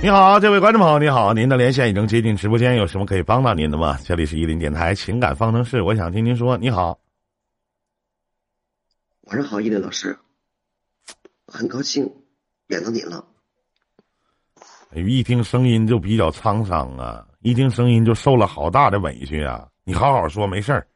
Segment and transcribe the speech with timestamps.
[0.00, 3.98] 你好，这位观众朋友，你好，您的连线已经接进直播间，有什么可以帮到您的吗？
[4.04, 6.56] 这里是伊林电台情感方程式，我想听您说。
[6.56, 6.96] 你好，
[9.22, 10.16] 晚上好，伊林老师，
[11.48, 12.08] 很高兴
[12.68, 13.24] 见到您了。
[14.94, 19.66] 一听声音就比较沧桑啊，一听声音就受了好大的委屈啊！
[19.82, 20.86] 你好好说，没事儿，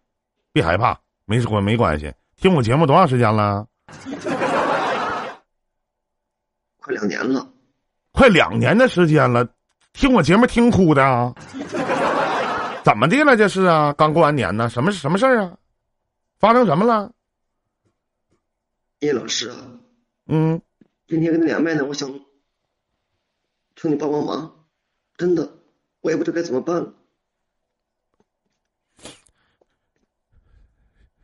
[0.53, 2.11] 别害怕，没事没关系。
[2.37, 3.67] 听我节目多长时间了？
[6.79, 7.49] 快两年了。
[8.13, 9.49] 快两年的时间了，
[9.93, 11.35] 听我节目听哭的啊？
[12.85, 13.37] 怎么的了？
[13.37, 13.93] 这是啊？
[13.95, 15.57] 刚过完年呢，什么什么事儿啊？
[16.39, 17.11] 发生什么了？
[19.01, 19.57] 叶老师啊，
[20.27, 20.61] 嗯，
[21.09, 22.09] 今天跟你连麦呢，我想
[23.77, 24.53] 求你帮帮忙，
[25.17, 25.51] 真的，
[26.01, 26.93] 我也不知道该怎么办了。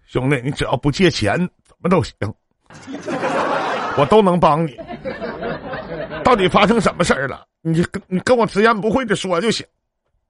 [0.07, 2.15] 兄弟，你只要不借钱，怎么都行，
[3.97, 4.77] 我都能帮你。
[6.25, 7.47] 到底发生什么事儿了？
[7.61, 9.67] 你跟你跟我直言不讳的说就行。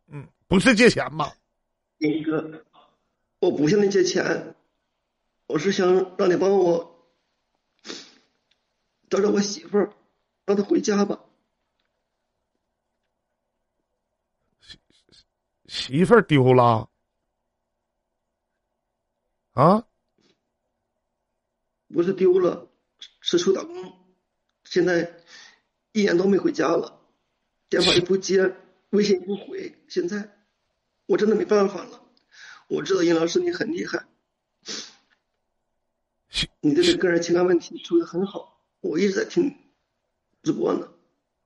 [0.08, 1.34] 嗯，不是借钱吧？
[1.98, 2.64] 林哥，
[3.40, 4.54] 我不向你借钱，
[5.46, 7.10] 我是想让你帮我
[9.10, 9.92] 找找我媳妇儿，
[10.46, 11.20] 让她回家吧。
[14.60, 14.78] 媳
[15.66, 16.88] 媳妇儿丢了？
[19.52, 19.84] 啊？
[21.92, 22.68] 不是丢了，
[23.20, 23.92] 是出打工，
[24.64, 25.14] 现在。
[25.98, 27.00] 一年都没回家了，
[27.68, 28.54] 电话也不接，
[28.90, 29.74] 微信也不回。
[29.88, 30.30] 现在
[31.06, 32.00] 我真的没办法了。
[32.68, 34.04] 我知道尹老师你很厉害，
[36.60, 38.60] 你的这个人情感问题处理很好。
[38.80, 39.52] 我一直在听
[40.44, 40.86] 直播呢。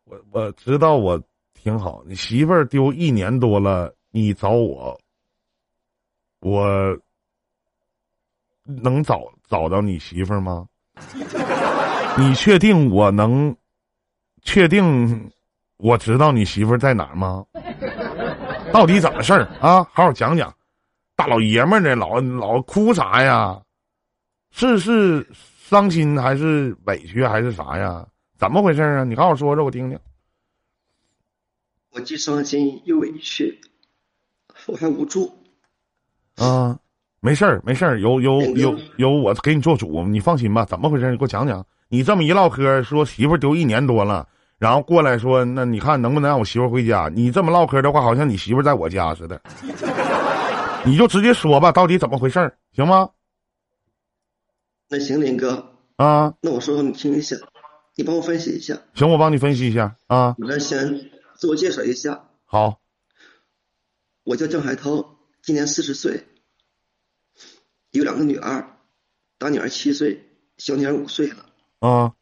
[0.05, 1.23] 我我知道我
[1.55, 2.05] 挺好。
[2.07, 5.01] 你媳妇儿丢一年多了，你找我，
[6.41, 7.01] 我
[8.65, 10.69] 能找找到你媳妇儿吗？
[12.19, 13.57] 你确定我能？
[14.43, 15.31] 确定
[15.77, 17.45] 我知道你媳妇在哪儿吗？
[18.73, 19.85] 到底怎么事儿啊？
[19.93, 20.53] 好好讲讲。
[21.15, 23.61] 大老爷们儿的，老老哭啥呀？
[24.51, 28.07] 是是伤心还是委屈还是啥呀？
[28.37, 29.05] 怎么回事啊？
[29.05, 29.99] 你好好说说，我听听。
[31.93, 33.61] 我既伤心又委屈，
[34.67, 35.31] 我还无助。
[36.37, 36.79] 啊，
[37.21, 40.65] 没事儿，没事儿，有有有有，我给你做主，你放心吧。
[40.65, 41.11] 怎么回事？
[41.11, 41.65] 你给我讲讲。
[41.89, 44.27] 你这么一唠嗑，说媳妇丢一年多了。
[44.63, 47.11] 然后过来说：“那你看能不能让我媳妇回家？
[47.13, 49.43] 你这么唠嗑的话，好像你媳妇在我家似的。
[50.87, 53.11] 你就直接说吧，到底怎么回事行吗？”
[54.89, 57.35] 那行，林哥啊，那我说说你听一下，
[57.97, 58.79] 你帮我分析一下。
[58.95, 60.37] 行，我帮你分析一下啊。
[60.39, 62.23] 我先自我介绍一下。
[62.45, 62.79] 好，
[64.23, 66.25] 我叫郑海涛，今年四十岁，
[67.91, 68.65] 有两个女儿，
[69.39, 70.25] 大女儿七岁，
[70.57, 71.47] 小女儿五岁了。
[71.81, 72.13] 啊。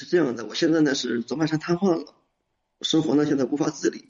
[0.00, 2.14] 是这样的，我现在呢是左半身瘫痪了，
[2.80, 4.08] 生活呢现在无法自理。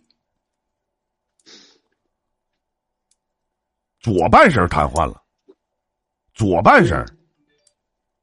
[3.99, 5.25] 左半身瘫痪了，
[6.33, 7.19] 左半身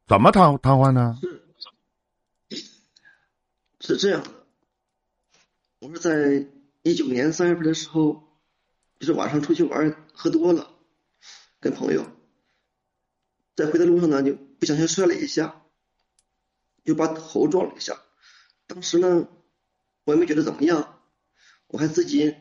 [0.07, 1.19] 怎么瘫瘫痪呢？
[2.50, 2.63] 是
[3.81, 4.31] 是这样的，
[5.79, 6.47] 我是在
[6.83, 8.23] 一九年三月份的时候，
[8.97, 10.73] 就是晚上出去玩喝多了，
[11.59, 12.09] 跟朋友
[13.57, 15.63] 在回的路上呢就不小心摔了一下。
[16.87, 18.01] 就把头撞了一下，
[18.65, 19.27] 当时呢，
[20.05, 21.03] 我也没觉得怎么样，
[21.67, 22.33] 我还自己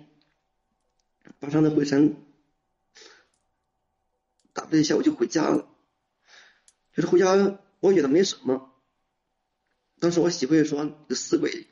[1.41, 2.25] 把上的灰尘，
[4.53, 5.69] 打了一下我就回家了。
[6.93, 8.73] 就是回家，我觉得没什么。
[9.99, 11.67] 当时我媳妇也说：“这死鬼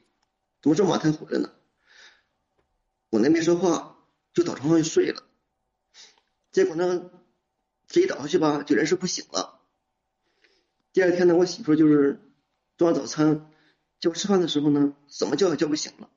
[0.61, 1.53] 怎么这么晚才回来呢？”
[3.11, 5.23] 我那没说话，就倒床上就睡了。
[6.51, 7.09] 结果呢，
[7.87, 9.61] 这一倒下去吧，就人事不醒了。
[10.93, 12.19] 第二天呢，我媳妇就是。
[12.77, 13.51] 做完早餐，
[14.01, 16.11] 叫我吃饭的时候呢，怎么叫也叫不醒了。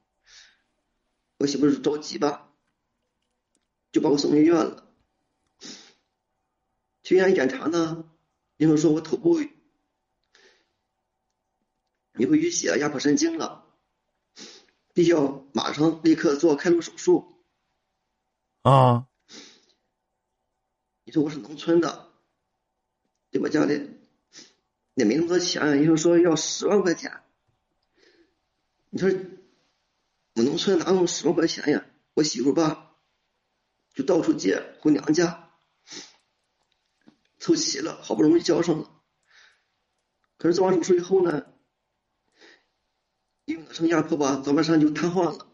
[1.38, 2.52] 我媳妇是着急吧，
[3.92, 4.92] 就把我送医院了。
[7.04, 8.10] 去医院一检查呢，
[8.58, 9.40] 医生说我头部
[12.14, 13.66] 有个淤血压迫神经了，
[14.94, 17.44] 必须要马上立刻做开颅手术。
[18.64, 19.08] 啊！
[21.04, 22.12] 你说我是农村的，
[23.30, 23.48] 对吧？
[23.48, 23.92] 家里。
[24.98, 27.22] 也没那么多钱，医生说要十万块钱。
[28.90, 29.08] 你说
[30.34, 31.86] 我农村哪有十万块钱呀？
[32.16, 32.96] 我媳妇吧，
[33.94, 35.52] 就到处借回娘家，
[37.38, 39.04] 凑齐了，好不容易交上了。
[40.38, 41.46] 可是做完手术以后呢，
[43.46, 45.48] 因为脑生压迫吧，早半身就瘫痪了。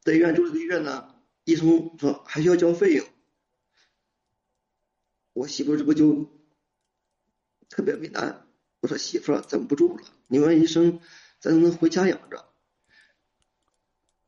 [0.00, 1.14] 在医院住了个月呢，
[1.44, 3.06] 医生说还需要交费用。
[5.34, 6.30] 我媳妇这不就？
[7.74, 8.46] 特别为难，
[8.78, 11.00] 我说媳妇儿咱不住了，你问医生，
[11.40, 12.48] 咱能不能回家养着？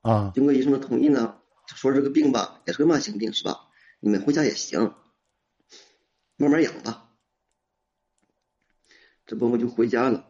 [0.00, 3.68] 啊，经过医生的同意呢，说这个病吧也是个慢性病是吧？
[4.00, 4.96] 你们回家也行，
[6.34, 7.12] 慢慢养吧。
[9.26, 10.28] 这不我就回家了，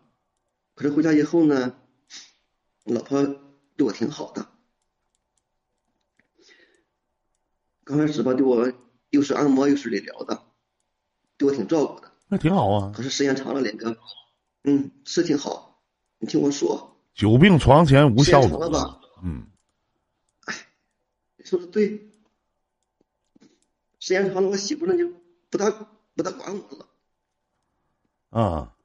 [0.75, 1.79] 可是回家以后呢，
[2.85, 3.25] 老婆
[3.79, 4.47] 对我挺好的，
[7.83, 8.71] 刚开始吧对我
[9.09, 10.45] 又是按摩又是理疗的，
[11.39, 12.13] 对我挺照顾的。
[12.29, 12.93] 那挺好啊。
[12.95, 13.97] 可是时间长了，脸哥，
[14.65, 15.83] 嗯，是挺好。
[16.19, 18.57] 你听我说，久病床前无孝子？
[19.23, 19.47] 嗯，
[21.37, 22.11] 你说的对。
[23.99, 25.13] 时间长了，我媳妇呢就
[25.51, 25.71] 不大
[26.15, 26.87] 不大管我了。
[28.31, 28.77] 啊，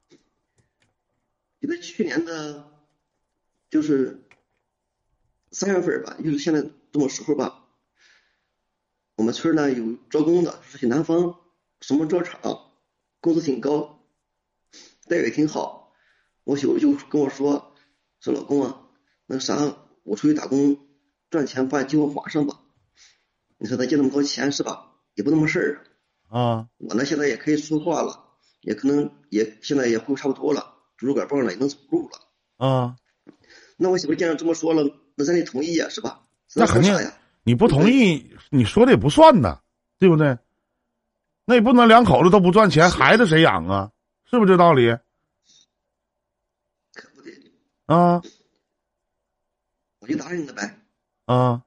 [1.60, 2.68] 就在去年的，
[3.70, 4.26] 就是
[5.52, 7.64] 三月份吧，就是现在这种时候吧，
[9.14, 11.38] 我们村呢有招工的，是去南方
[11.80, 12.71] 什么招厂，
[13.22, 14.00] 工资挺高，
[15.06, 15.94] 待遇也挺好。
[16.42, 17.72] 我媳妇就跟我说
[18.20, 18.82] ：“说老公啊，
[19.26, 20.76] 那啥，我出去打工
[21.30, 22.58] 赚钱，把计划划上吧。
[23.58, 24.90] 你说他借那么多钱是吧？
[25.14, 25.86] 也不那么事儿
[26.28, 26.40] 啊。
[26.40, 28.24] 啊，我呢现在也可以说话了，
[28.60, 32.18] 也可能也现在也会差不多了，拄着拐棒了，也能走路了。
[32.56, 32.96] 啊，
[33.76, 34.82] 那我媳妇既然这么说了，
[35.14, 36.26] 那咱得同意呀，是吧？
[36.56, 36.92] 那肯定？
[37.44, 39.60] 你不同意，你说的也不算呐，
[40.00, 40.36] 对不对？
[41.44, 43.90] 那也不能两口子都不赚钱，孩子谁养啊？
[44.30, 44.96] 是不是这道理？
[46.94, 47.32] 可不得，
[47.86, 48.22] 啊
[49.98, 50.78] 我就答应了呗。
[51.26, 51.62] 啊，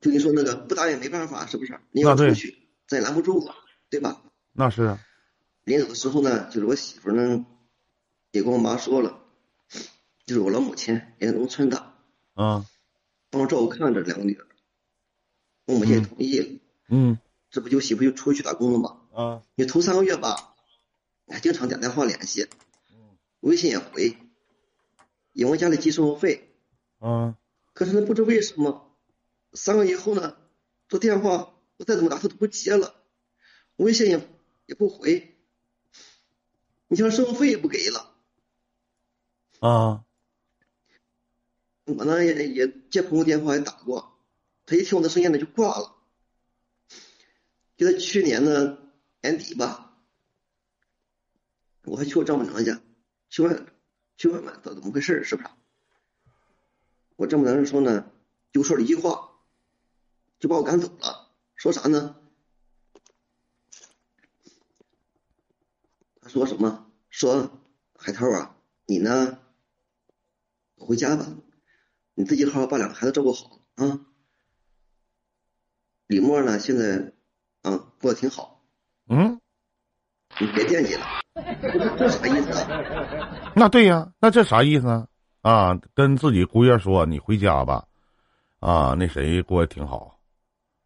[0.00, 1.80] 就你说那个不答应没办法，是不是？
[1.90, 3.56] 你要出去，咱也拦不住啊，
[3.90, 4.22] 对吧？
[4.52, 5.00] 那是啊
[5.64, 7.44] 临走的时候呢，就是我媳妇呢，
[8.30, 9.18] 也跟我妈说了，
[10.24, 11.94] 就是我老母亲也是农村的，
[12.34, 12.64] 啊，
[13.30, 14.46] 帮我照顾看着两个女儿，
[15.66, 17.18] 我母亲也同意了，嗯
[17.56, 19.00] 这不就媳妇就出去打工了吗？
[19.14, 20.54] 啊你头三个月吧，
[21.26, 22.48] 还经常打电话联系，
[23.40, 24.14] 微信也回，
[25.32, 26.54] 也往家里寄生活费。
[26.98, 27.38] 啊
[27.72, 28.94] 可是呢，不知为什么，
[29.54, 30.36] 三个月以后呢，
[30.86, 32.94] 这电话我再怎么打他都不接了，
[33.76, 34.28] 微信也
[34.66, 35.34] 也不回，
[36.88, 38.12] 你像生活费也不给了。
[39.60, 40.04] 啊
[41.86, 44.12] 我呢也也接朋友电话也打过，
[44.66, 45.95] 他一听我的声音呢就挂了。
[47.76, 48.78] 就在去年的
[49.22, 49.98] 年底吧，
[51.84, 52.80] 我还去我丈母娘家，
[53.28, 53.66] 去问
[54.16, 55.48] 去问问到底怎么回事是不是？
[57.16, 58.10] 我丈母娘说呢，
[58.52, 59.30] 就说了一句话，
[60.38, 61.34] 就把我赶走了。
[61.54, 62.20] 说啥呢？
[66.20, 66.90] 他说什么？
[67.08, 67.60] 说
[67.94, 69.38] 海涛啊，你呢
[70.76, 71.26] 回家吧，
[72.14, 74.06] 你自己好好把两个孩子照顾好啊。
[76.06, 77.14] 李默呢，现在
[77.70, 78.60] 啊过得挺好，
[79.08, 79.40] 嗯，
[80.40, 81.04] 你别惦记了。
[81.60, 83.52] 这这啥意思啊？
[83.56, 85.06] 那对呀，那这啥意思啊？
[85.42, 87.84] 啊，跟自己姑爷说你回家吧，
[88.60, 90.18] 啊，那谁过得挺好，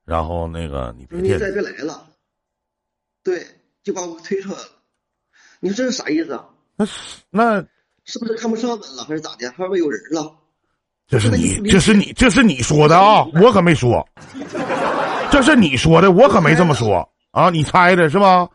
[0.04, 2.06] 然后那个你别你惦记，再别来了。
[3.22, 3.46] 对，
[3.82, 4.64] 就把我推出来了。
[5.60, 6.48] 你说这是啥意思啊？
[6.76, 7.62] 那是那
[8.04, 9.46] 是不是看不上咱了，还是咋的？
[9.58, 10.34] 外边有人了？
[11.06, 14.08] 这是你，这是你，这是你说的啊，我可没说，
[15.30, 18.48] 这是你说的，我可没这么说啊，你猜的是吧？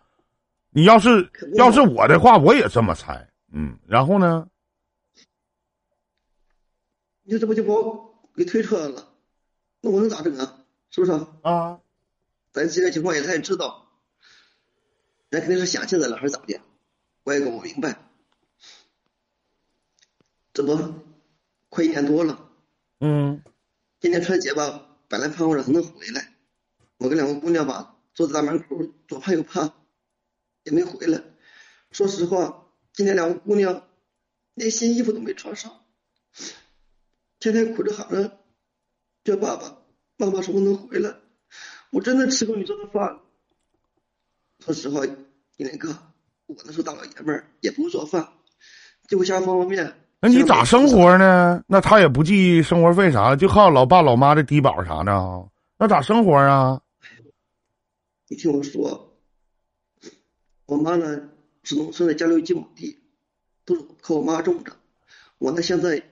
[0.72, 4.48] 你要是要是我的话，我也这么猜，嗯，然后呢？
[7.24, 9.08] 你说这不就把我给推出来了？
[9.82, 10.58] 那我能咋整啊？
[10.92, 11.12] 是不是？
[11.44, 11.80] 啊，
[12.52, 13.88] 咱现在情况也他也知道，
[15.32, 16.60] 咱肯定是想起来了，还是咋的？
[17.24, 17.98] 我也搞不明白。
[20.54, 20.78] 这不
[21.70, 22.50] 快一年多了，
[23.00, 23.42] 嗯
[24.00, 26.35] 今天春节吧，本来盼望着他能回来，
[26.98, 29.72] 我跟两个姑娘吧坐在大门口，左盼右盼，
[30.64, 31.22] 也没回来。
[31.92, 33.84] 说实话，今天两个姑娘
[34.54, 35.72] 连新衣服都没穿上，
[37.40, 38.40] 天天哭着喊着
[39.24, 39.78] 叫爸爸，
[40.18, 41.14] 爸爸什么能回来？
[41.92, 43.20] 我真的吃过你做的饭。
[44.60, 45.06] 说实话，
[45.58, 45.90] 一林哥，
[46.48, 48.28] 我那时候大老爷们儿，也不会做饭，
[49.08, 49.94] 就会下方便面。
[50.22, 51.62] 那你咋生活呢？
[51.68, 55.44] 那他也不计生活费啥，就靠老爸老妈的低保啥的啊？
[55.78, 56.82] 那咋生活啊？
[58.28, 59.16] 你听我说，
[60.66, 61.30] 我妈呢
[61.64, 63.00] 是农村的家里有几亩地，
[63.66, 64.76] 都是靠我妈种着。
[65.38, 66.04] 我呢现在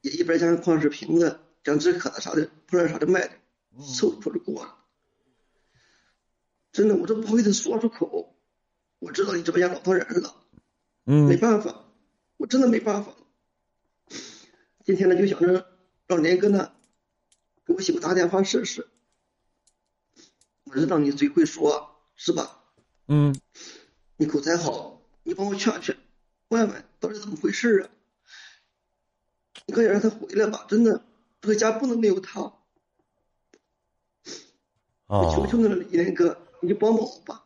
[0.00, 3.34] 也一边将矿石瓶子、将纸壳子啥的、破烂啥的卖的，
[3.96, 4.76] 凑合着过了。
[6.72, 8.34] 真的，我都不好意思说出口。
[8.98, 10.34] 我知道你这么养老多人了，
[11.06, 11.84] 嗯没嗯办法，
[12.38, 13.18] 我真的没办法了。
[14.84, 15.68] 今天呢，就想着
[16.08, 16.72] 让年哥呢
[17.64, 18.88] 给我媳妇打电话试试。
[20.72, 21.86] 我知道你嘴会说，
[22.16, 22.58] 是吧？
[23.08, 23.34] 嗯
[24.16, 25.94] 你口才好，你帮我劝劝，
[26.48, 27.90] 问问到底怎么回事啊？
[29.66, 31.04] 你快点让他回来吧，真的，
[31.42, 32.40] 这个家不能没有他。
[35.08, 37.44] 啊，求求你了，李连哥，你就帮帮我吧。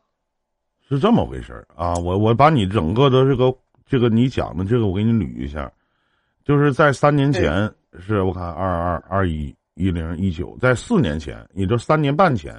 [0.89, 1.95] 是这么回事儿啊！
[1.95, 3.53] 我我把你整个的这个
[3.87, 5.73] 这个你讲的这个我给你捋一下，
[6.45, 12.55] 就是在三年前，是我看二二二一一零一九，在四年前，也就三年半前，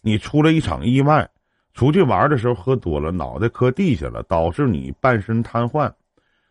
[0.00, 1.28] 你出了一场意外，
[1.74, 5.90] 出去玩的时候喝多了，脑袋磕地下了，导致你半身瘫痪。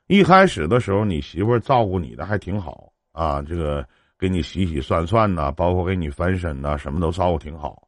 [0.07, 3.85] 一开始的时候，你媳妇儿照顾你的还挺好啊，这个
[4.17, 7.83] 给你洗洗涮涮呐，包括给你翻身呐，什么都照顾挺好。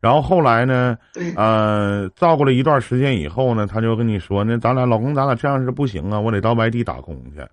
[0.00, 0.96] 然后后来呢，
[1.36, 7.44] 呃，照顾了一段时间以后呢，他就跟你说那，咱俩老公，咱俩这样是不行啊，我得到外地打工去，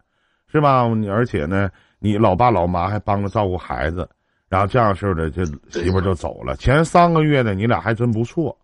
[0.52, 0.88] 是吧？
[0.96, 4.08] 你而且呢，你老爸老妈还帮着照顾孩子，
[4.50, 6.56] 然后这样式的，这媳妇就走了。
[6.56, 8.58] 前三个月呢，你俩还真不错，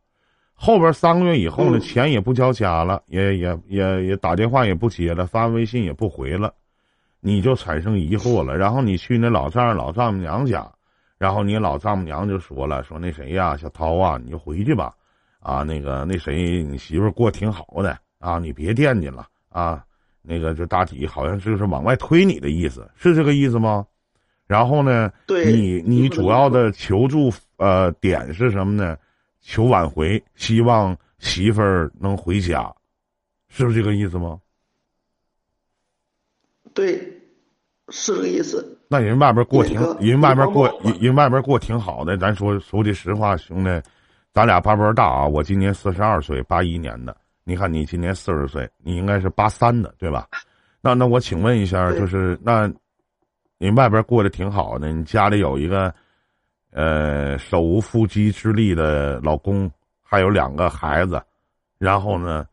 [0.53, 6.53] 后边三个月以后呢，钱也不交家了，也也也也打电话也不接了，发微信也不回了，
[7.19, 8.57] 你就产生疑惑了。
[8.57, 10.71] 然后你去那老丈人老丈母娘家。
[11.17, 14.91] 然后你老丈母娘就说了，说那谁呀，小涛啊，你就回去吧，
[15.39, 19.83] 啊，那个那谁，你媳妇过挺好的啊，你别惦记了啊，
[20.23, 23.85] 那个就大体好像就是往外推你的意思，是这个意思吗？
[24.51, 28.97] 然后呢，你你主要的求助呃点是什么呢？
[29.39, 32.69] 求挽回，希望媳妇儿能回家，
[33.47, 34.37] 是不是这个意思吗？
[36.73, 36.97] 对，
[37.87, 38.77] 是这个意思。
[38.89, 42.17] 那人外边过挺，人外边过，人人外边过挺好的。
[42.17, 43.81] 咱说说句实话，兄弟，
[44.33, 45.25] 咱俩八辈大啊。
[45.25, 47.15] 我今年四十二岁，八一年的。
[47.45, 50.27] 你看你今年四十岁，你应该是八三的，对吧？
[50.81, 52.69] 那那我请问一下，就是那，
[53.61, 55.93] 你外边过得挺好的，你家里有一个，
[56.71, 59.69] 呃，手无缚鸡之力的老公，
[60.01, 61.21] 还有两个孩子，
[61.77, 62.43] 然后呢，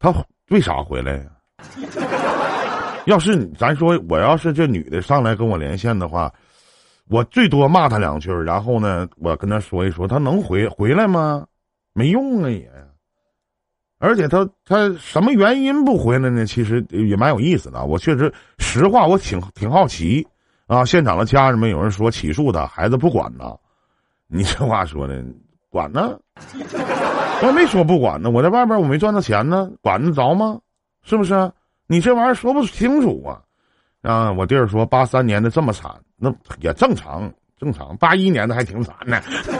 [0.00, 0.12] 他
[0.50, 1.24] 为啥回来呀？
[3.06, 6.34] 要是咱说我要是这女的上来跟我连线的话，
[7.08, 11.46] 我最多骂她两句，然后呢，我跟她说一说，她能回回来吗？
[11.92, 12.68] 没用啊也，
[13.98, 16.46] 而且他他什么原因不回来呢？
[16.46, 17.84] 其实也蛮有意思的。
[17.84, 20.26] 我确实实话，我挺挺好奇
[20.66, 20.84] 啊。
[20.84, 23.54] 现场的家人们有人说起诉他，孩子不管呢。
[24.28, 25.24] 你这话说的，
[25.70, 26.18] 管呢？
[27.42, 30.58] 我没说不管呢，我在外边我没赚到钱呢，管得着吗？
[31.02, 31.50] 是不是？
[31.86, 33.40] 你这玩意儿说不清楚啊！
[34.02, 37.96] 啊，我弟儿说八三年的这么惨，那也正常，正常。
[37.96, 39.18] 八一年的还挺惨呢，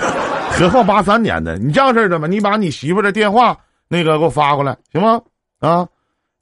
[0.59, 1.57] 何况八三年的？
[1.57, 5.23] 你这样式的吧，你把你媳妇的电话那个给我发过来，行吗？
[5.61, 5.88] 啊，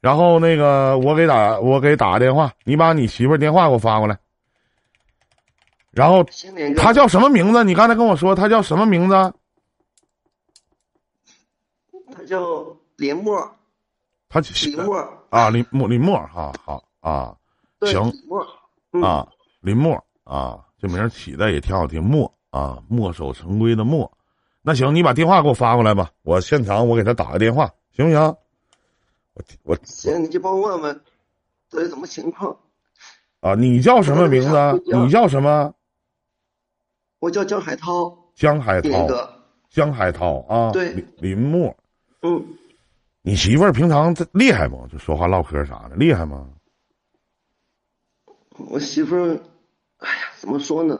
[0.01, 4.19] 然后那个我给打，我给打个电话，你把你媳妇电话给我发过来。
[5.91, 6.23] 然后
[6.75, 7.63] 他叫什么名字？
[7.63, 9.15] 你刚才跟我说他叫什么名字？
[12.13, 13.51] 他叫林默。
[14.29, 17.35] 他林默啊，林默林默哈好啊，
[17.81, 18.11] 行
[19.01, 19.25] 啊，
[19.61, 24.11] 林默啊，这名起的也挺好听，墨啊，墨守成规的墨。
[24.67, 28.21] 那行，你把电话给我发过来吧，我现场我给他打个电话，行不行？
[29.33, 31.01] 我我行，你就帮我问问
[31.69, 32.59] 到底什么情况
[33.39, 33.55] 啊？
[33.55, 34.83] 你叫什么名字？
[34.93, 35.73] 你叫什么？
[37.19, 38.13] 我叫江海涛。
[38.35, 39.07] 江海涛。
[39.69, 40.71] 江海涛啊。
[40.73, 40.93] 对。
[41.15, 41.73] 林墨。
[42.21, 42.45] 嗯。
[43.21, 44.85] 你媳妇儿平常厉害不？
[44.87, 46.45] 就说话唠嗑啥的，厉害吗？
[48.57, 49.39] 我媳妇儿，
[49.99, 50.99] 哎呀，怎么说呢？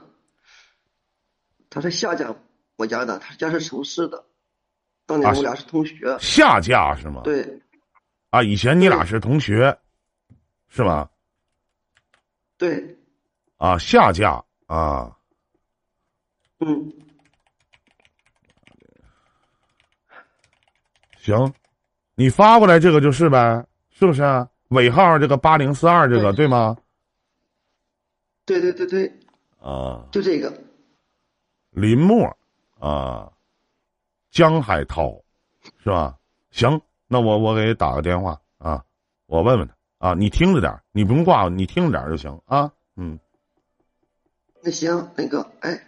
[1.68, 2.34] 她是下嫁
[2.78, 4.24] 我家的，他家是城市的。
[5.04, 6.16] 当年我俩是同学。
[6.20, 7.22] 下嫁是吗？
[7.24, 7.60] 对。
[8.30, 9.76] 啊，以前你俩是同学，
[10.68, 11.10] 是吗？
[12.56, 12.96] 对。
[13.56, 15.16] 啊，下嫁啊。
[16.60, 16.92] 嗯。
[21.18, 21.52] 行。
[22.14, 24.22] 你发过来这个就是呗，是不是？
[24.68, 26.76] 尾号这个八零四二这个对吗？
[28.44, 29.12] 对对对对。
[29.58, 30.06] 啊。
[30.12, 30.52] 就这个。
[31.70, 32.37] 林默，
[32.78, 33.32] 啊，
[34.30, 35.22] 江海涛，
[35.82, 36.18] 是吧？
[36.50, 38.84] 行，那我我给打个电话啊，
[39.26, 42.72] 我问问他啊，你听着点你不用挂，你听着点就行啊。
[42.96, 43.18] 嗯。
[44.62, 45.87] 那行，那个，哎。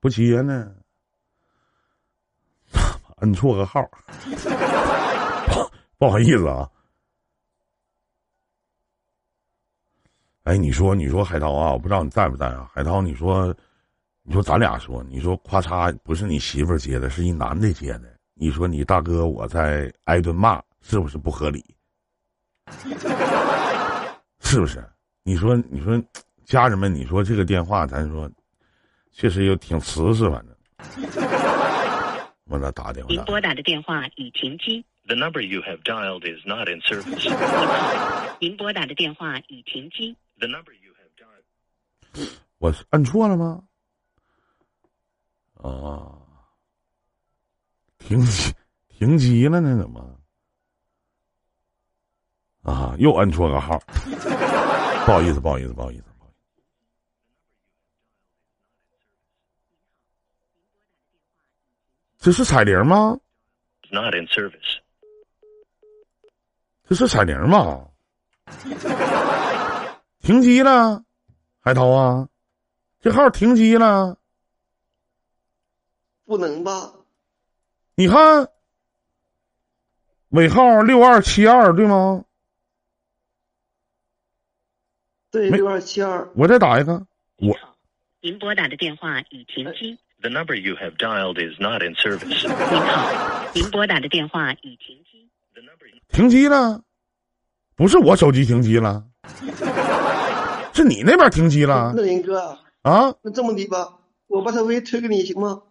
[0.00, 0.72] 不接呢，
[3.18, 3.88] 摁错个号，
[5.98, 6.70] 不好意思啊。
[10.44, 12.70] 哎，你说，你说海涛啊，我不知道你在不在啊？
[12.72, 13.54] 海涛，你说
[14.22, 21.62] 你说咱俩说，你说咔嚓不是你媳妇接的，是一男的接的，你说你大哥我在挨顿骂，是不是不合理？
[24.40, 24.82] 是不是？
[25.22, 26.02] 你说你说，
[26.46, 28.30] 家人们，你说这个电话，咱说，
[29.18, 30.56] 确实又挺瓷实，反正。
[32.44, 33.12] 我那打电话。
[33.12, 34.86] 您拨打的电话已停机。
[35.08, 37.28] The number you have dialed is not in service.
[38.38, 40.16] 您拨打的电话已停机。
[40.38, 42.28] The number you have dialed.
[42.58, 43.64] 我是摁错了吗？
[45.54, 46.14] 啊，
[47.98, 48.54] 停机
[48.86, 49.76] 停机了呢？
[49.78, 50.20] 怎么？
[52.62, 53.76] 啊，又按错个号，
[55.04, 56.38] 不好意思，不好意思，不好意思，不好意思。
[62.18, 63.18] 这是彩铃吗
[63.90, 64.80] ？Not in service.
[66.88, 67.88] 这是彩铃吗？
[70.20, 71.04] 停机了，
[71.60, 72.28] 海涛啊，
[73.00, 74.18] 这号停机了。
[76.24, 76.92] 不能吧？
[77.94, 78.48] 你看，
[80.30, 82.24] 尾号六二七二对吗？
[85.30, 86.28] 对，没六二七二。
[86.34, 87.06] 我再打一个，
[87.36, 87.56] 我
[88.20, 89.98] 您拨打的电话已停机。
[90.20, 92.42] The number you have dialed is not in service.
[92.42, 95.30] 您好，您拨打的电话已停机。
[95.54, 96.82] The number 停机了，
[97.76, 99.04] 不是我手机停机了，
[100.74, 103.14] 是你那边停机了那林哥啊，啊？
[103.22, 103.94] 那这么的吧，
[104.26, 105.62] 我把他微推给你行吗？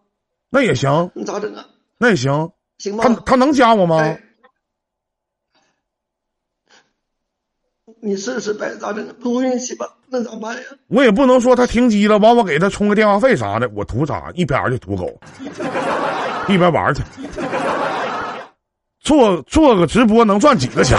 [0.50, 1.66] 那也行，那咋整啊？
[1.98, 3.04] 那也行，行吗？
[3.04, 4.00] 他他能加我吗？
[4.00, 4.22] 哎，
[8.02, 9.06] 你试试呗，咋整？
[9.22, 10.64] 碰碰运气吧，那咋办呀？
[10.88, 14.30] 我也不能说他停机了，完我给他充个电话费啥的，我图啥？
[14.36, 15.20] 一边儿去图狗，
[16.50, 17.02] 一边玩去。
[19.00, 20.98] 做做个直播能赚几个钱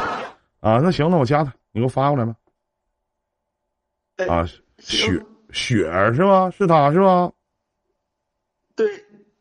[0.60, 0.80] 啊？
[0.82, 2.34] 那行，那我加他，你给我发过来吧。
[4.16, 4.46] 哎，啊，
[4.78, 5.22] 雪
[5.52, 6.50] 雪儿是吧？
[6.50, 7.30] 是他是吧？
[8.74, 8.86] 对，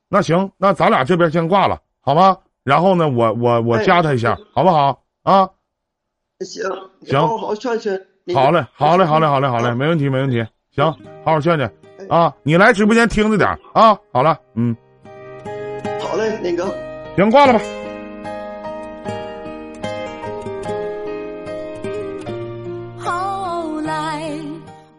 [0.10, 2.38] 那行，那咱俩这边先挂了，好吗？
[2.64, 5.02] 然后呢，我我我哎加他一下，好不好？
[5.24, 5.50] 啊，
[6.44, 6.64] 行，
[7.06, 8.00] 行好好劝劝。
[8.34, 10.46] 好嘞，好嘞，好嘞，好嘞，好嘞，没问题，没问题。
[10.72, 10.86] 行，
[11.26, 11.72] 好好劝劝
[12.10, 12.34] 啊！
[12.44, 13.98] 你来直播间听着点啊。
[14.12, 14.76] 好了，嗯，
[16.00, 16.66] 好嘞，那个，
[17.16, 17.60] 行，挂了吧。
[22.98, 24.32] 后来，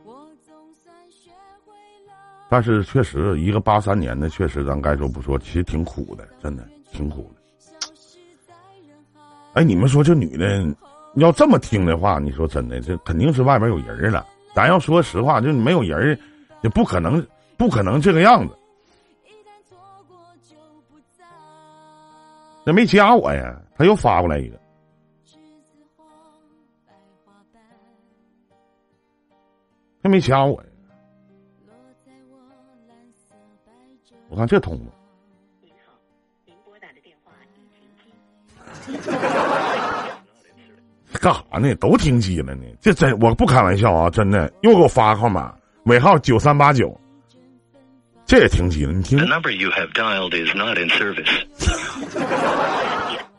[0.04, 1.30] 我总算学
[1.64, 1.72] 会
[2.06, 2.12] 了。
[2.50, 7.40] 但是确实，一个八三年的，确实咱该说不说，其实挺苦的，真的挺苦的。
[9.54, 10.46] 哎，你们说这女的
[11.14, 14.26] 要这么听的话，你说真的，这肯定是外边有人了。
[14.54, 16.18] 咱要说实话，就没有人儿，
[16.62, 18.56] 也不可能，不可能这个样子。
[22.64, 24.56] 那没加我呀，他又发过来一个，
[25.26, 26.04] 栀子花，
[26.86, 26.92] 白
[27.24, 27.60] 花瓣，
[30.02, 30.68] 他没加我呀。
[34.28, 34.36] 我。
[34.36, 34.92] 看这通了。
[35.60, 35.92] 您好，
[36.44, 39.08] 您拨打的电话已停机。
[41.22, 41.72] 干啥呢？
[41.76, 42.64] 都停机了呢？
[42.80, 44.10] 这真我不开玩笑啊！
[44.10, 45.54] 真的又给我发个号码，
[45.84, 47.00] 尾号九三八九，
[48.26, 48.92] 这也停机了。
[48.92, 49.20] 你听.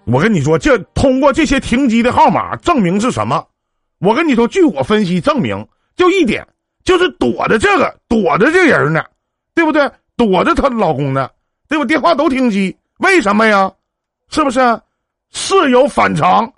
[0.06, 3.46] 我跟你说，这通过这些停机的号码证明是什么？
[4.00, 5.68] 我跟你说，据我分析证明，
[5.98, 6.48] 就一点，
[6.86, 9.04] 就是躲着这个，躲着这人呢，
[9.54, 9.92] 对不对？
[10.16, 11.30] 躲着她老公呢，
[11.68, 11.84] 对吧？
[11.84, 13.70] 电话都停机，为什么呀？
[14.30, 14.60] 是不是？
[15.32, 16.50] 事有反常，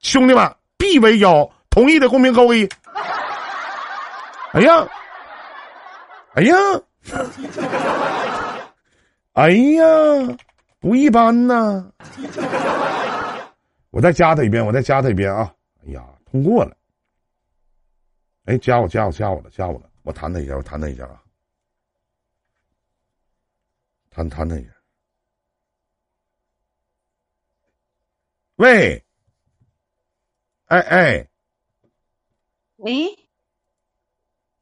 [0.00, 0.50] 兄弟们，
[0.94, 1.50] 一为妖。
[1.70, 2.68] 同意的公屏扣一。
[4.52, 4.88] 哎呀，
[6.34, 6.56] 哎呀，
[9.32, 9.84] 哎呀，
[10.78, 11.90] 不一般呐！
[13.90, 15.52] 我再加他一遍，我再加他一遍啊！
[15.84, 16.76] 哎呀，通过了。
[18.44, 19.90] 哎，加我，加我，加我了，加我了！
[20.04, 21.20] 我弹他一下，我弹他一下啊！
[24.10, 24.70] 弹弹他一下。
[28.56, 29.03] 喂，
[30.74, 31.28] 哎哎
[32.78, 33.16] 喂，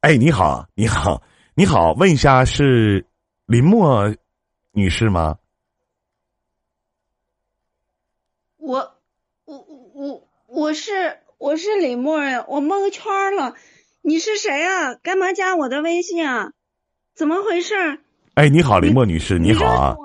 [0.01, 1.23] 哎，你好，你好，
[1.55, 3.07] 你好，问一下是
[3.47, 4.15] 林默
[4.73, 5.39] 女士吗？
[8.57, 8.95] 我
[9.45, 13.55] 我我我是我是李默呀，我蒙圈了。
[14.03, 14.93] 你是谁啊？
[14.93, 16.53] 干嘛加我的微信啊？
[17.15, 17.73] 怎么回事？
[18.35, 19.97] 哎，你好，林默女士，你好啊？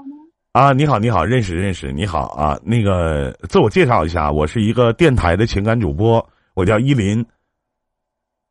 [0.59, 2.59] 啊，你好，你好，认识认识，你好啊。
[2.65, 7.25] 那个自我介绍一下，我是一个电台的情感主播，我叫依林。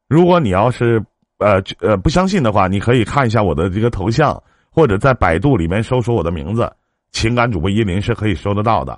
[0.07, 1.03] 如果你要是
[1.39, 6.71] 呃呃不相信的话，你可以看一下我的这个头像，或者在百度里面搜索我的名字
[7.11, 8.97] “情感主播依林”是可以搜得到的。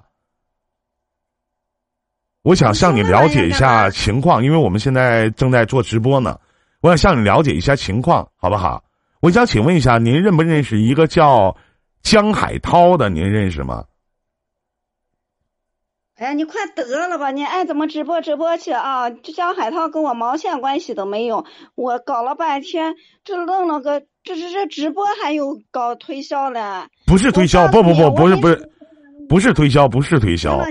[2.43, 6.39] 我想向你了解一下情况，因为我们现在正在做直播呢，
[6.81, 8.83] 我想向你了解一下情况，好不好？
[9.19, 11.57] 我想请问一下，您认不认识一个叫
[12.01, 13.09] 江海涛的？
[13.09, 13.85] 您认识吗？
[16.15, 17.31] 哎呀，你快得了吧！
[17.31, 19.09] 你爱怎么直播直播去啊！
[19.09, 21.45] 这江海涛跟我毛线关系都没有。
[21.75, 26.59] 我搞了半天，这弄了个这这这直播还有搞推销嘞？
[27.07, 28.69] 不是推销，不不不，不是不是，
[29.29, 30.65] 不是推销，不是推销啊！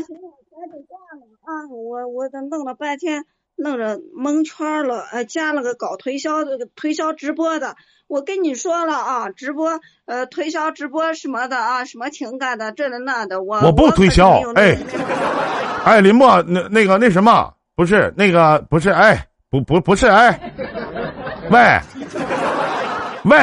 [1.70, 3.24] 我我这弄了半天，
[3.56, 7.74] 弄着蒙圈了，呃，加了个搞推销的推销直播的。
[8.08, 14.76] 我跟你说了啊，直播呃推销直播什么的啊，什么情感的这的那的，我我不推销哎
[15.84, 20.40] 哎，林墨，那那个那什么，不是那个不是，哎，不不不是，哎，
[21.50, 21.80] 喂
[23.24, 23.38] 喂，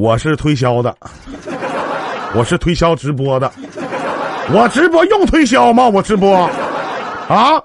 [0.00, 0.96] 我是推销的，
[2.34, 3.52] 我是推销直播的，
[4.50, 5.86] 我直播用推销吗？
[5.86, 6.48] 我直播
[7.28, 7.60] 啊？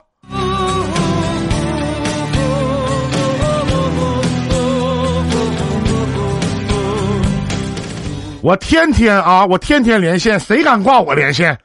[8.42, 11.58] 我天天啊，我天天连线，谁敢挂我连线？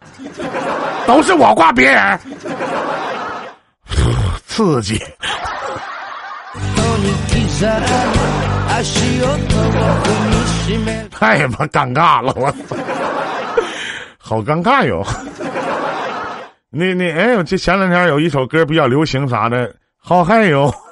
[1.04, 2.20] 都是我挂别人，
[4.46, 5.02] 刺激。
[11.10, 12.76] 太他妈尴尬了，我操，
[14.18, 15.04] 好尴尬哟。
[16.70, 20.72] 那那哎呦，这前两天有一首歌比较流行，啥的，好嗨哟。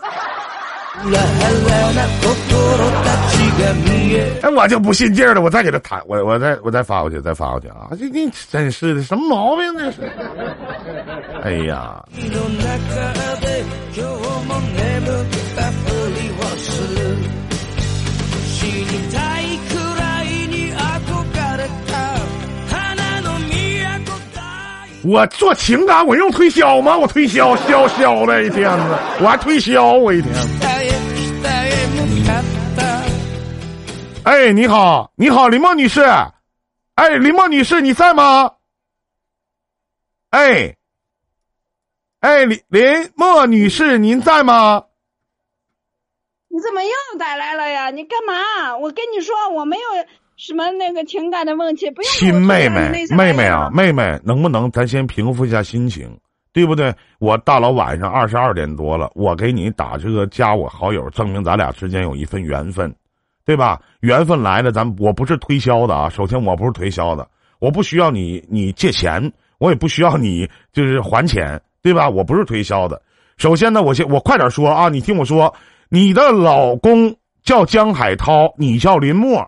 [4.43, 7.89] 哎，我就不信劲儿了，我再给他弹，我我再我再发过去，再发过去啊！
[7.97, 10.11] 这你真是的，什么毛病这是？
[11.45, 12.05] 哎呀，
[25.09, 26.95] 我做情感，我用推销吗？
[26.95, 30.35] 我推销销销的一天呐，我还推销我一天。
[34.25, 36.03] 哎，你好，你好，林墨女士。
[36.97, 38.53] 哎，林墨女士，你在吗？
[40.29, 40.77] 哎，
[42.21, 44.85] 哎，林林墨女士，您在吗？
[46.49, 47.89] 你怎么又打来了呀？
[47.89, 48.77] 你干嘛？
[48.77, 49.85] 我跟你说，我没有
[50.39, 56.17] 什么那个情感的问题，不用亲妹妹妹妹啊，妹妹，能不能咱先平复一下心情，
[56.53, 56.95] 对不对？
[57.19, 62.95] 我大老晚上二十二点多了，我给你打这个加我好友，证明咱俩之间有一份缘分，
[63.45, 63.81] 对吧？
[63.99, 66.09] 缘分来了，咱我不是推销的啊。
[66.09, 69.21] 首先，我不是推销的，我不需要你你借钱，
[69.59, 72.09] 我也不需要你就是还钱，对吧？
[72.09, 73.03] 我不是推销的。
[73.39, 75.53] 首先呢，我先我快点说啊，你听我说，
[75.89, 79.45] 你的老公叫江海涛，你叫林默。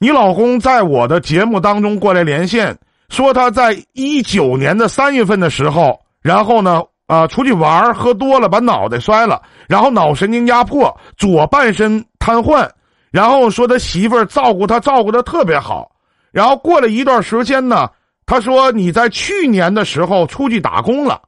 [0.00, 12.68] 你老公在我的节目当中过来连线，说他在一九年的三月份的时候，然后呢，啊、出去玩喝多了，把脑袋摔了，然后脑神经压迫，左半身瘫痪，
[13.10, 15.90] 然后说他媳妇儿照顾他，照顾的特别好，
[16.30, 17.90] 然后过了一段时间呢，
[18.24, 21.20] 他说你在去年的时候出去打工了，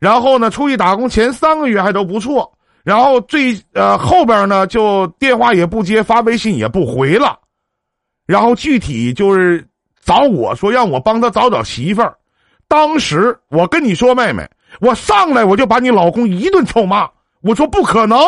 [0.00, 7.38] 然后呢，出去打工前三个月还都不错，然后最呃后边呢就电话也不接，发微信也不回了。
[8.26, 9.64] 然后具体就是
[10.04, 12.14] 找我说让我帮他找找媳妇儿。
[12.68, 14.44] 当时我跟你说，妹妹，
[14.80, 17.08] 我上来我就把你老公一顿臭骂。
[17.42, 18.18] 我说不可能，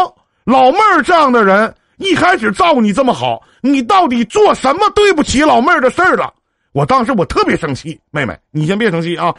[0.44, 6.32] 老妹儿这样的人一开始照顾你这么好，你到底做什么对不起老妹儿的事儿了？
[6.72, 9.34] 我当时我特别生气，妹妹，你先别生气啊。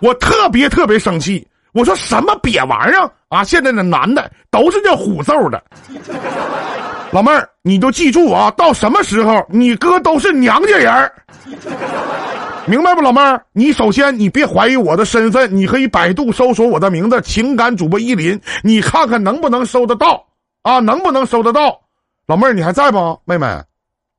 [0.00, 3.44] 我特别特别生气，我说什么瘪玩意儿啊！
[3.44, 5.62] 现在的男的都是这虎揍的。
[7.14, 11.14] 老妹儿，你就记住啊，到什么时候你哥都是娘家人儿，
[12.66, 13.46] 明白不，老妹儿？
[13.52, 20.26] 你首先你别怀疑我的身份，你可以百度搜索我的名字“情感主播依林”，你看看能不能搜得到
[20.62, 20.80] 啊？
[20.80, 21.82] 能不能搜得到？
[22.26, 23.20] 老妹儿，你还在不？
[23.24, 23.46] 妹妹，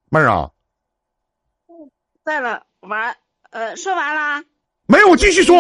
[0.10, 0.50] 妹儿啊，
[2.24, 3.14] 在了，完，
[3.52, 4.42] 呃，说完啦。
[4.88, 5.58] 没有，我继续说。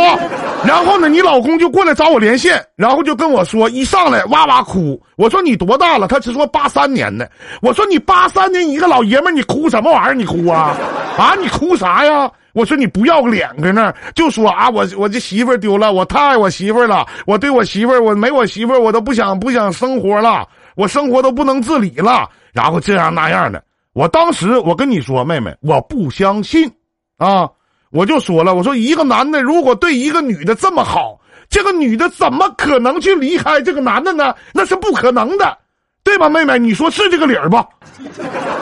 [0.65, 5.01] 然后呢，你老公就过来找我连线，然后就跟我说，一上来哇哇哭。
[5.17, 6.07] 我说你多大了？
[6.07, 7.29] 他只说八三年的。
[7.61, 10.13] 我说你八三年一个老爷们，你哭什么玩意儿？
[10.13, 10.77] 你哭啊？
[11.17, 12.31] 啊，你哭啥呀？
[12.53, 23.61] 我说你不要脸搁那儿，就说啊，我我这媳妇儿丢了，我太爱我媳妇儿了，我对我媳妇儿，我没我媳妇儿，我都不想不想生活了，我生活都不能自理了，然后这样那样的。
[23.93, 26.71] 我当时我跟你说，妹妹，我不相信
[27.17, 27.49] 啊。
[27.95, 31.17] 我就说了，我说一个男的如果对一个女的这么好，
[31.49, 34.35] 这个女的怎么可能去离开这个男的呢？
[34.53, 35.57] 那是不可能的，
[36.03, 36.59] 对吧，妹妹？
[36.59, 37.65] 你说是这个理儿吧？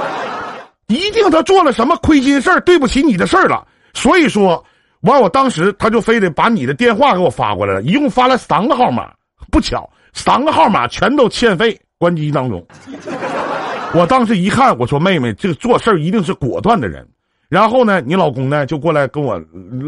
[0.86, 3.66] 一定他做了什么亏心事儿，对不起你的事儿了。
[3.96, 4.64] 所以说，
[5.02, 9.12] 完我当时他就非得把你的电话给我发过来了，一共发了三个号码，
[9.50, 12.64] 不巧三个号码全都欠费关机当中。
[13.96, 17.04] 我当时一看，我说妹妹，这个做事儿一定是果断的人。
[17.54, 19.40] 然后呢，你老公呢就过来跟我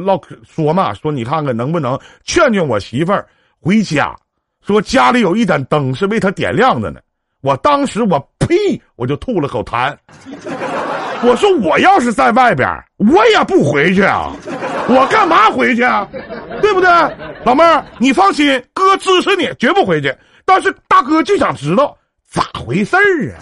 [0.06, 3.28] 唠嗑说嘛，说你看看能不能劝劝我媳妇儿
[3.60, 4.15] 回家，
[4.63, 6.99] 说家里有一盏灯是为她点亮的呢。
[7.41, 9.97] 我当时我呸，我就吐了口痰。
[11.23, 14.32] 我说我要是在外边，我也不回去啊，
[14.88, 16.08] 我干嘛回去啊？
[16.62, 16.88] 对不对，
[17.43, 20.15] 老妹儿，你放心，哥支持你，绝不回去。
[20.45, 21.97] 但是大哥就想知道
[22.36, 23.39] 咋回事儿啊？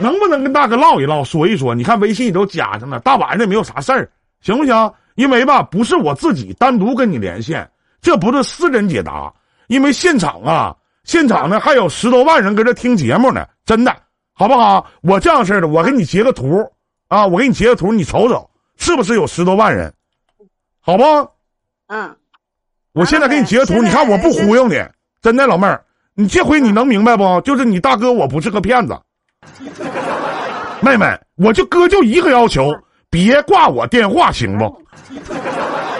[0.00, 1.72] 能不能跟大哥唠一唠，说一说？
[1.72, 4.92] 你看微信都加上了，大晚上也没有啥事儿，行不行？
[5.14, 7.70] 因为吧，不是我自己单独跟你连线，
[8.00, 9.32] 这不是私人解答，
[9.68, 13.96] 因为现场啊，现场呢还有十多万人搁这听节目呢，真的，
[14.32, 14.84] 好不好？
[15.02, 16.68] 我这样式的，我给你截个图
[17.06, 19.94] 啊，我给你截个图，你瞅瞅，是不是有十多万人？
[20.80, 21.04] 好不？
[21.86, 22.16] 嗯，
[22.92, 24.82] 我现在给你截个图，你看我不忽悠你，
[25.20, 27.40] 真的，老妹儿，你这回你能明白不？
[27.40, 29.00] 就是你大哥，我不是个骗子。
[30.80, 32.70] 妹妹，我就哥就一个要求，
[33.08, 34.82] 别挂我电话，行不？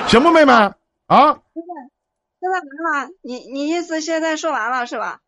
[0.09, 1.39] 行不，妹妹啊？
[2.41, 5.21] 现在完了，你你意思现在说完了是吧？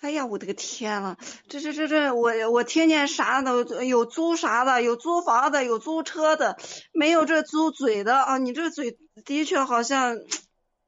[0.00, 1.16] 哎呀，我的个天呐，
[1.48, 6.56] 这这这这，我我听见啥的，有租啥的，有租房的，有租车的，
[6.92, 8.38] 没有这租嘴的啊！
[8.38, 10.14] 你这嘴的确好像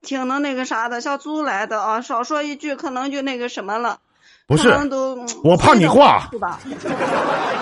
[0.03, 3.99] 挺能那个啥的，像租来的啊，少说一句可能就那个什么了。
[4.47, 4.69] 不是
[5.45, 6.29] 我怕你话？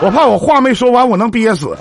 [0.01, 1.77] 我怕我话没说完，我能憋死。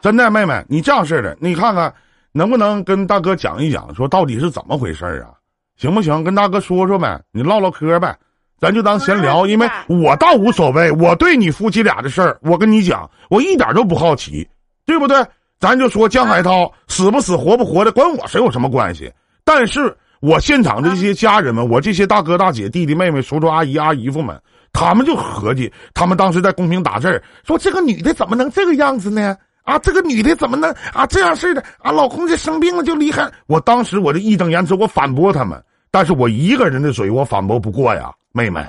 [0.00, 1.92] 真的，妹妹，你这样式的，你看看
[2.30, 5.34] 能不能跟大哥讲一讲，说到底是怎么回事儿啊？
[5.76, 6.22] 行不行？
[6.22, 8.16] 跟大哥说说呗，你唠唠嗑呗，
[8.60, 9.44] 咱就当闲聊。
[9.46, 14.48] 因为我倒无所谓，我对你夫妻俩的事儿，我跟你讲，我一点都不好奇，
[14.84, 15.26] 对不对？
[15.58, 19.10] 咱就说江海涛死不死、活不活的，关我谁有什么关系？
[19.44, 24.38] 但是我现场的这些家人们，我这些大哥大姐、弟弟妹妹、叔叔阿姨、阿姨夫们，
[24.72, 29.36] 他们就合计，他们当时在公屏打字说：“这个女的怎么能这个样子呢？
[29.62, 31.62] 啊，这个女的怎么能啊这样式的？
[31.78, 38.64] 啊，老公这生病了就离开。”我当时我这义正言辞，我反驳他们，但是我一个人的嘴我反驳不过呀，妹妹。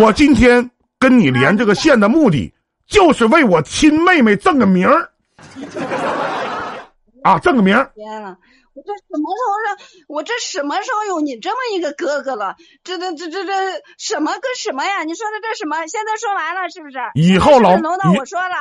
[0.00, 0.68] 我今天
[0.98, 2.52] 跟你连这个线的目的，
[2.86, 5.08] 就是为我亲妹妹挣个名儿，
[7.22, 7.90] 啊，挣个名儿。
[7.94, 8.36] 天呐，
[8.74, 9.76] 我这什么时候让
[10.08, 12.56] 我这什么时候有你这么一个哥哥了？
[12.82, 13.52] 这这这这这
[13.96, 15.04] 什么跟什么呀？
[15.04, 15.86] 你说的这什么？
[15.86, 16.98] 现在说完了是不是？
[17.14, 18.54] 以后老轮到我说了。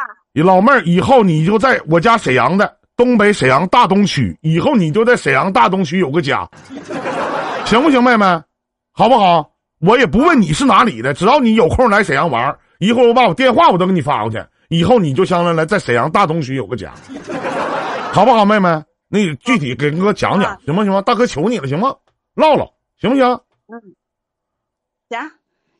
[0.44, 6.48] 老妹儿，以后你就在我家沈阳的东北沈阳大东区，以后你就在沈阳大东区有个家，
[7.66, 8.26] 行不行，妹妹？
[8.94, 9.50] 好不好？
[9.80, 14.38] 我也不问你是哪里的，只要你有空来沈阳玩儿，一会儿我把我电话我都给你发过去，
[14.72, 16.94] 以后你就相当于来在沈阳大东区有个家，
[18.14, 18.70] 好不好，妹妹？
[19.10, 21.02] 那你具体给哥讲讲，行不行吗？
[21.02, 21.98] 大哥求你了，行吗？
[22.36, 23.42] 唠唠，行不行？
[23.68, 23.96] 嗯
[25.10, 25.32] 行，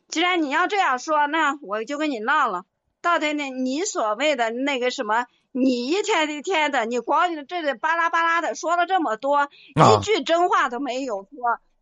[0.08, 2.64] 既然你要这样说，那我就跟你唠了。
[3.00, 11.30] 到底呢，你所谓的那个什么，你一天一天的，你光这里巴拉巴拉的说了这么多，一句真话都没有说，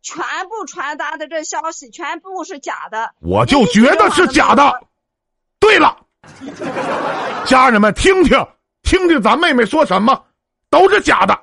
[0.01, 3.13] 全部传达的这消息全部是假的。
[3.19, 4.87] 我就觉得是假的。
[5.59, 6.05] 对了，
[7.45, 8.47] 家人们听听，
[8.83, 10.25] 听听咱妹妹说什么，
[10.69, 11.39] 都是假的。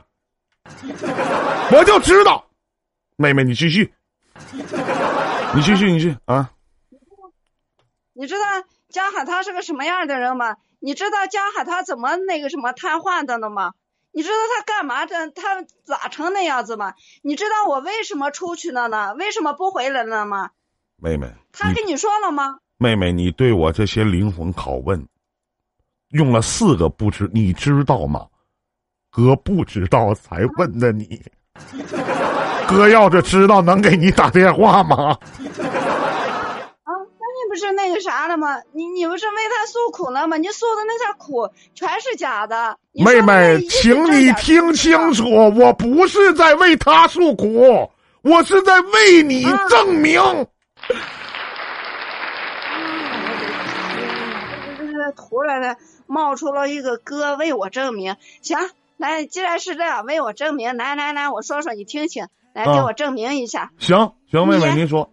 [1.72, 2.46] 我就知道，
[3.16, 3.92] 妹妹 你继续，
[5.54, 6.50] 你继续，你继续啊。
[8.12, 8.44] 你知道
[8.88, 10.56] 江海涛是个什么样的人吗？
[10.80, 13.72] 你知道江海涛怎么那个什么瘫痪的了吗？
[14.10, 15.30] 你知道他干嘛的？
[15.30, 16.94] 他咋成那样子吗？
[17.22, 19.14] 你知道我为什么出去了呢？
[19.14, 20.50] 为什么不回来了吗？
[20.96, 22.58] 妹妹，他跟你说了吗？
[22.78, 25.04] 妹妹，你对我这些灵魂拷问，
[26.10, 28.24] 用了四个不知，你知道吗？
[29.10, 31.20] 哥不知道才问的你。
[32.68, 35.08] 哥要是知道，能给你打电话吗？
[35.08, 35.18] 啊，
[36.86, 38.60] 那你不是那个啥了吗？
[38.72, 40.36] 你你不是为他诉苦了吗？
[40.36, 42.78] 你诉的那些苦全是假的。
[42.92, 47.90] 妹妹，请你听清楚，我不是在为他诉苦，
[48.22, 50.20] 我是在为你证明。
[55.08, 58.58] 这突然的冒出了一个哥为我证明，行，
[58.98, 65.10] 来，既然是这样，为我证明，来来来，我说说你听听，来给啊我证明一下行行，妹妹您说。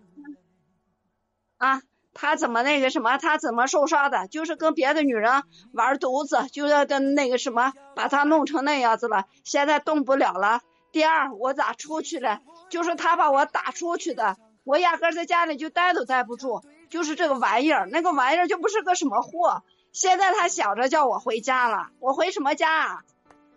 [1.57, 1.81] 啊，
[2.13, 4.27] 他怎么那个什么，他怎么受伤的？
[4.27, 10.59] 就是跟别的女人玩犊子，就要跟那个什么，把他弄成那样子了，现在动不了了。
[10.91, 12.41] 第二，我咋出去了？
[12.69, 19.63] 就是他把我打出去的，我压根儿在家里就待都待不住，就是这个玩意儿，那个玩意儿就不是个什么货。
[19.95, 23.03] 现在他想着叫我回家了，我回什么家啊？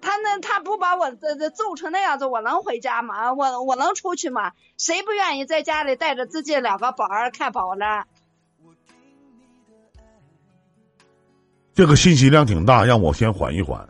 [0.01, 3.35] 他那他不把我这这揍成那样子，我能回家吗？
[3.35, 4.53] 我我能出去吗？
[4.77, 8.05] 谁不愿意在家里带着自己两个宝儿看宝呢？
[11.75, 13.89] 这个信息量挺大，让我先缓一缓。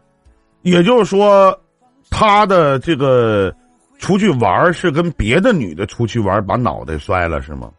[0.62, 1.60] 也就是说，
[2.08, 3.54] 他的这个
[3.98, 7.70] 出去玩是跟别的女的出去玩，把脑袋摔了是吗？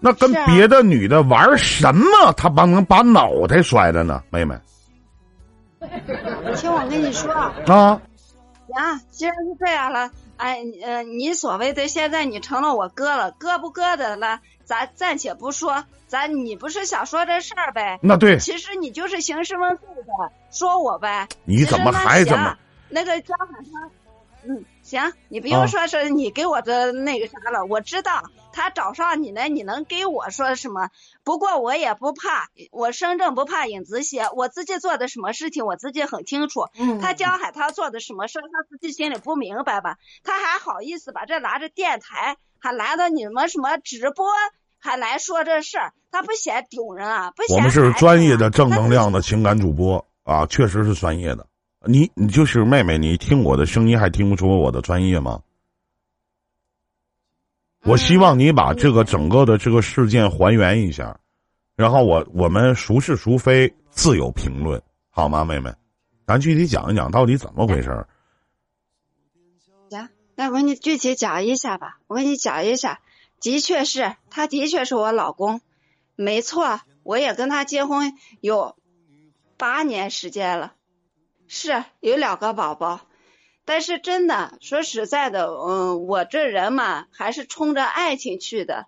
[0.00, 4.22] 那跟别的女的玩什么，他把能把脑袋摔了呢？
[4.30, 4.54] 妹妹
[5.80, 8.00] 你听我跟你说，啊，
[8.76, 17.98] 呀，既然是这样了，哎，呃，你所谓的现在你成了我哥了，哥不哥的了，咱暂且不说，咱你不是想说这事儿呗？
[18.02, 21.28] 那对，其实你就是兴师问罪的，说我呗。
[21.44, 22.56] 你怎么还怎么？
[22.88, 23.90] 那个江海他，
[24.48, 28.22] 嗯，行，你不啊用说是你给我的那个啥了，我知道
[28.58, 30.90] 他找上你了，你能给我说什么？
[31.22, 36.62] 不过我也不怕，我身正不怕影子斜，我自己做的什么事情我自己很清楚。
[36.76, 39.98] 嗯他江海他做的什么事儿，他自己心里不明白吧？
[40.24, 44.26] 他还好意思把这拿着电台，还拿着你们什么直播，
[44.80, 47.30] 还来说这事儿，他不嫌丢人啊？
[47.36, 51.46] 不嫌我们是专业啊的正能量的情感主播啊，确实是专业的。
[51.86, 55.42] 你你就是妹妹，你听我的声音还听不出我的专业吗？
[57.88, 61.18] 我希望你把这个整个的这个事件还原一下，
[61.74, 65.72] 然后我我们孰是孰非自有评论，好吗，妹妹？
[66.26, 68.06] 咱具体讲一讲到底怎么回事儿。
[69.88, 71.98] 行，那我给你具体讲一下吧。
[72.08, 73.00] 我给你讲一下，
[73.40, 75.62] 的确是，他的确是我老公，
[76.14, 78.76] 没错，我也跟他结婚有
[79.56, 80.74] 八年时间了，
[81.46, 83.00] 是有两个宝宝。
[83.68, 88.86] 但是真的说实在的，嗯，我这人嘛，还是冲着爱情去的。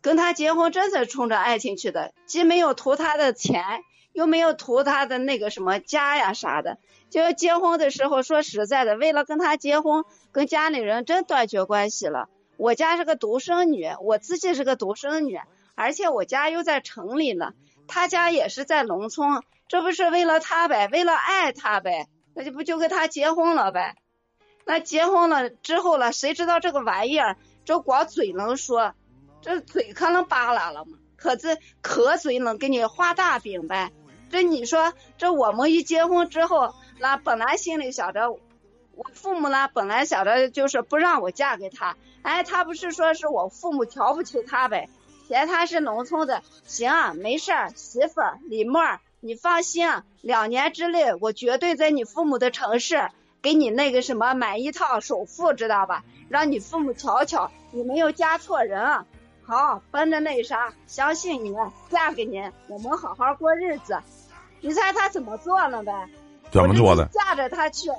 [0.00, 3.82] 跟他结婚真是冲着爱情去的，既没有图他的钱，
[4.12, 6.78] 又没有图他的那个什么家呀啥的。
[7.10, 12.28] 就结婚的时候，说实在的，为了跟他结婚，跟家里人真断绝关系了。
[12.56, 15.40] 我家是个独生女，我自己是个独生女，
[15.74, 17.54] 而且我家又在城里呢，
[17.88, 22.06] 他家也是在农村，这不是为了他呗，为了爱他呗，
[22.36, 23.96] 那就不就跟他结婚了呗？
[24.64, 28.94] 那结婚了之后了，谁知道这个玩意儿，这光嘴能说，
[29.40, 30.98] 这嘴可能扒拉了嘛？
[31.16, 33.92] 可这可嘴能给你画大饼呗？
[34.30, 44.88] 这你说，这我们一结婚之后，那本来心里想着，我父母呢本来想着就是不让我嫁给他，哎，他不是说是我父母瞧不起他呗，
[45.28, 49.88] 嫌他是农村的，行，没事儿，媳妇儿李沫儿，你放心，
[50.22, 53.08] 两年之内我绝对在你父母的城市
[53.42, 56.04] 给你那个什么买一套首付，知道吧？
[56.28, 59.04] 让你父母瞧瞧，你没有嫁错人啊。
[59.44, 61.52] 好，奔着那啥，相信你，
[61.90, 64.00] 嫁给你，我们好好过日子。
[64.60, 65.92] 你猜他怎么做了呗？
[66.52, 67.90] 怎么做的嫁着他去，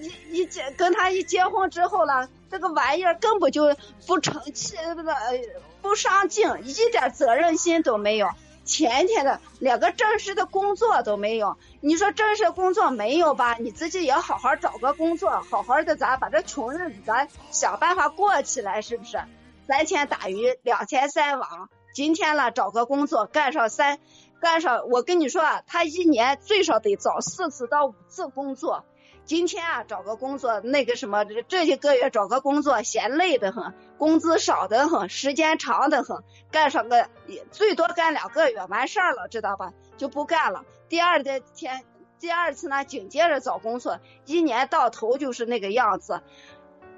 [0.00, 3.76] 一一结跟他一结婚之后了，这个玩意儿根本就
[4.06, 5.38] 不成器，那个呃
[5.82, 8.30] 不上进，一点责任心都没有。
[8.70, 13.56] 前天的连个正式的工作都没有，你说正式工作没有吧？
[13.58, 19.18] 你自己也好好找个工作，好好的咱把这穷日子咱想办法过起来，是不是？
[19.66, 23.98] 三天打鱼两天晒网，今天了找个工作干上三，
[24.40, 28.84] 干上我跟你说啊，他一年最少得找四次到五次工作。
[29.30, 39.72] 今天啊找个工作，那个什么这这几个月找个工作嫌累得很，工资少得很，时间长得很，干上个也最多干两个月完事儿了，知道吧？
[39.96, 40.64] 就不干了。
[40.88, 41.84] 第二的天，
[42.18, 46.22] 第二次呢，紧接着找工作，一年到头就是那个样子。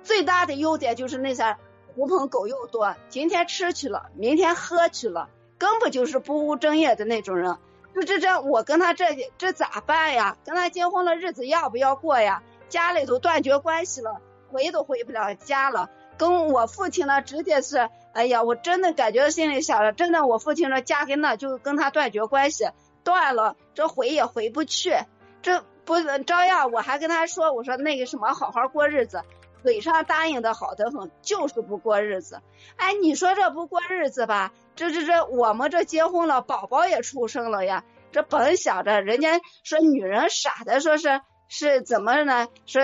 [0.03, 1.59] 最大的优点就是那些
[1.95, 7.59] 狐朋狗友多，今天吃去了，明天喝去了，根本就是不务正业的那种人。
[7.95, 9.05] 这这这，我跟他这
[9.39, 10.37] 这咋办呀？
[10.45, 12.43] 跟他结婚了，日子要不要过呀？
[12.69, 15.91] 家里头断绝关系了，回都回不了家了。
[16.17, 22.71] 跟我父亲呢，直接是，哎呀，我真的感觉心里想着，真的，我父亲说嫁给那就跟他断绝关系，
[23.05, 24.97] 断了，这回也回不去。
[25.43, 29.23] 这不照样，我还跟他说，我说那个什么，好好过日子。
[29.63, 32.41] 嘴上答应的好得很，就是不过日子。
[32.75, 34.53] 哎，你说这不过日子吧？
[34.75, 37.85] 这这这，我们这结婚了，宝宝也出生了呀。
[38.13, 42.47] 这本想着人家说女人傻的，说是是怎么呢？
[42.67, 42.83] 说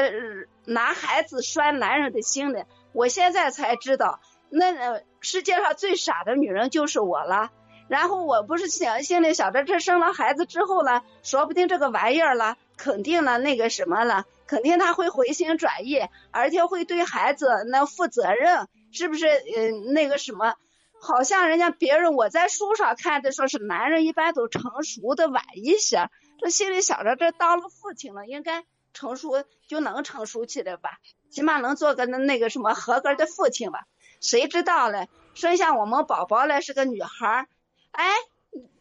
[0.65, 2.65] 拿孩子拴男人的心呢？
[2.93, 4.21] 我现在才知道，
[4.51, 7.51] 那、世界上最傻的女人就是我了。
[7.89, 16.01] 然后我不是想心里想着，这生了孩子之后呢，说不定这个玩意儿了，肯定了那个什么了，肯定他会回心转意，
[16.31, 19.27] 而且会对孩子那负责任，是不是？
[19.27, 20.55] 嗯，那个什么，
[21.01, 30.99] 好像人家别人我在书上看的说是男人一般都成熟的晚一些，这心里想着这当了父亲了，应该成熟就能成熟起来吧，
[31.31, 33.85] 起码能做个那那个什么合格的父亲吧。
[34.21, 37.49] 谁知道嘞，生下我们宝宝来是个女孩儿，
[37.93, 38.11] 哎，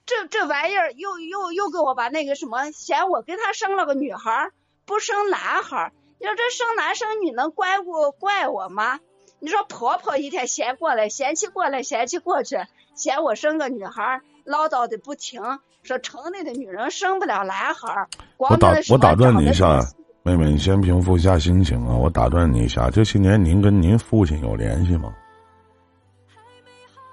[0.06, 4.54] 这这玩意儿又又又给我把那个什么嫌我给他生了个女孩儿，
[4.86, 5.94] 不生男孩儿。
[6.20, 9.00] 你说这生男生女能怪我怪我吗？
[9.40, 12.58] 你说婆婆一天嫌过来嫌弃过来嫌弃过去，
[12.96, 15.42] 嫌我生个女孩儿唠叨的不停，
[15.84, 18.08] 说城内的女人生不了男孩儿。
[18.38, 19.80] 我打我打断你一下，
[20.24, 21.96] 妹妹，你先平复一下心情啊！
[21.96, 25.14] 我打断你一下，这些年您跟您父亲有联系吗？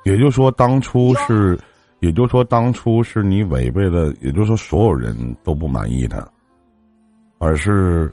[0.04, 1.58] 也就是说，当初是，
[2.00, 6.26] 也就是说，当初是你违背了，也就是说，所有人都不满意他，
[7.38, 8.12] 而是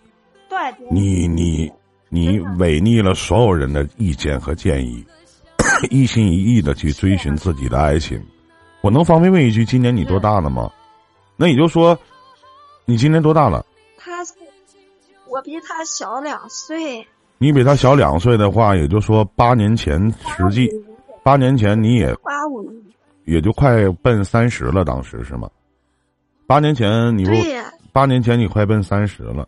[0.50, 0.58] 对
[0.90, 1.72] 你你
[2.14, 5.02] 你违逆了所有人的意见和建议，
[5.90, 8.22] 一心一意的去追寻自己的爱情。
[8.82, 10.70] 我能方便问一句，今年你多大了吗？
[11.38, 11.98] 那也就说，
[12.84, 13.66] 你今年多大了？
[13.98, 14.12] 他
[15.30, 17.08] 我比他小两岁，
[17.38, 20.70] 你比他小两岁的话，也就说八年前，实际
[21.24, 22.70] 八年前你也八五，
[23.24, 25.50] 也就快奔三十了，当时是吗？
[26.46, 27.32] 八年前你不，
[27.94, 29.48] 八年前你快奔三十了。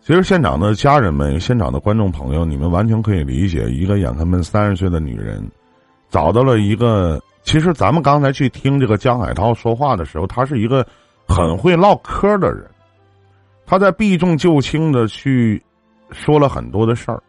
[0.00, 5.46] 其实现场的家人们、现场的观众朋友，你们完全可以理解，一个眼看奔三十岁的女人，
[6.08, 7.20] 找到了一个。
[7.44, 10.86] 其实咱们刚才去听这个江海涛说话的时候，他是一个
[11.26, 12.68] 很会唠嗑的人，
[13.64, 15.62] 他在避重就轻的去
[16.10, 17.22] 说了很多的事儿，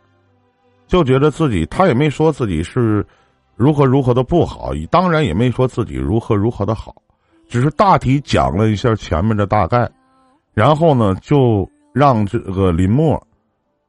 [0.87, 3.05] 就觉得自己他也没说自己是
[3.55, 6.93] 如何如何的不好，当然也没说自己如何如何的好，
[7.47, 9.89] 只是大体讲了一下前面的大概，
[10.53, 13.21] 然后呢，就让这个林默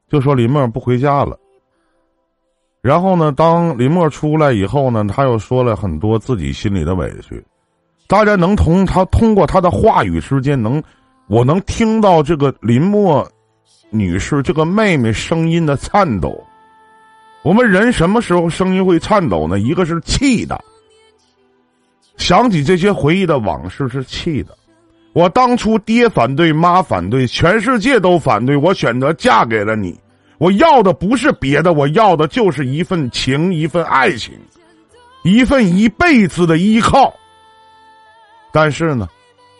[0.09, 1.37] 就说林默不回家了。
[2.81, 7.43] 然后呢，当林默出来以后呢，他又说了很多自己心里的委屈。
[8.07, 10.81] 大家能从他通过他的话语之间，能
[11.27, 13.25] 我能听到这个林默
[13.89, 16.43] 女士这个妹妹声音的颤抖。
[17.43, 19.59] 我们人什么时候声音会颤抖呢？
[19.59, 20.61] 一个是气的，
[22.17, 24.57] 想起这些回忆的往事是气的。
[25.13, 29.99] 我当初爹反对，妈反对，全世界都反对，我选择嫁给了你。
[30.37, 34.33] 我要的不是别的，我要的就是一份情，一份爱情，
[35.23, 37.13] 一份一辈子的依靠。
[38.51, 39.07] 但是呢，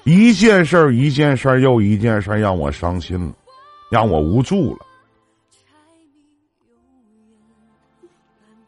[0.05, 3.33] 一件事儿一件事儿又一件事儿让我伤心了，
[3.91, 4.79] 让我无助了。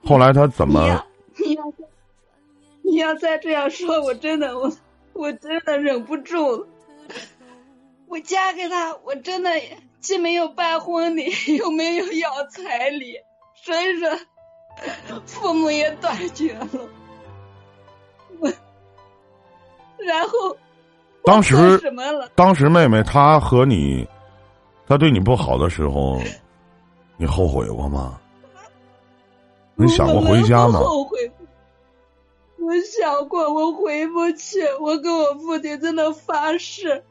[0.03, 0.81] 后来他怎么？
[0.83, 1.05] 你要
[1.45, 1.85] 你要再
[2.83, 4.71] 你要再这样说，我真的我
[5.13, 6.67] 我真的忍不住了。
[8.13, 9.49] 我嫁给他，我真的
[9.99, 13.15] 既没有办婚礼，又没有要彩礼，
[13.55, 14.07] 所以说
[15.25, 16.69] 父母也断绝了。
[18.37, 18.53] 我，
[19.97, 20.55] 然后
[21.23, 22.29] 当时什么了？
[22.35, 24.07] 当时妹妹她和你，
[24.87, 26.21] 她对你不好的时候，
[27.17, 28.21] 你后悔过吗？
[29.73, 30.85] 你想过回家吗我？
[30.85, 31.31] 后悔。
[32.59, 34.61] 我想过，我回不去。
[34.79, 37.03] 我跟我父亲真的发誓，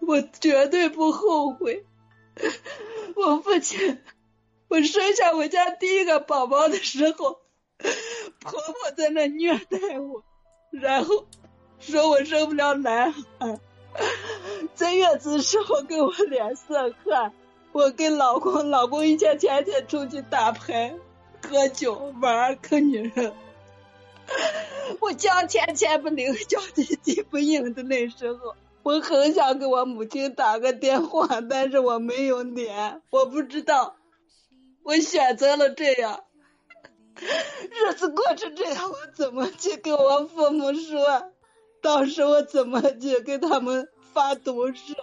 [0.00, 1.84] 我绝对不后悔。
[3.16, 4.00] 我父亲，
[4.68, 7.40] 我生下我家第一个宝宝的时候，
[8.40, 10.24] 婆婆在那虐待我，
[10.70, 11.26] 然后
[11.78, 13.60] 说我生不了男孩，
[14.74, 17.32] 在月子时候给我脸色看。
[17.72, 20.92] 我跟老公，老公一天天天出去打牌、
[21.48, 23.32] 喝酒、玩、坑女人。
[25.00, 33.94] 我叫天天不灵，叫地地不应的那时候，我很想给我母亲打个电话，但是我没有脸，我不知道，
[34.82, 36.20] 我选择了这样。
[37.20, 41.30] 日子过成这样，我怎么去跟我父母说？
[41.82, 44.94] 到时我怎么去跟他们发毒誓？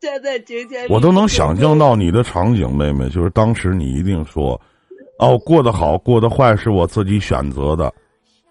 [0.00, 4.60] 现在今天我都能想象到你的场景，妹妹，就是当时你一定说
[5.18, 7.92] ：“哦，过得好，过得坏是我自己选择的，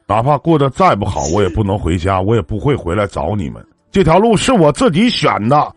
[0.08, 3.66] 哪怕过得再不好，我也不能回家，我也不会回来找你们。
[3.92, 5.74] 这条路是我自己选的，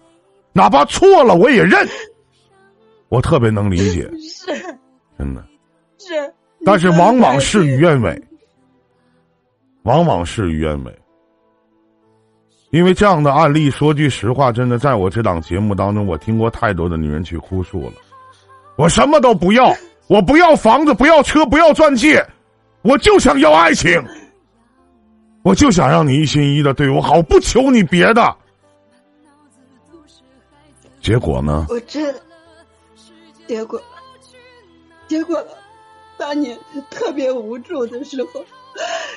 [0.53, 1.87] 哪怕错了我也认。”
[3.09, 4.53] 我特别能理解， 是
[5.19, 5.45] 真的。
[5.99, 6.35] 是，
[6.65, 8.23] 但是往往事与愿违，
[9.83, 10.99] 往往事与愿违。
[12.71, 17.93] 因为这样的案例，说句实话，真的在我这档节目当中，我听过太多的女人去哭诉了。
[18.77, 19.75] 我什么都不要，
[20.09, 22.27] 我不要房子，不要车，不要钻戒，
[22.81, 24.03] 我就想要爱情。
[25.43, 28.37] 我就想让你一心一意的对我好，不求你别的。
[31.01, 31.67] 结果呢？
[31.69, 32.15] 我真，
[33.49, 33.83] 结果，
[35.09, 35.45] 结果，
[36.17, 36.57] 当你
[36.91, 38.45] 特别无助的时候，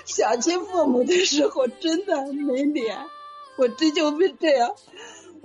[0.05, 2.97] 想起父母的时候真的没脸，
[3.57, 4.71] 我这就是这样。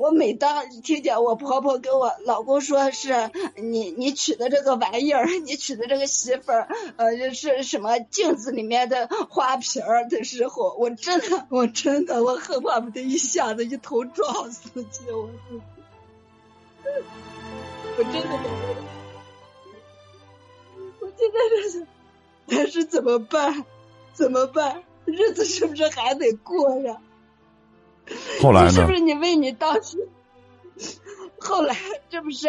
[0.00, 15.62] 我每当听见我婆婆跟我老公说是你你娶的这个玩意儿， 你娶的这个媳妇儿，呃是什么镜子里面的花瓶儿的时候，我真的我真的我恨巴不得一下子一头撞死去，我自己，
[17.98, 18.28] 我真的
[21.00, 21.86] 我现在这是，
[22.46, 23.66] 但是怎么办？
[24.14, 24.82] 怎么办？
[25.04, 26.96] 日子是不是还得过呀？
[28.42, 28.92] 后来呢是不？
[28.92, 30.08] 是你为你当时？
[31.42, 31.74] 后来
[32.10, 32.48] 这不是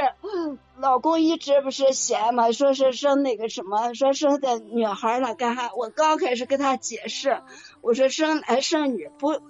[0.78, 5.72] 老公一直不是闲嘛，说是生那个什么，说生的女孩了干哈？
[5.78, 7.42] 我刚开始跟他解释，
[7.82, 9.42] 我说生男生女不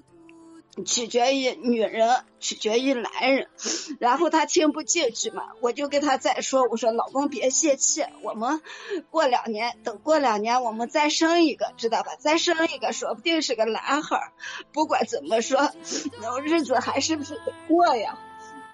[0.85, 3.47] 取决于女人，取决于男人。
[3.99, 8.61] 然后他听不进去嘛，我就跟他再说，我说老公别泄气，我们
[9.09, 12.15] 过两年，等过两年我们再生一个，知道吧？
[12.19, 14.31] 再生一个，说不定是个男孩儿。
[14.71, 15.71] 不管怎么说，
[16.21, 18.17] 然后日子还是不是得过呀？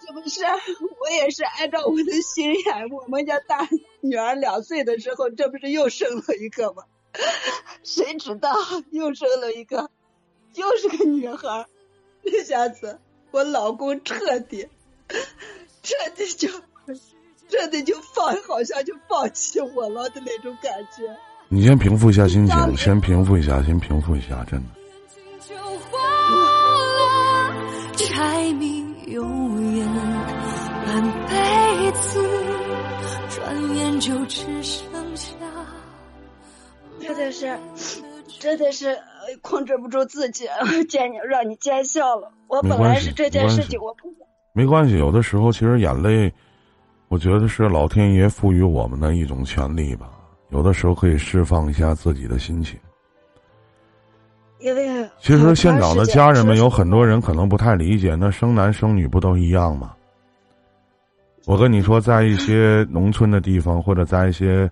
[0.05, 3.67] 这不是我也是按照我的心愿，我们家大
[3.99, 6.83] 女儿两岁的时候，这不是又生了一个吗？
[7.83, 8.55] 谁知道
[8.91, 9.89] 又生了一个，
[10.53, 11.65] 又是个女孩儿。
[12.31, 12.99] 这下子
[13.31, 14.67] 我老公彻底
[15.83, 16.49] 彻底就
[17.49, 21.17] 彻底就放，好像就放弃我了的那种感觉。
[21.49, 24.67] 你先平复一下心情，先平复一下，先平复一下，真的。
[25.47, 25.97] 就化
[26.29, 27.55] 了，
[27.95, 29.87] 柴米油盐
[30.85, 32.21] 半辈子，
[33.29, 35.33] 转眼就只剩下。
[36.99, 37.57] 真的是，
[38.39, 40.45] 真的是呃控制不住自己，
[40.89, 42.31] 见你让你见笑了。
[42.47, 44.13] 我本来是这件事情，我不
[44.53, 46.33] 没关系，有的时候其实眼泪，
[47.09, 50.09] 我觉得是老天爷赋予我们的一种权利吧。
[50.49, 52.79] 有的时候可以释放一下自己的心情。
[54.59, 57.11] 因为其实现场的家人们有很多人。
[57.11, 59.93] 人可能不太理解，那生男生女不都一样吗？
[61.45, 64.69] 我跟你说，在一些农村的地方，或者在一些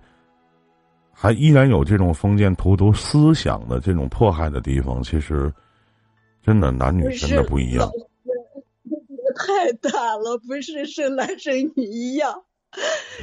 [1.18, 5.50] 还依然有这种封建荼毒思想的这种迫害的地方，其实
[6.44, 7.90] 真的男女真的不一样
[9.34, 12.42] 太大了，不是生男生女一样。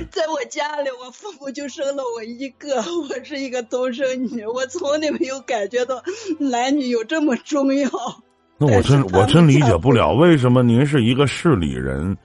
[0.09, 6.01] 在我家里，我父母就生了我一个，我是一个独生女，我从来没有感觉到
[6.39, 7.89] 男女有这么重要。
[8.57, 12.17] 那我真我真理解不了，为什么您是一个市里人，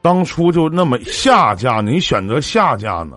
[0.00, 3.16] 当初就那么下嫁，你选择下嫁呢？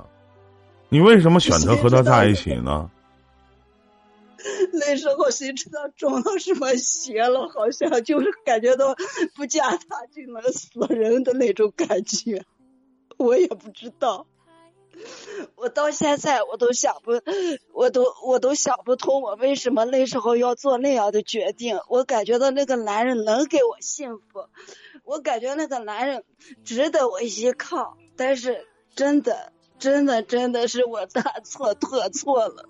[0.90, 2.90] 你为什么选择和他在一起呢？
[4.74, 7.50] 那时候谁知道中了什么邪了？
[7.50, 8.96] 好像就是感觉到
[9.36, 12.44] 不嫁他就能死人的那种感觉，
[13.18, 14.28] 我也不知道。
[15.56, 17.12] 我到现在我都想不，
[17.74, 21.80] 我都我都想不通，我为什么那时候要做那样的决定？
[21.90, 24.48] 我感觉到那个男人能给我幸福，
[25.04, 26.24] 我感觉那个男人
[26.64, 28.66] 值得我依靠，但是
[28.96, 32.70] 真的，真的，真的是我大错特错了。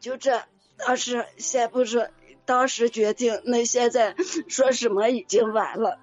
[0.00, 0.42] 就这，
[0.76, 2.08] 当时先不说，
[2.44, 4.14] 当时决定，那现在
[4.48, 5.98] 说什么已经晚了。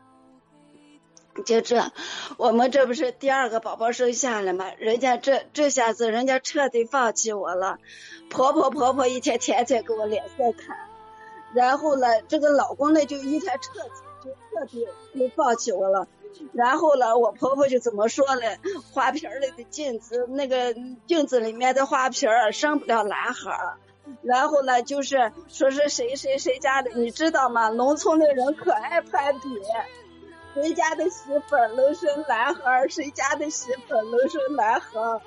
[1.46, 1.92] 就这，
[2.38, 4.72] 我们这不是第二个宝宝生下来嘛？
[4.78, 7.80] 人家这这下子，人家彻底放弃我了。
[8.30, 10.78] 婆婆婆婆一天天天给我脸色看，
[11.54, 13.90] 然后呢，这个老公呢就一天彻底
[14.24, 14.88] 就彻底
[15.20, 16.08] 就放弃我了。
[16.54, 18.42] 然后呢，我婆婆就怎么说呢？
[18.92, 20.76] 花瓶儿里的镜子，那个
[21.08, 23.78] 镜子里面的花瓶儿生不了男孩儿。
[24.22, 27.70] 然后呢，就是说是谁谁谁家的，你知道吗？
[27.70, 29.50] 农村的人可爱攀比，
[30.54, 35.22] 谁家的媳妇儿能生男孩儿，谁家的媳妇儿能生男孩儿。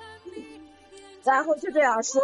[1.23, 2.21] 然后就这样说，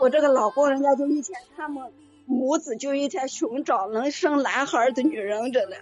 [0.00, 1.92] 我这个老公人家就一天，他们
[2.26, 5.76] 母子就一天寻找能生男孩儿的女人着呢。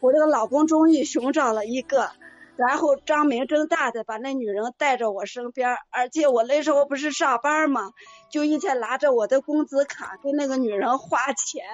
[0.00, 2.10] 我这个老公终于寻找了一个，
[2.56, 7.92] 然后张明正大的把那女人带着我身边，而且我那时候不是上班嘛，
[8.30, 11.64] 就一天拿着我的工资卡给那个女人花钱，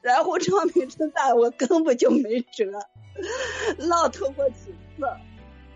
[0.00, 2.64] 然后张明正大我根本就没辙，
[3.88, 5.06] 闹腾过几次，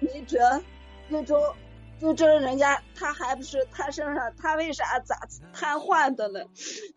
[0.00, 0.60] 没辙，
[1.08, 1.40] 最终
[2.00, 5.16] 就这人家他还不是他身上他为啥咋
[5.52, 6.40] 瘫痪的呢？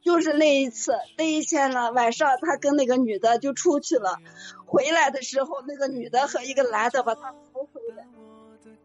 [0.02, 4.18] 就是那一次，那一天呢晚上他跟那个女的就出去了，
[4.66, 8.06] 回来的时候那个女的和一个男的把他扶回来。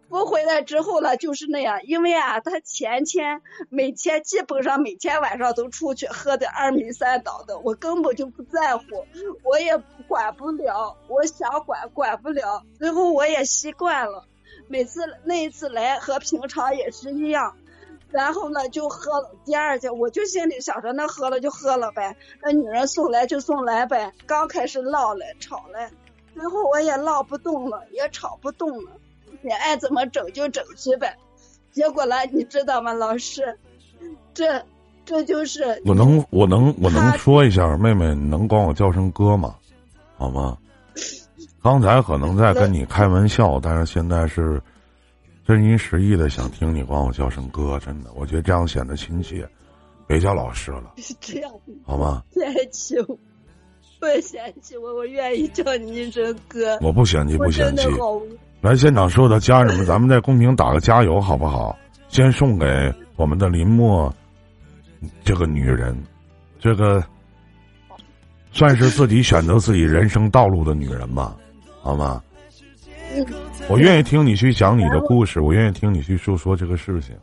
[0.08, 8.84] 扶回来之后呢，就是那样，因为啊，他前天每天基本上每天晚上都出去喝的二迷三倒的，我根本就不在乎，
[9.42, 14.24] 我也管不了，我想管管不了，最后我也习惯了。
[14.68, 17.54] 每次那一次来和平常也是一样，
[18.10, 19.30] 然后呢就喝了。
[19.44, 24.12] 第二天我就心里想着，那喝了就喝了呗，那女人送来就送来呗。
[24.26, 25.90] 刚开始闹嘞吵嘞，
[26.34, 28.92] 最后我也闹不动了，也吵不动了，
[29.42, 31.16] 你爱怎么整就整去呗。
[31.72, 33.58] 结果呢，你知道吗，老师，
[34.32, 34.64] 这
[35.04, 39.56] 这就是我能，我能，我能说一下，妹妹，你能管我叫声哥吗？
[40.16, 40.56] 好吗？
[41.64, 44.60] 刚才可能在跟你开玩笑，但是现在是
[45.46, 49.48] 真心实意的想听你管我叫声哥，真的，我觉得这样显得亲切，
[50.06, 51.50] 别叫老师了，是这样。
[51.82, 52.22] 好吗？
[52.32, 53.18] 嫌弃我，
[53.98, 56.78] 不嫌弃我，我愿意叫你一声哥。
[56.82, 57.88] 我不嫌弃，不嫌弃。
[58.60, 61.74] 来，现场所有的家人们，咱们在公屏打个加油，好不好？
[62.10, 62.66] 先送给
[63.16, 64.14] 我们的林默
[65.24, 65.96] 这个女人，
[66.60, 67.02] 这个
[68.52, 71.34] 算是自己选择自己人生道路的女人吧，
[71.84, 72.20] 好吗？
[73.14, 73.24] 嗯
[73.68, 77.14] 我愿意听你去讲你的故事，我愿意听你去诉说这个事情，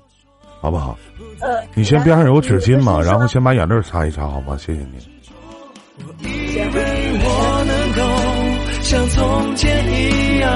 [0.62, 0.98] 好不好？
[1.42, 2.96] 呃，你先边上有纸巾吗？
[2.98, 4.56] 不是说然后先把眼泪擦一擦，好吗？
[4.58, 5.06] 谢谢你。
[7.24, 10.50] 我能够像从前一样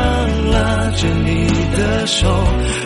[0.52, 2.28] 拉着你的手，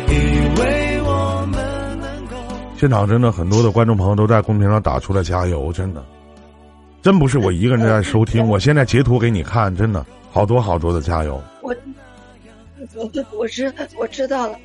[0.08, 2.36] 以为我们能够。
[2.78, 6.04] 现场真的很多的观众朋友都在公屏上打出来加油，真的，
[7.04, 11.42] 真不是我一个人在收听， 我现在截图给你看，真的好多好多的加油。
[11.62, 11.76] 我
[12.96, 14.60] 我 我知我知道了，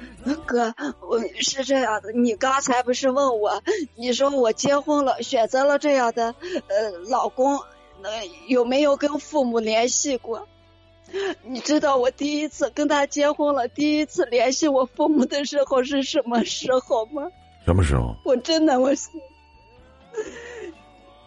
[0.46, 3.62] 哥，我是这样的，你刚才不是问我，
[3.96, 6.34] 你说我结婚了，选择了这样的
[6.68, 7.58] 呃老公，
[8.02, 8.10] 呃
[8.46, 10.46] 有没有跟父母联系过？
[11.42, 17.28] 你知道我第一次跟他结婚了，第一次联系我父母的时候是什么时候吗？
[17.64, 18.14] 什么时候？
[18.24, 19.20] 我真的我心，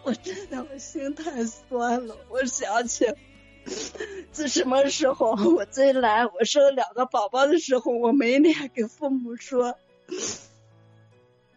[0.04, 2.16] 我真的我心太酸了。
[2.30, 3.06] 我想起
[4.32, 9.76] 自什么时候我最来，我生两个宝宝的时候，我没脸给父母说。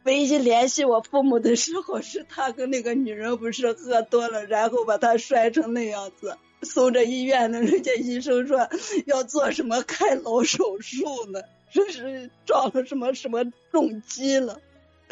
[0.05, 7.61] 唯一联系我父母的时候，是他跟那个女人不是喝多了，然后把他摔成那样子，送着医院呢。
[7.61, 8.69] 人家医生说
[9.05, 14.59] 要做什么开颅手术呢，说是撞了什么什么重击了。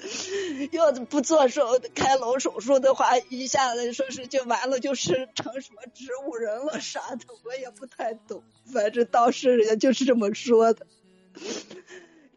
[0.73, 8.43] 要是不做手开颅手术的话，一下子说是就完了，就是成什么植物人了啥的，我也不太懂。
[8.73, 10.87] 反正当时人家就是这么说的。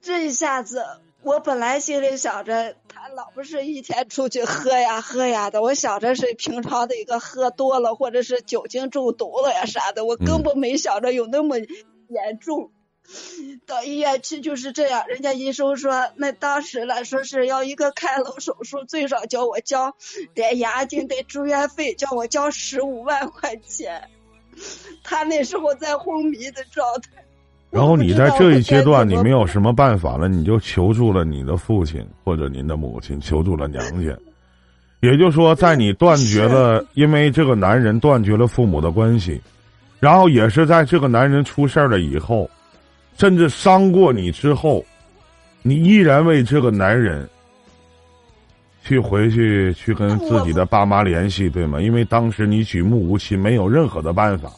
[0.02, 0.84] 这一下子，
[1.22, 12.72] 我本来心里想着他老不是一天出去喝呀喝呀的，我想着是平常的一个喝多了或者是酒精中毒了呀啥的，我根本没想着有那么严重。
[13.66, 19.96] 到医院去就是这样，人家医生说，那当时来说是要一个开颅手术，最少叫我交
[20.34, 24.02] 连押金得住院费，叫我交十五万块钱。
[25.04, 27.24] 他那时候在昏迷的状态。
[27.70, 34.14] 然后你在这一阶段，你没有什么办法了，你就求助了你的父亲或者您的母亲，求助了娘家。
[35.00, 39.42] 也就是说，在你断绝了，因为这个男人断绝了父母的关系，
[40.02, 42.50] 然后也是在这个男人出事儿了以后，
[43.18, 44.84] 甚至伤过你之后，
[45.62, 47.30] 你依然为这个男人
[48.84, 51.80] 去回去去跟自己的爸妈联系，对吗？
[51.80, 54.52] 因为当时你举目无亲，没有任何的办法。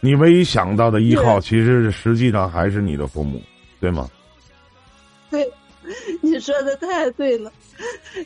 [0.00, 3.42] 你唯一想到的依靠，其实是实际上还是你的父母，
[3.80, 4.08] 对吗？
[5.28, 5.46] 对，
[6.22, 7.52] 你说的太对了。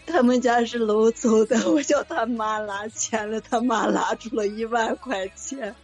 [0.06, 5.74] 他们家是楼走的，我叫他妈拿钱了，他妈拿出了一万块钱，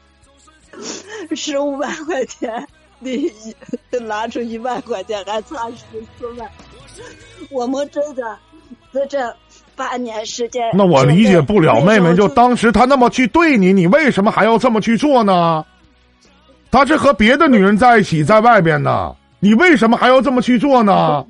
[1.34, 2.66] 十五万块钱，
[3.00, 3.30] 你
[4.06, 5.84] 拿出一万块钱还差十
[6.18, 6.48] 四万。
[7.50, 8.36] 我们真的
[8.92, 9.18] 在这
[9.76, 15.64] 八年时间，那我理解不了，妹妹，就当时他那么去对你，你为什么还要这么去做呢？
[16.70, 21.24] 他是和别的女人在一起，在外边呢，你为什么还要这么去做呢？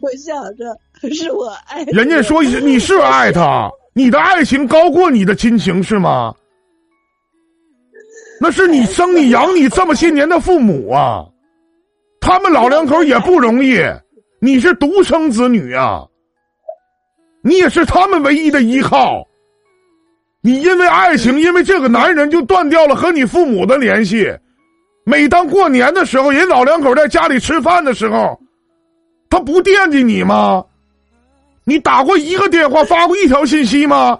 [0.00, 6.34] 我想着是我爱人家说你是爱他，你的爱情高过你的亲情是吗？
[8.40, 11.24] 那是你生你养你这么些年的父母啊，
[12.20, 13.78] 他们老两口也不容易，
[14.40, 16.04] 你是独生子女啊，
[17.42, 19.26] 你也是他们唯一的依靠。
[20.40, 24.32] 你因为爱情，因为这个男人就断掉了和你父母的联系。
[25.04, 28.38] 每当过年的时候，人老两口在家里吃饭的时候，
[29.28, 30.64] 他不惦记你吗？
[31.64, 34.18] 你打过一个电话，发过一条信息吗？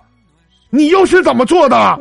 [0.70, 1.98] 你又是怎么做的？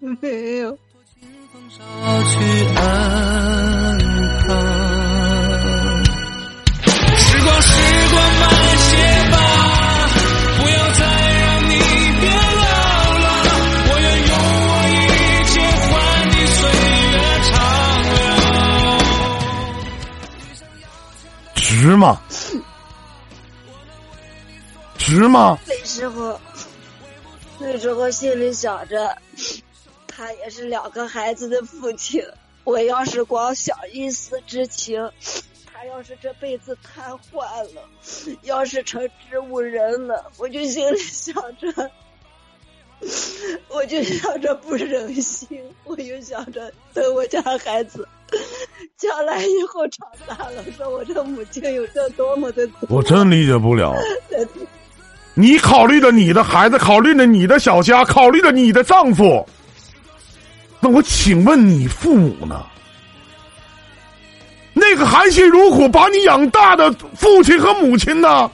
[0.00, 0.78] 没有。
[1.70, 2.34] 去
[2.74, 2.78] 安
[4.46, 4.48] 康。
[7.16, 7.68] 时光，时
[8.10, 8.42] 光慢
[8.78, 8.90] 些
[9.30, 9.34] 吧，
[10.58, 11.00] 不要再
[11.38, 11.70] 让你
[12.18, 12.22] 变
[12.56, 12.64] 老
[13.18, 13.24] 了。
[13.86, 14.32] 我愿用
[14.66, 14.98] 我一
[15.46, 15.54] 切
[15.86, 15.88] 换
[16.30, 16.58] 你岁
[17.12, 17.14] 月
[17.50, 17.52] 长
[21.62, 21.96] 流。
[21.96, 22.04] 吗？
[24.98, 25.58] 值吗？
[25.66, 26.40] 那时候，
[27.58, 29.16] 那时候心里想着，
[30.20, 32.22] 他也是两个孩子的父亲。
[32.64, 35.10] 我要是光想一丝之情，
[35.72, 37.40] 他要是这辈子瘫痪
[37.74, 37.80] 了，
[38.42, 41.90] 要是成植物人了，我就心里想着，
[43.70, 48.06] 我就想着不忍心，我就想着等我家孩子
[48.98, 53.94] 将来以后长大了，说我这母亲有这多么的我真理解不了。
[55.32, 59.48] 你考虑着你的孩子，考虑着你的小家，考虑着你的丈夫。
[60.80, 62.64] 那我请问你父母呢？
[64.72, 68.50] 那个含辛茹苦把你养大的父亲和母亲呢？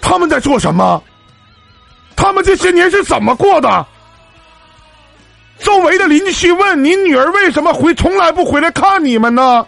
[0.00, 1.02] 他们在做什么？
[2.16, 3.86] 他们这些年是怎么过的？
[5.58, 9.66] 周围的邻居问你女儿为什么回从来不回来看你们呢？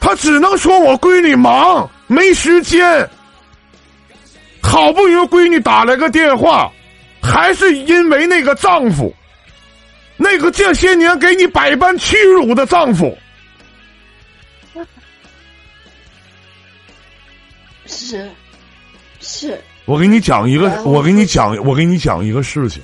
[0.00, 3.08] 他只能说我闺女忙，没时间。
[4.62, 6.70] 好不容易闺女打来个电话，
[7.32, 9.14] 还是因为那个丈夫，
[10.16, 13.16] 那个这些年给你百般屈辱的丈夫。
[17.86, 18.28] 是
[19.20, 22.82] 是，我给你讲一个我给你讲，我给你讲一个事情。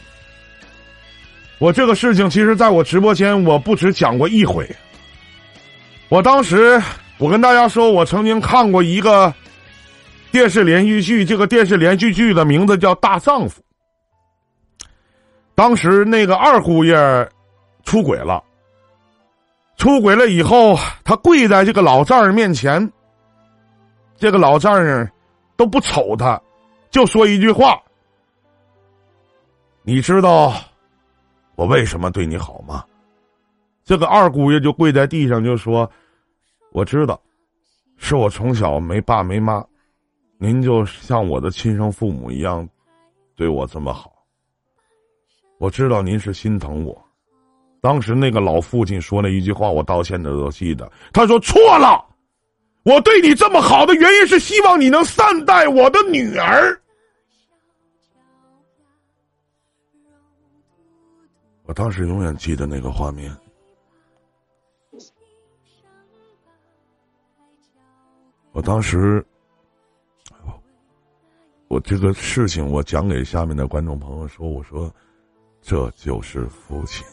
[1.59, 4.68] 我这个事情，其实在我直播间，我不止讲过一回。
[6.09, 6.80] 我当时，
[7.18, 9.32] 我跟大家说，我曾经看过一个
[10.30, 13.61] 电视连续剧，这个电视连续剧的名字叫《大丈夫》。
[15.55, 16.96] 当时那个二姑爷
[17.84, 18.42] 出轨了，
[19.76, 22.90] 出轨了以后，他跪在这个老丈人面前，
[24.16, 25.11] 这个老丈人
[25.57, 26.40] 都不瞅他，
[26.90, 27.80] 就说一句话
[29.82, 30.55] ：“你知道
[31.55, 32.84] 我为什么对你好吗？”
[33.84, 35.90] 这个二姑爷就跪在地上就说
[36.72, 37.20] ：“我知道，
[37.98, 39.62] 是我从小没爸没妈，
[40.38, 42.66] 您就像我的亲生父母一样，
[43.36, 44.12] 对我这么好。
[45.63, 47.01] 我知道您是心疼我。”
[47.81, 50.91] 当时那个老父亲说了一句话，我到现在都记得。
[51.13, 52.05] 他说：“错了，
[52.83, 56.77] 我对你这么好的原因是希望你能善待我的女儿。”
[61.63, 63.33] 我当时永远记得那个画面。
[68.51, 69.25] 我当时，
[71.69, 74.93] 我这个事情，我讲给下面的观众朋友说：“我说，
[75.63, 77.07] 这就是父亲。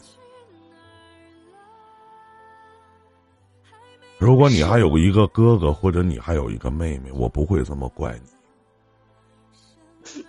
[4.18, 8.30] 如果你还有一个哥哥，或者你还有一个妹妹，我不会这么怪你。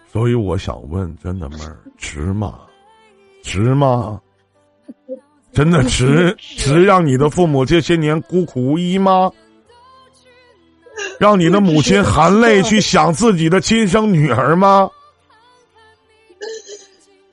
[0.09, 2.61] 所以我想问，真的妹儿，值吗？
[3.43, 4.21] 值吗？
[5.51, 9.29] 真的值值 让你的父母这些年孤苦无依吗？
[11.19, 14.89] 让你的母亲含泪去想自己的亲生女儿吗？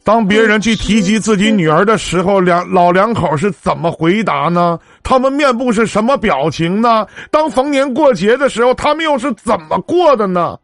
[0.09, 4.79] 当别人去提及自己女儿的时候，两老两口是怎么回答呢？
[5.03, 7.07] 他们面部是什么表情呢？
[7.31, 10.59] 当逢年过节的时候，他们又是怎么过的呢？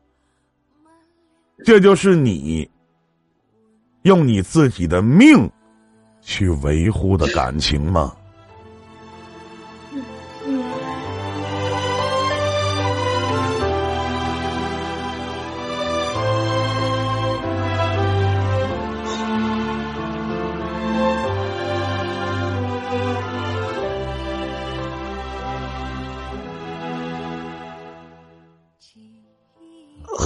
[1.63, 2.67] 这就是你
[4.05, 5.47] 用你自己的命
[6.23, 8.15] 去维护的感情吗？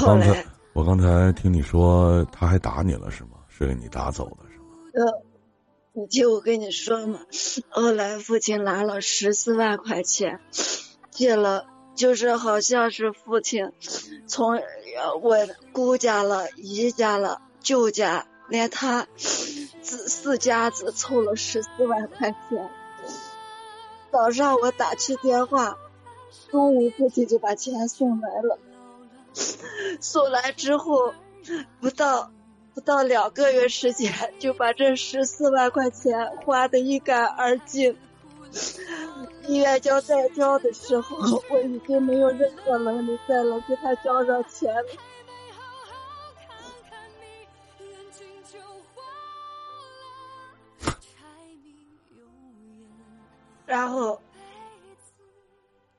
[0.09, 3.31] 刚才，我刚才听你说他还打你了是吗？
[3.47, 4.65] 是给你打走了是吗？
[4.95, 5.23] 呃，
[5.93, 7.21] 你听我跟你说嘛，
[7.69, 10.41] 后来父亲拿了十四万块钱，
[11.11, 13.71] 借了，就是好像是父亲
[14.27, 15.37] 从呃我
[15.73, 22.71] 姑家了、姨家了、舅家，连他四四家子凑了十四万块钱。
[24.11, 25.77] 早上我打去电话，
[26.51, 28.59] 中午父亲就把钱送来了。
[30.01, 31.15] 送来之后，
[31.81, 32.31] 不到
[32.75, 37.97] 不到两个月时间，就把这十四万块钱花得一干二净。
[39.47, 44.85] 医院交代交的时候，我已经没有任何能力再能给他交上钱了。
[53.67, 54.21] 然后，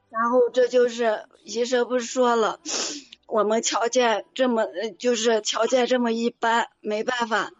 [0.09, 2.59] 然后这就是医生不是说了，
[3.29, 4.65] 我们条件这么，
[4.97, 7.51] 就是条件这么一般，没办法，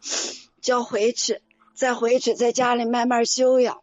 [0.61, 1.41] 叫回去，
[1.76, 3.82] 再回去，在家里慢慢休养。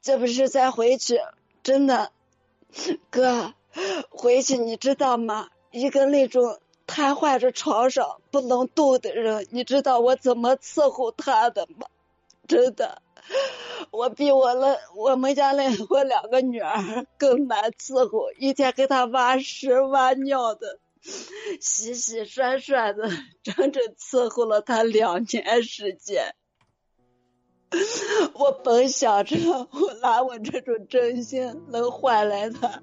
[0.00, 1.18] 这不是再回去，
[1.62, 2.12] 真的
[3.10, 3.54] 哥，
[4.10, 5.48] 回去你知道吗？
[5.70, 11.86] 一个那种瘫痪着床上不能动的人，你知道我怎么伺候他的吗？
[12.46, 13.00] 真的，
[13.90, 20.78] 我比我那我们家那我两个女儿更难伺候，一天给他挖屎挖尿的，
[21.60, 23.08] 洗洗涮涮的，
[23.42, 26.34] 整整伺候了他两年时间。
[28.34, 29.36] 我本想着
[29.70, 32.82] 我拿我这种真心能换来他，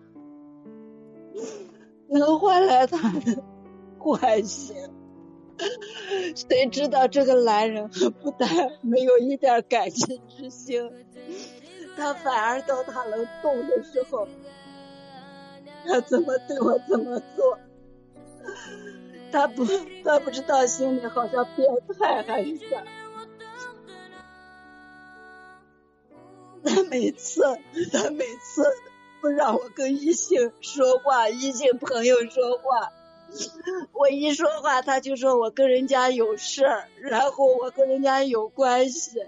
[2.09, 3.43] 能换来他的
[3.99, 4.75] 关心，
[6.35, 8.49] 谁知道这个男人不但
[8.81, 10.91] 没有一点感情之心，
[11.95, 14.27] 他反而到他能动的时候，
[15.85, 17.59] 他怎么对我怎么做，
[19.31, 19.65] 他不
[20.03, 21.67] 他不知道心里好像变
[21.99, 22.83] 态还是啥。
[26.63, 27.41] 他每次，
[27.93, 28.65] 他每次
[29.21, 32.91] 不让我跟异性说话，异性朋友说话，
[33.93, 39.23] 我一说话他就说我跟人家有事儿，然后我跟人家有关系，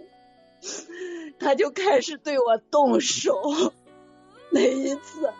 [1.39, 3.41] 他就开始对我动手。
[4.49, 5.31] 那一次，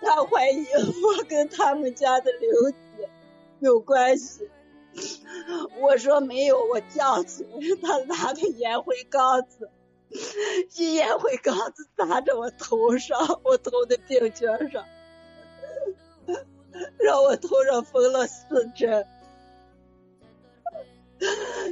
[0.00, 2.72] 他怀疑我跟他们家的刘
[3.60, 4.48] 有关系，
[5.80, 7.46] 我说没有，我犟嘴，
[7.82, 9.70] 他拿个烟灰缸子。
[10.76, 14.84] 一烟灰缸子砸着我头上，我头的病尖上，
[16.98, 19.04] 让我头上缝了四针。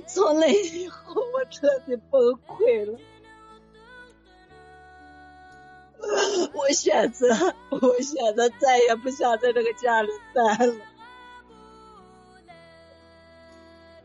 [0.08, 2.98] 从那以后，我彻底崩溃了。
[6.54, 7.28] 我选择，
[7.70, 10.74] 我选择再也不想在这个家里待了。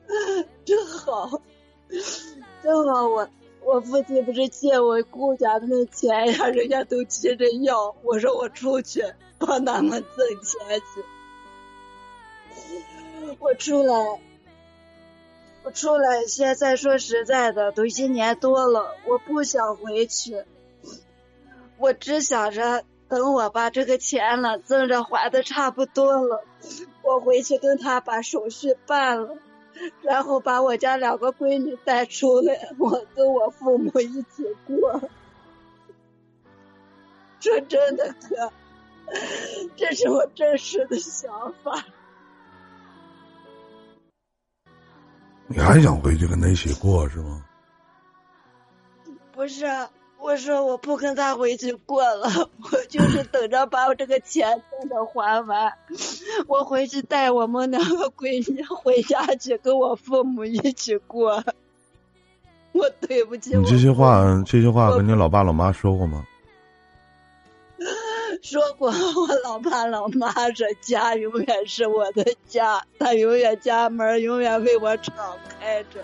[0.66, 1.42] 正好，
[2.64, 3.30] 正好我。
[3.62, 9.04] 我父亲不是借我姑家的那钱呀，人家都急着要，我说我出去
[9.38, 11.04] 帮他们挣钱去。
[13.38, 14.20] 我出来，
[15.64, 20.46] 我出来，现在说实在的，都一年多了，我不想回去，
[21.78, 26.44] 我只想着等我把这个钱了挣着还的差不多了，
[27.04, 29.38] 我回去跟他把手续办了。
[30.02, 35.02] 然后把我家两个闺女带出来，我跟我父母一起过。
[37.40, 38.52] 说真的，哥，
[39.76, 41.86] 这是我真实的想法。
[45.48, 47.46] 你还想回去跟他一起过是吗？
[49.32, 49.66] 不是。
[50.22, 55.74] 我说我不跟他回去过了，我就是等着把我这个钱真的还完，
[56.48, 61.44] 我回去带我们两个闺女回家去跟我父母一起过。
[62.72, 63.58] 我对不起。
[63.58, 66.26] 你这些话，这些话跟你老爸老妈说过吗？
[68.44, 75.16] 说过，我老爸老妈说家永远是我的家，他永远家门永远为我敞
[75.60, 76.04] 开着。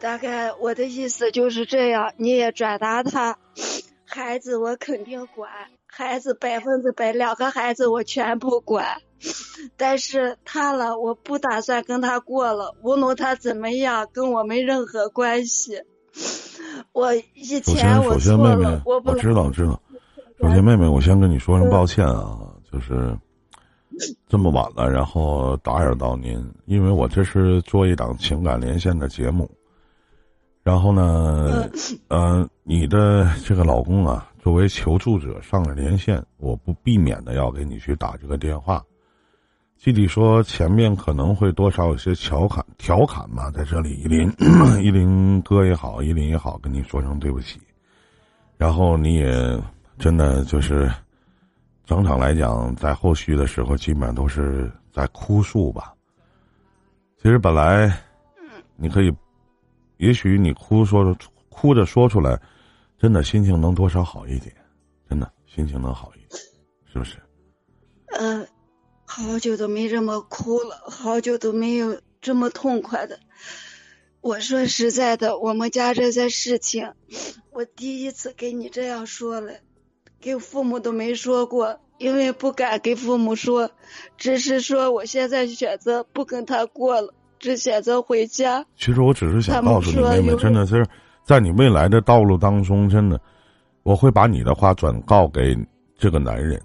[0.00, 3.36] 大概我的意思就是这样，你也转达他。
[4.06, 5.50] 孩子我肯定管，
[5.86, 9.02] 孩子百分之百，两个孩子我全部管。
[9.76, 12.74] 但是他了，我不打算跟他过了。
[12.82, 15.82] 无论他怎么样，跟我没任何关系。
[16.92, 19.80] 我以前我错了，我不知道知道。
[20.40, 22.38] 首先，妹妹，我先跟你说声抱歉啊，
[22.72, 23.14] 就是
[24.26, 29.48] 这么晚了，然后打扰到您，因为我这是做一档情感连线的节目。
[30.70, 31.68] 然后呢，
[32.06, 38.80] 呃，你的这个老公啊，作为求助者上了连线，我不避免的要给你去打这个电话。
[39.78, 44.32] 具体说，前面可能会多少有些调侃，调侃嘛，在这里，依林，
[44.80, 47.60] 依林哥也好，依林也好，跟你说声对不起。
[48.56, 49.60] 然后你也
[49.98, 50.88] 真的就是，
[51.84, 55.92] 整场来讲，在后续的时候，基本上都是在哭诉吧。
[57.20, 57.92] 其实本来，
[58.76, 59.12] 你可以。
[60.00, 61.14] 也许你哭说
[61.50, 62.40] 哭着说出来，
[62.98, 64.56] 真的心情能多少好一点，
[65.06, 66.40] 真的心情能好一点，
[66.90, 67.18] 是不是？
[68.18, 68.48] 嗯，
[69.04, 73.20] 好久都没这么哭了，好久都没有这么痛快的。
[74.22, 76.94] 我说实在的，我们家这些事情，
[77.50, 79.52] 我第一次给你这样说了，
[80.18, 83.70] 给父母都没说过，因为不敢给父母说，
[84.16, 88.64] 只是说我现在选择不跟他过了，只选择回家。
[88.76, 90.86] 其实我只是想告诉你，妹妹，真的是
[91.24, 93.20] 在你未来的道路当中，真的，
[93.82, 95.56] 我会把你的话转告给
[95.98, 96.60] 这个男人，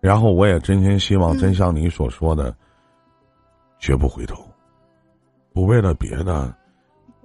[0.00, 2.52] 然后我也真心希望，嗯真像你所说的，
[3.78, 4.44] 绝不回头，
[5.52, 6.52] 不为了别的。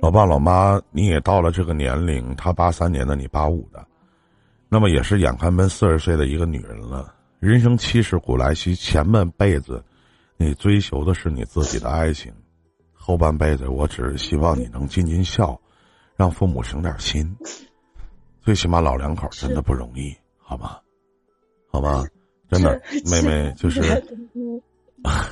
[0.02, 3.86] 老爸老妈，你也到了这个年龄，他八三年的，你八五的，
[4.70, 7.14] 那么也是眼看奔四十岁的一个女人了。
[7.40, 9.84] 人生七十古来稀，前半辈子，
[10.38, 12.32] 你追求的是你自己的爱情。
[13.10, 15.60] 后半辈子，我只是希望你能尽尽孝，
[16.16, 17.36] 让父母省点心。
[18.40, 20.78] 最起码老两口真的不容易，好吗？
[21.72, 22.06] 好吗？
[22.52, 22.80] 真的，
[23.10, 23.82] 妹妹就是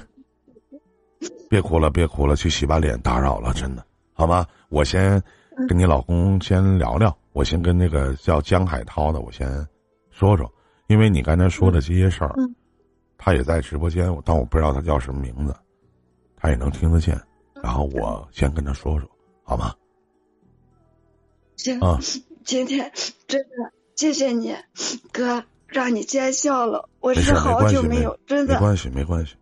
[1.48, 4.44] 别哭了，别哭了，去洗把脸，打扰了，真的，好吗？
[4.70, 5.22] 我先
[5.70, 9.48] 跟你老公先聊聊，我先跟那个叫江海涛的，我先
[10.10, 10.52] 说说，
[10.88, 12.56] 因为你刚才说的这些事儿，嗯
[13.20, 15.56] 他也在直播间，但我不知道他叫什么名字，
[16.36, 17.16] 他也能听得见。
[17.64, 19.10] 然后我先跟他说说，
[19.44, 19.74] 好吗？
[21.56, 22.00] 行，啊，
[22.46, 22.92] 今天
[23.28, 24.56] 真的谢谢你，
[25.12, 26.88] 哥，让你见笑了。
[27.00, 29.36] 我是好久没有，真的没关系，没关系，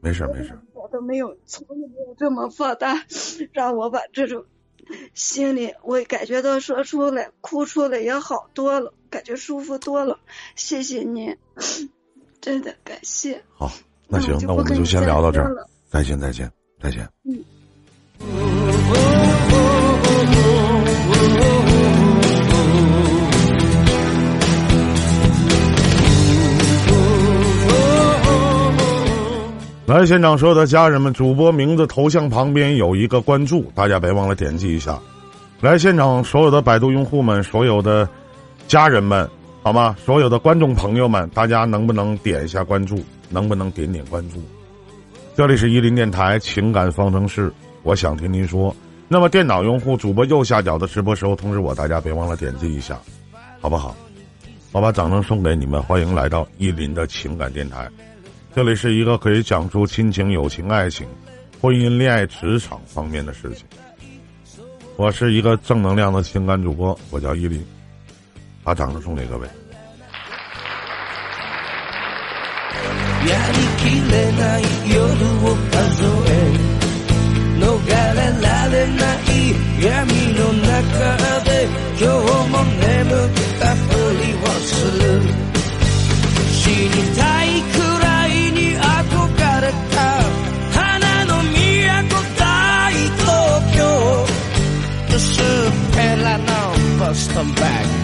[0.00, 0.58] 没事，没事。
[0.72, 3.04] 我都没有，从来没有这么放大，
[3.52, 4.44] 让我把这种
[5.12, 10.18] 心里我感觉到说出来，哭出来也好多了，感觉舒服多了。
[10.54, 11.36] 谢谢你，
[12.40, 13.42] 真的感谢。
[13.52, 13.70] 好，
[14.08, 16.50] 那行那我们就先聊到这儿了，再见，再见，
[16.80, 17.08] 再见。
[29.86, 34.96] 来现场所有的家人们，主播名字头像旁边有一个关注，大家别忘了点击一下。
[35.60, 38.08] 来现场所有的百度用户们，所有的
[38.68, 39.28] 家人们，
[39.62, 39.96] 好吗？
[39.98, 43.02] 所有的观众朋友们，大家能不能点一下关注？
[43.28, 44.40] 能不能点点关注？
[45.40, 47.50] 这里是伊林电台情感方程式，
[47.82, 48.76] 我想听您说。
[49.08, 53.00] 那么电脑用户主播右下角的直播时候通知我，大家别忘了点击一下，
[53.58, 53.96] 好不好？
[54.70, 57.88] 我把掌声送给你们，欢迎来到伊林的情感电台。
[58.54, 61.06] 这里是一个可以讲述亲情、友情、爱情、
[61.58, 63.64] 婚姻、恋爱、职场方面的事情。
[64.96, 67.64] 我是一个正能量的情感主播，我叫伊林，
[68.62, 69.48] 把掌声送给各位。
[73.28, 74.98] やりきれない夜
[75.44, 76.34] を数え
[77.58, 79.30] 逃れられない
[79.78, 79.88] 闇
[80.32, 80.72] の中
[81.44, 81.68] で
[82.00, 82.14] 今日
[82.48, 83.28] も眠っ
[83.60, 85.04] たふりをする
[86.50, 90.00] 死にたいくらいに憧れた
[90.72, 93.28] 花の都大東
[93.76, 93.78] 京
[95.14, 95.44] 薄っ
[95.92, 96.44] ぺらの
[96.98, 97.99] ボストバン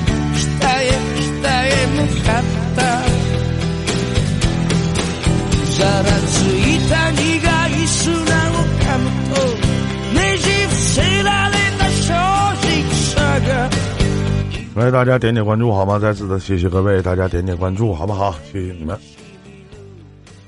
[14.77, 15.99] 来，大家点点关注好吗？
[15.99, 18.33] 再次的谢谢各位，大家点点关注好不好？
[18.53, 18.95] 谢谢你们。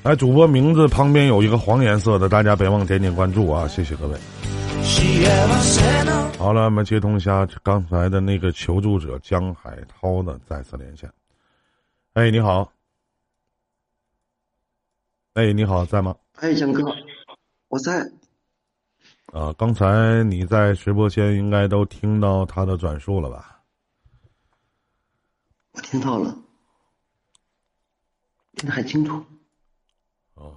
[0.03, 3.66] 来，主播名字旁边有一个黄颜色的，大家别忘点点关注啊！
[3.66, 4.18] 谢谢各位。
[6.37, 11.11] 好了，我们接通一下刚才的那个求助者江海涛的再次连线。
[12.12, 12.70] 哎，你好。
[15.33, 16.14] 哎，你好，在吗？
[16.35, 16.85] 哎，江哥，
[17.68, 18.01] 我在。
[19.33, 23.55] 啊，刚才你在直播间应该都听到他的转述了吧？
[25.83, 26.37] 听到了，
[28.55, 29.16] 听得很清楚。
[30.35, 30.53] 啊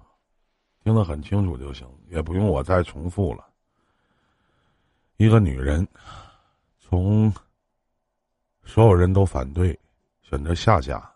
[0.84, 3.48] 听得很清楚就行，也不用我再重复了。
[5.18, 5.88] 一个女人，
[6.80, 7.32] 从
[8.64, 9.80] 所有人都反对，
[10.24, 11.08] 选择下嫁，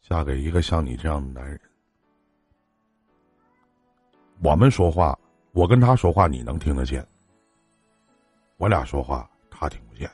[0.00, 1.60] 嫁给一个像你这样的男人。
[4.42, 5.18] 我们说话，
[5.52, 7.04] 我跟他说话，你能听得见；
[8.56, 10.10] 我俩说话，他听不见。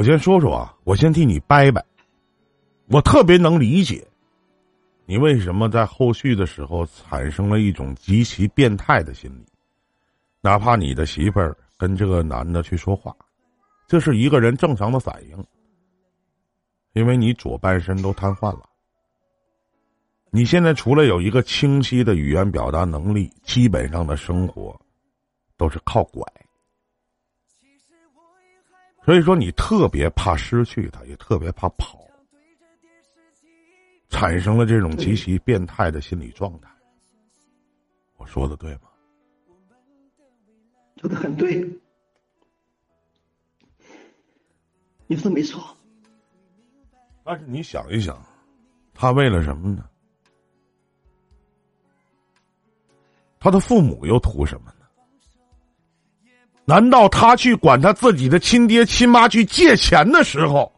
[0.00, 1.84] 我先说说啊，我先替你掰掰，
[2.86, 4.02] 我特别能理解。
[5.04, 9.44] 你为什么在后续的时候产生了一种极其变态的心理？
[10.40, 13.14] 哪怕你的媳妇儿跟这个男的去说话，
[13.86, 15.44] 这是一个人正常的反应，
[16.94, 18.70] 因为你左半身都瘫痪了。
[20.30, 24.74] 你现在除了有一个清晰的语言表达能力，基本上的生活
[25.58, 26.24] 都是靠拐。
[29.04, 31.98] 所以说，你特别怕失去他，也特别怕跑。
[34.08, 36.68] 产生了这种极其变态的心理状态，
[38.16, 38.82] 我说的对吗？
[41.00, 41.64] 说的很对，
[45.06, 45.74] 你说的没错。
[47.24, 48.20] 但是你想一想，
[48.92, 49.88] 他为了什么呢？
[53.38, 54.79] 他的父母又图什么呢？
[56.70, 60.70] 难道他去管他自己的亲爹亲妈去借钱的时候，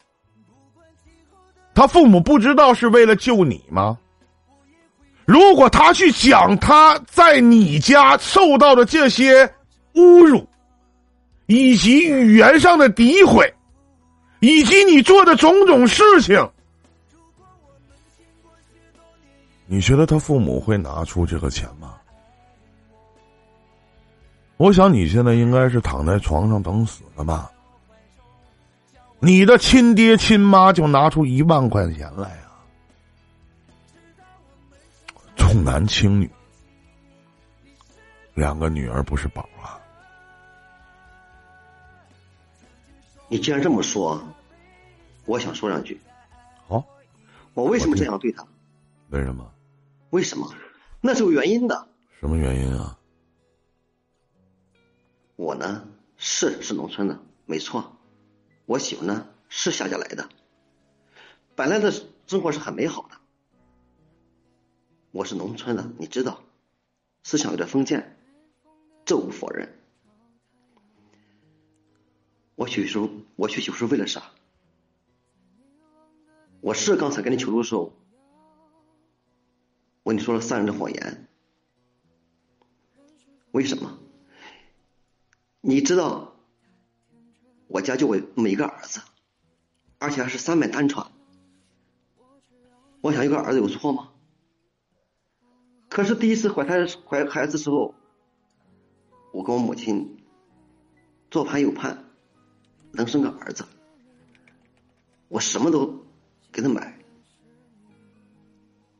[1.75, 3.99] 他父母不知道是为了救你吗？
[5.27, 9.45] 如果他去讲他在你家受到的这些
[9.93, 10.49] 侮辱，
[11.45, 13.53] 以及语言上的诋毁，
[14.41, 16.51] 以及你做的种种事情，
[19.67, 21.97] 你觉得他父母会拿出这个钱吗？
[24.63, 27.51] 我想你现在应该是躺在床上等死了吧？
[29.19, 32.63] 你的亲爹亲妈就拿出一万块钱来啊！
[35.35, 36.31] 重男轻女，
[38.35, 39.83] 两个女儿不是宝啊！
[43.27, 44.23] 你既然这么说，
[45.25, 46.01] 我想说两句。
[46.69, 46.85] 好，
[47.55, 48.47] 我为什么这样对他？
[49.11, 49.45] 为什么？
[50.11, 50.49] 为什么？
[51.01, 51.85] 那是有原因的。
[52.21, 52.97] 什么原因啊？
[55.43, 57.97] 我呢是是农村的，没错。
[58.65, 60.29] 我媳妇呢是乡下来的，
[61.57, 61.93] 本来的
[62.29, 63.17] 生活是很美好的。
[65.11, 66.45] 我是农村的，你知道，
[67.25, 68.17] 思想有点封建，
[69.05, 69.77] 这无否认。
[72.55, 74.23] 我娶媳妇，我娶媳妇是为了啥？
[76.61, 77.93] 我是刚才跟你求助的时候，
[80.05, 81.27] 我跟你说了三人的谎言。
[83.51, 83.99] 为什么？
[85.65, 86.35] 你知道，
[87.69, 89.01] 我家就我么一个儿子，
[90.01, 91.07] 而且还是三脉单传。
[93.01, 94.11] 我想一个儿子有错吗？
[95.89, 97.95] 可是第一次怀胎怀孩子时候，
[99.33, 100.25] 我跟我母亲
[101.31, 102.07] 左盼右盼，
[102.91, 103.65] 能生个儿子，
[105.29, 106.05] 我什么都
[106.51, 106.99] 给他买，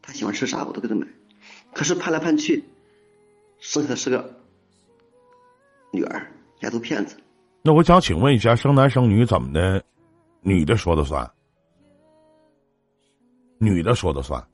[0.01, 1.09] 他喜欢吃啥我都给他买。
[1.75, 2.63] 可是盼来盼去，
[3.59, 4.41] 生下的是个
[5.91, 6.31] 女儿。
[6.63, 7.17] 丫头骗子，
[7.63, 9.85] 那我想请问一下，生男生女怎么的？
[10.41, 11.29] 女的说的算，
[13.59, 14.45] 女的说的算。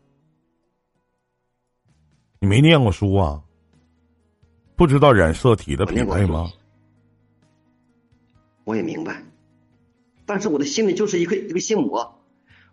[2.41, 3.43] 你没念过书啊？
[4.75, 6.51] 不知道染色体的匹配吗？
[8.65, 9.23] 我也明白，
[10.25, 12.21] 但是我的心里就是一个一个心魔，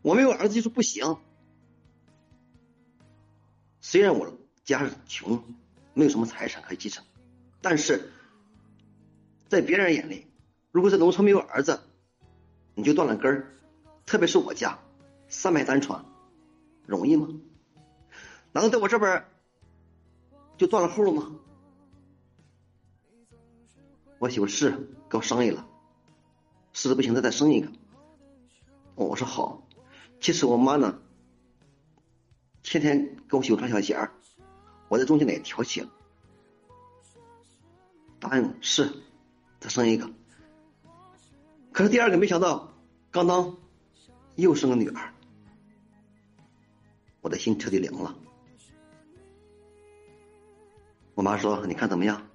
[0.02, 1.18] 我没有儿子就是不行。
[3.82, 4.34] 虽然我
[4.64, 5.42] 家穷，
[5.94, 7.04] 没有什么财产可以继承，
[7.62, 8.12] 但是。
[9.48, 10.28] 在别人眼里，
[10.72, 11.80] 如果在农村没有儿子，
[12.74, 13.52] 你就断了根儿。
[14.06, 14.80] 特别是我家，
[15.28, 16.06] 三脉单传，
[16.86, 17.28] 容易吗？
[18.52, 19.26] 难道在我这边
[20.58, 21.36] 就断了后了吗？
[24.20, 24.72] 我媳妇是
[25.10, 25.68] 跟我商议了，
[26.74, 27.72] 实在不行再再生一个。
[28.96, 29.68] 我说好。
[30.20, 31.00] 其实我妈呢，
[32.64, 34.12] 天天跟我媳妇穿小鞋儿，
[34.88, 35.90] 我在中间呢也调戏了。
[38.20, 38.90] 答应是。
[39.66, 40.12] 再生一个，
[41.72, 42.72] 可是第二个没想到，
[43.10, 43.58] 刚当
[44.36, 45.12] 又生个女儿，
[47.22, 48.16] 我的心彻底凉了。
[51.16, 52.28] 我妈说：“你看怎么样？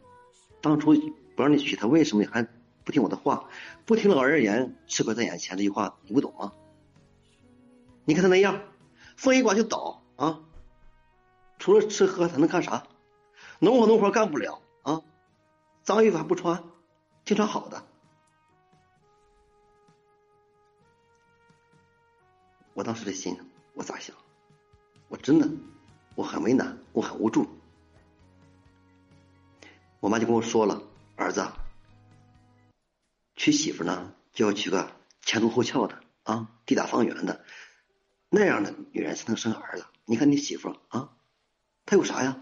[0.60, 0.92] 当初
[1.36, 2.48] 不让你娶她，为什么你还
[2.82, 3.48] 不听我的话？
[3.86, 6.52] 不听老人言，吃亏在眼前。”这句话你不懂吗？
[8.06, 8.60] 你看他那样，
[9.14, 10.40] 风一刮就倒啊！
[11.60, 12.88] 除了吃喝，他能干啥？
[13.60, 15.02] 农活农活干不了啊！
[15.84, 16.64] 脏衣服还不穿。
[17.24, 17.84] 经常好的，
[22.74, 23.38] 我当时的心
[23.74, 24.16] 我咋想？
[25.09, 25.48] 我真的
[26.14, 27.48] 我很为难，我很无助。
[30.01, 30.82] 我妈就跟我说了
[31.14, 31.47] ：“儿子，
[33.36, 34.90] 娶媳妇呢就要娶个
[35.20, 37.44] 前凸后翘的啊，地大方圆的，
[38.28, 39.86] 那样的女人才能生儿子。
[40.05, 41.16] 你看你媳妇啊，
[41.86, 42.40] 她有啥呀？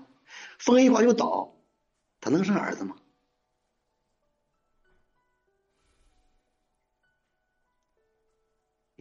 [0.59, 1.56] 风一刮就倒，
[2.20, 2.96] 她能生儿子吗？”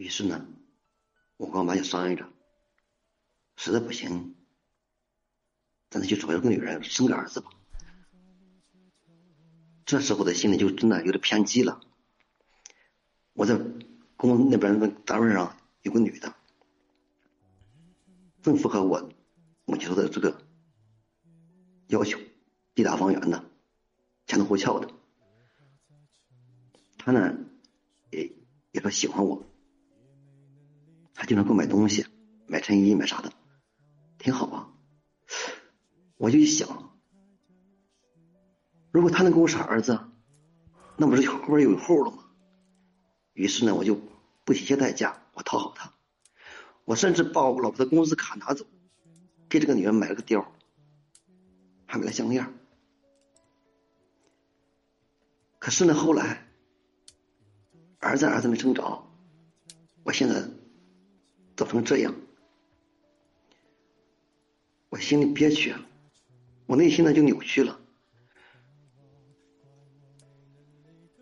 [0.08, 0.46] 于是呢，
[1.36, 2.32] 我跟我妈就商量着，
[3.56, 4.34] 实在不行，
[5.90, 7.50] 咱再去找一个女人生个儿子吧。
[9.84, 11.82] 这时候的心里就真的有点偏激了。
[13.34, 13.60] 我在
[14.16, 16.34] 公司那边的单位上有个女的，
[18.40, 19.12] 正符合我
[19.66, 20.40] 母亲说的这个
[21.88, 22.18] 要求，
[22.74, 23.44] 地大方圆的，
[24.26, 24.90] 前凸后翘的。
[26.96, 27.36] 她呢，
[28.10, 28.32] 也
[28.72, 29.44] 也说喜欢我。
[31.18, 32.06] 还经常给我买东西，
[32.46, 33.32] 买衬衣，买啥的，
[34.18, 34.70] 挺好啊。
[36.16, 36.96] 我就一想，
[38.92, 39.98] 如果他能给我生儿子，
[40.96, 42.22] 那不是后边有后了吗？
[43.32, 44.00] 于是呢，我就
[44.44, 45.92] 不惜一切代价，我讨好他。
[46.84, 48.64] 我甚至把我老婆的工资卡拿走，
[49.48, 50.46] 给这个女人买了个貂，
[51.84, 52.54] 还买了项链。
[55.58, 56.48] 可是呢，后来
[57.98, 59.04] 儿子儿子没生着，
[60.04, 60.48] 我现在
[61.58, 62.14] 走成这样，
[64.90, 65.74] 我心里憋屈，
[66.66, 67.80] 我内心呢就扭曲了。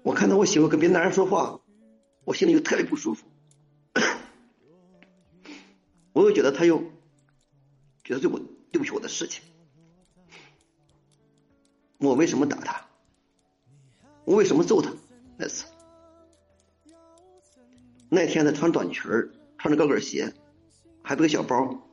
[0.02, 1.58] 我看到我媳妇跟别的男人说话，
[2.24, 3.26] 我心里就特别不舒服。
[6.12, 6.84] 我又觉得他又
[8.04, 8.38] 觉得对我
[8.70, 9.42] 对不起我的事情，
[11.96, 12.86] 我为什么打他？
[14.26, 14.92] 我为什么揍他？
[15.38, 15.64] 那次
[18.10, 19.30] 那天他穿短裙儿，
[19.66, 20.32] 穿着高跟鞋，
[21.02, 21.88] 还背个小包，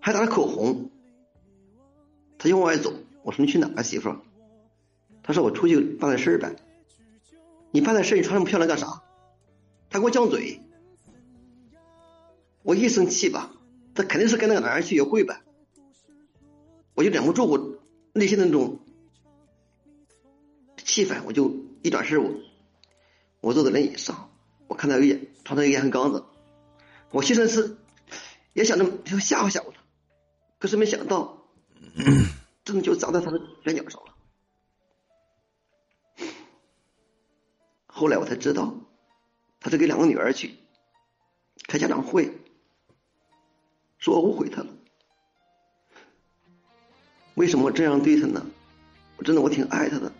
[0.00, 0.90] 还打着口红。
[2.38, 4.16] 他就往外走，我说你去哪啊，媳妇？
[5.22, 6.56] 他说我出去办点事儿呗。
[7.72, 9.02] 你办点事儿，你穿那么漂亮干啥？
[9.90, 10.62] 他给我犟嘴。
[12.62, 13.52] 我一生气吧，
[13.94, 15.42] 他肯定是跟那个男人去约会呗。
[16.94, 17.78] 我就忍不住我
[18.14, 18.80] 内心那种
[20.78, 22.30] 气氛，我就一转身，我
[23.42, 24.30] 我坐在轮椅上，
[24.68, 26.24] 我看到有烟，床上有烟缸子，
[27.10, 27.76] 我心里是
[28.52, 29.80] 也想着想吓唬吓唬他，
[30.58, 31.46] 可是没想到，
[32.64, 34.14] 真的就砸在他的眼角上了。
[37.86, 38.74] 后来我才知道，
[39.60, 40.56] 他是给两个女儿去
[41.66, 42.30] 开家长会，
[43.98, 44.68] 说我误会他了。
[47.34, 48.46] 为什么这样对他呢？
[49.16, 50.12] 我真的我挺爱他的，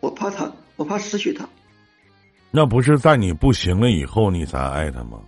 [0.00, 1.48] 我怕他，我怕失去他。
[2.56, 5.20] 那不是在你不行了以后你才爱他吗？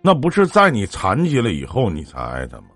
[0.00, 2.68] 那不是在你残疾了以后你才爱他吗？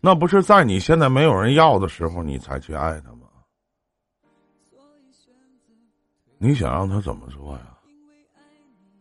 [0.00, 3.26] 那不是在你现在没有人要的时候你才去爱他吗？
[6.38, 7.76] 你想让他怎么说呀？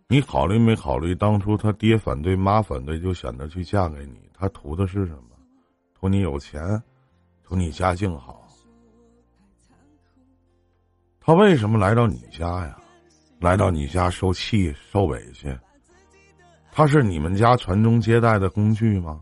[0.07, 4.27] 你考虑没考虑当初他爹反对妈反对就选择去嫁给你？
[4.33, 5.37] 他图的是什么？
[5.93, 6.81] 图你有钱，
[7.43, 8.44] 图你家境好。
[11.25, 12.77] 他为什么来到你家呀？
[13.39, 15.57] 来到你家受气受委屈？
[16.71, 19.19] 他是你们家传宗接代的工具吗？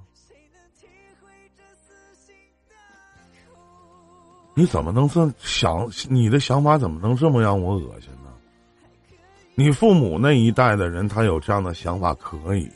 [4.53, 5.89] 你怎么能这想？
[6.09, 8.31] 你的想法怎么能这么让我恶心呢？
[9.55, 12.69] 你父母那一代的人，他有这样的想法可以。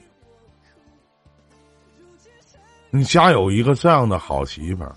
[2.90, 4.96] 你家有一个这样的好媳妇儿，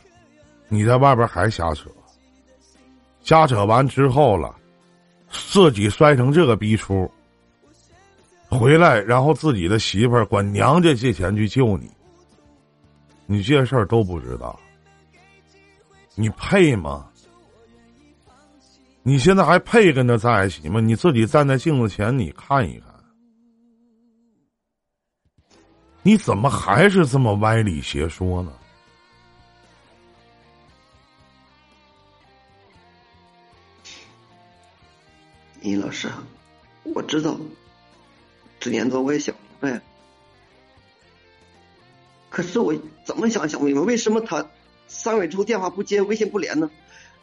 [0.69, 1.91] 你在外边还瞎扯，
[3.23, 4.55] 瞎扯完之后了，
[5.31, 7.11] 自己摔成这个逼出，
[8.49, 11.91] 回来然后自己的媳妇儿管娘家借钱去救你，
[13.27, 14.59] 你这些事儿都不知道。
[16.17, 17.07] 你配吗？
[19.03, 20.81] 你现在还配跟他在一起吗？
[20.81, 22.93] 你自己站在镜子前，你看一看，
[26.03, 28.53] 你怎么还是这么歪理邪说呢？
[35.61, 36.09] 倪老师，
[36.83, 37.37] 我知道，
[38.59, 39.83] 这年头我也想明白了，
[42.29, 42.75] 可是我
[43.05, 44.47] 怎么想想不明白，为什么他？
[44.89, 46.69] 三个月之后电话不接，微信不连呢，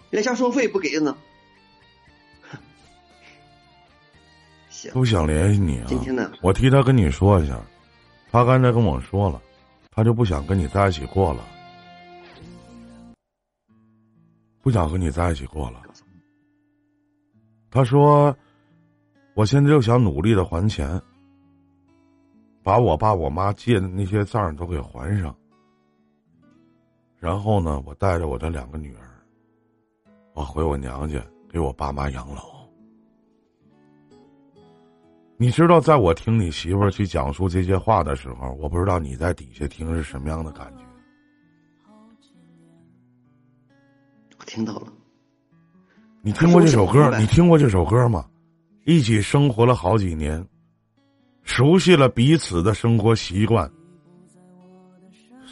[0.09, 1.17] 连下收费不给呢。
[4.69, 5.85] 行，不想联系你啊。
[5.89, 7.59] 今天呢，我替他跟你说一下，
[8.31, 9.41] 他刚才跟我说了，
[9.91, 11.45] 他就不想跟你在一起过了，
[14.61, 15.81] 不想和你在一起过了。
[17.77, 18.35] 他说，
[19.35, 20.99] 我现在就想努力的还钱，
[22.63, 25.35] 把我爸我妈借的那些账都给还上。
[27.19, 29.07] 然后呢，我带着我的两个女儿，
[30.33, 32.41] 我回我娘家给我爸妈养老。
[35.37, 40.83] 你知道，在我听你媳妇儿去讲述这些话的时候，我不知道你在底下听是什么样的感觉。
[44.39, 44.87] 我听到了。
[46.21, 47.17] 你听过这首歌？
[47.19, 48.25] 你听过这首歌吗？
[48.85, 50.45] 一起生活了好几年，
[51.43, 53.69] 熟悉了彼此的生活习惯。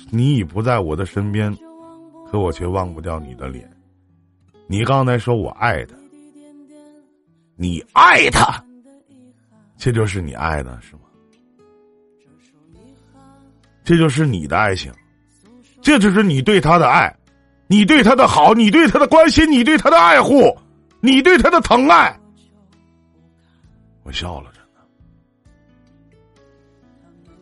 [0.10, 1.56] 你已不在我的身边，
[2.30, 3.70] 可我却忘不掉你的脸。
[4.68, 5.96] 你刚才说我爱他，
[7.56, 8.64] 你爱他，
[9.78, 11.02] 这就是你爱的是吗？
[13.84, 14.92] 这就是你的爱情，
[15.82, 17.16] 这就是你对他的爱，
[17.68, 20.56] 你对他的好，你对他的关心，你对他的爱护，
[21.02, 22.16] 你对他的疼爱。
[24.04, 24.52] 我笑了。
[24.54, 24.82] 真的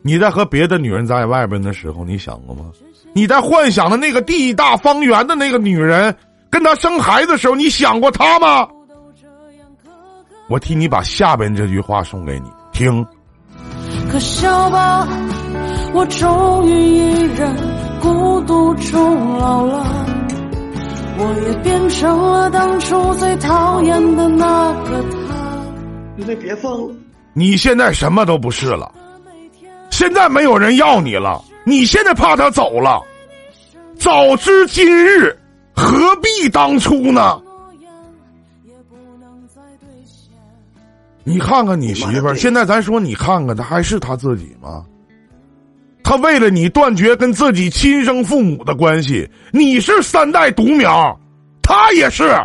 [0.01, 2.71] 你在和别的女人在外边的时候，你想过吗？
[3.13, 6.15] 你在幻想的那个地大方圆的那个女人，
[6.49, 8.67] 跟他生孩子的时候，你想过他吗？
[10.49, 13.05] 我替你把下边这句话送给你听。
[14.11, 15.07] 可笑吧，
[15.93, 17.55] 我终于一人
[18.01, 19.85] 孤独终老了，
[21.17, 25.63] 我也变成了当初最讨厌的那个他。
[26.15, 26.93] 你那别放了，
[27.33, 28.91] 你现在什么都不是了，
[29.89, 33.01] 现在没有人要你了，你现在怕他走了，
[33.97, 35.35] 早知今日，
[35.75, 37.39] 何必当初呢？
[41.23, 44.85] 你看看你媳妇儿，现在咱说你看看，她还是她自己吗？
[46.03, 51.19] 他为了你断绝跟自己亲生父母的关系，你是三代独苗，
[51.61, 52.35] 他也是，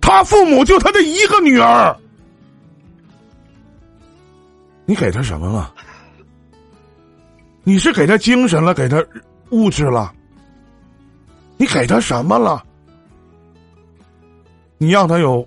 [0.00, 1.94] 他父母就他的一个女儿，
[4.86, 5.72] 你给他什么了？
[7.62, 9.04] 你是给他精神了，给他
[9.50, 10.12] 物质了？
[11.56, 12.64] 你给他什么了？
[14.78, 15.46] 你让他有。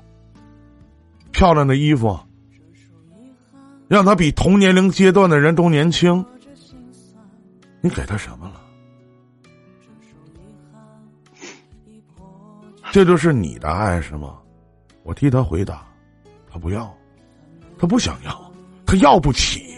[1.31, 2.15] 漂亮的衣服，
[3.87, 6.23] 让他比同年龄阶段的人都年轻。
[7.83, 8.61] 你给他什么了？
[12.93, 14.37] 这就是你的爱是吗？
[15.03, 15.85] 我替他回答，
[16.49, 16.89] 他不要，
[17.77, 18.51] 他不想要，
[18.85, 19.75] 他要不起。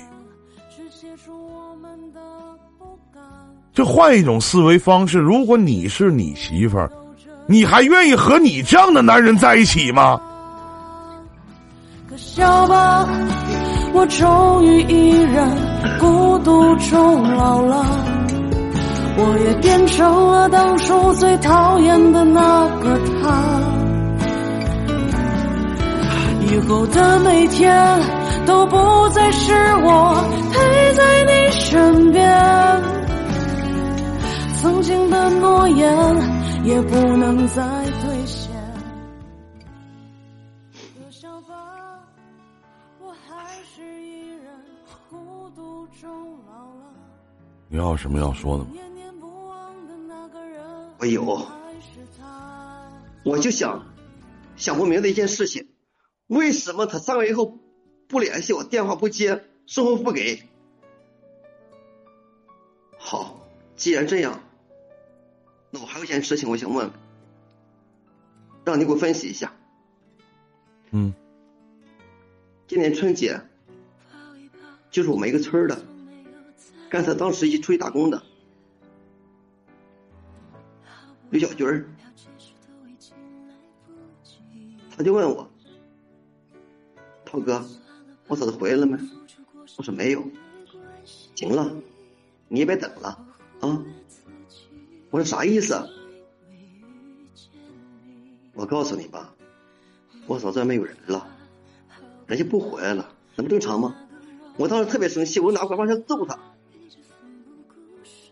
[3.73, 6.91] 就换一种思维方式，如果你是你媳妇儿，
[7.47, 10.21] 你还愿意和你这样的男人在一起吗？
[12.07, 13.09] 可笑吧，
[13.97, 15.47] 我终于一人
[15.99, 17.85] 孤独终老了，
[19.17, 23.31] 我也变成了当初最讨厌的那个他。
[26.41, 27.73] 以后的每天
[28.45, 28.77] 都不
[29.09, 30.13] 再是我
[30.51, 32.29] 陪在你身边，
[34.61, 35.97] 曾经的诺言
[36.65, 38.44] 也不能再兑现。
[47.67, 48.71] 你还有什么要说的吗？
[50.99, 51.45] 我有。
[53.23, 53.83] 我就想
[54.55, 55.67] 想不明白一件事情，
[56.27, 57.57] 为什么他三个月以后
[58.07, 60.43] 不联系我，电话不接，生活不给？
[62.99, 64.41] 好，既然这样，
[65.71, 66.91] 那我还有一件事情我想问问，
[68.63, 69.51] 让你给我分析一下。
[70.91, 71.13] 嗯，
[72.67, 73.41] 今年春节，
[74.91, 75.83] 就是我们一个村儿的，
[76.95, 78.23] 干他当时一出去打工的
[81.29, 81.89] 刘小军儿，
[84.95, 85.51] 他就问我
[87.25, 87.65] ：“涛哥，
[88.27, 88.97] 我嫂子回来了没？”
[89.75, 90.23] 我说没有。
[91.35, 91.69] 行了，
[92.47, 93.09] 你也别等了
[93.59, 93.83] 啊。
[95.09, 95.85] 我说啥意思啊？
[98.53, 99.35] 我告诉你吧，
[100.27, 101.27] 我嫂子外面有人了，
[102.25, 103.93] 人家不回来了，那不正常吗？
[104.55, 106.39] 我当时特别生气，我拿拐棒想揍他。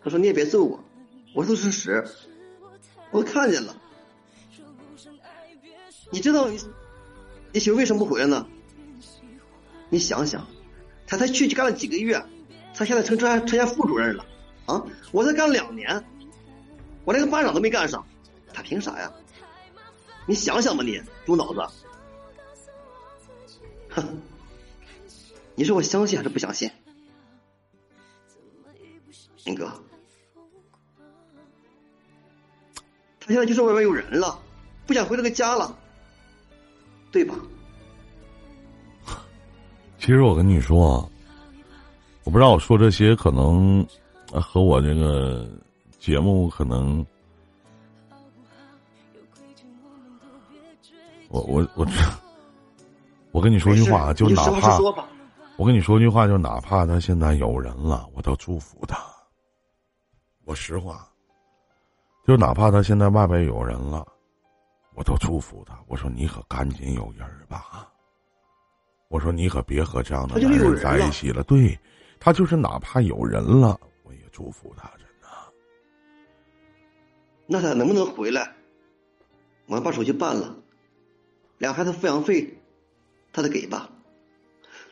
[0.03, 0.83] 他说你也别揍我，
[1.33, 2.05] 我说都是事实，
[3.11, 3.75] 我都看见了。
[6.11, 6.59] 你知道你
[7.51, 8.45] 你媳妇为什么不回来呢？
[9.89, 10.45] 你想想，
[11.07, 12.23] 他才去去干了几个月，
[12.73, 14.25] 他现在成成成家副主任了
[14.65, 14.83] 啊！
[15.11, 16.03] 我才干两年，
[17.05, 18.05] 我连个班长都没干上，
[18.53, 19.11] 他凭啥呀？
[20.25, 21.61] 你想想吧，你猪脑子！
[23.89, 24.21] 哼，
[25.55, 26.71] 你说我相信还是不相信？
[29.45, 29.71] 林哥，
[33.19, 34.39] 他现在就是外面有人了，
[34.85, 35.77] 不想回这个家了，
[37.11, 37.35] 对吧？
[39.99, 41.09] 其实我跟你说，啊
[42.25, 43.85] 我不知道我说这些可能
[44.31, 45.45] 呃和我这个
[45.99, 47.05] 节目可能，
[51.27, 51.85] 我我我
[53.31, 55.05] 我跟你说句话啊，就哪怕说吧。
[55.55, 58.97] 我跟你说句话，就哪怕他现在有人了，我都祝福他。
[60.45, 61.07] 我实话，
[62.25, 64.05] 就哪怕他现在外边有人了，
[64.95, 65.79] 我都祝福他。
[65.87, 67.87] 我说你可赶紧有人儿吧。
[69.09, 71.43] 我说你可别和这样的男人在一起了。
[71.43, 71.79] 对，
[72.19, 75.27] 他就是哪怕有人了，我也祝福他，真的。
[77.45, 78.51] 那他能不能回来？
[79.67, 80.55] 我要把手续办了，
[81.59, 82.59] 俩孩子抚养费
[83.31, 83.87] 他得给吧？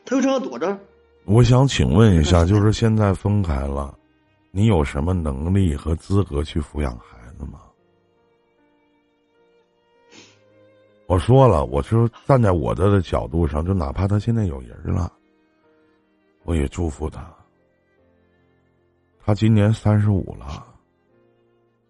[0.06, 0.78] 他就这样躲着，
[1.26, 3.94] 我想请问一下，就是现在分开了，
[4.52, 7.60] 你有什么能力和资格去抚养孩子吗？
[11.08, 15.12] 我说了，我就站在我的角度上，就哪怕他现在有人了，
[16.44, 17.30] 我也祝福他。
[19.24, 20.66] 他今年三十五了，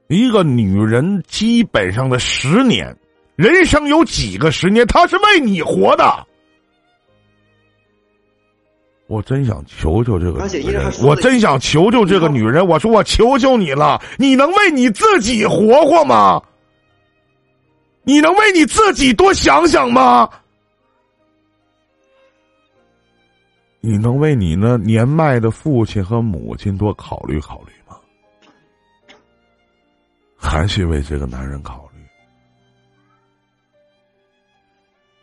[0.08, 2.96] 一个女人基本上的十年，
[3.36, 6.28] 人生有几个十年，她是为你活的。
[9.12, 12.66] 我真想求求这个女人，我真想求求这个女人。
[12.66, 16.42] 我说我求求你了，你能为你自己活活吗？
[18.04, 20.30] 你能为你自己多想想吗？
[23.82, 27.98] 你能为你那年迈的父亲和母亲多考虑考虑吗？
[30.38, 32.02] 还是为这个男人考虑？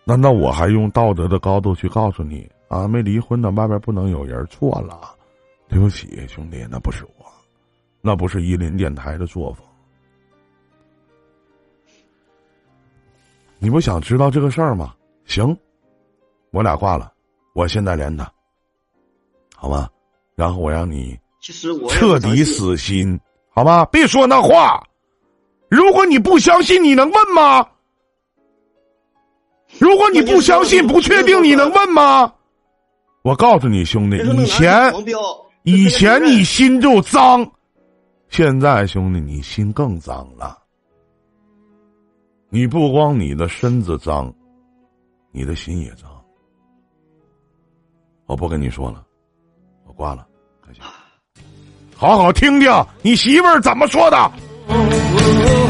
[0.05, 2.87] 难道我还用道德的高度去告诉你啊？
[2.87, 5.15] 没离婚的外边不能有人，错了，
[5.69, 7.27] 对不起，兄弟，那不是我，
[8.01, 9.67] 那不是伊林电台的作风。
[13.59, 14.95] 你不想知道这个事儿吗？
[15.25, 15.57] 行，
[16.53, 17.13] 我俩挂了，
[17.55, 18.31] 我现在连他，
[19.57, 19.91] 好吧？
[20.37, 21.19] 然后我让你
[21.89, 23.19] 彻底死心，
[23.51, 23.85] 好吧？
[23.87, 24.81] 别说那话。
[25.69, 27.69] 如果你不相信，你能问吗？
[29.79, 32.33] 如果你不相信、不确定，你能问吗？
[33.23, 34.93] 我告诉你，兄弟，以前
[35.65, 37.51] 以前你心就脏，
[38.29, 40.57] 现在兄弟你心更脏了。
[42.49, 44.33] 你不光你的身子脏，
[45.33, 46.09] 你的心也脏。
[48.27, 49.05] 我不跟你说了，
[49.87, 50.27] 我挂了，
[50.67, 50.83] 再见。
[51.95, 52.71] 好好听听
[53.03, 55.68] 你媳妇儿怎么说的。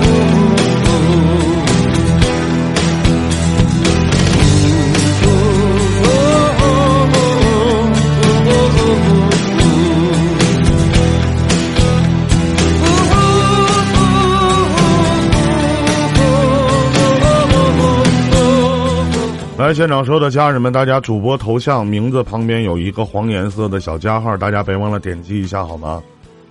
[19.68, 26.02] 来现场所有的家人们，大家主播头像名字旁边有一个黄颜色的小加号，大家别忘了点击一下好吗？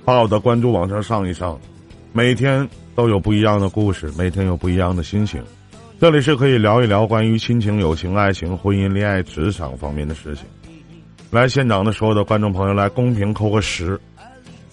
[0.05, 1.59] 把我的关注往上上一上，
[2.13, 5.41] 每天都有不一样的故事，每天有不一样的心情。
[5.99, 10.45] 这里是可以聊一聊关于亲情、友情、爱情、婚姻、恋爱、职场方面的事情。
[11.31, 13.99] 来现场的所有的观众朋友，来公屏扣个十，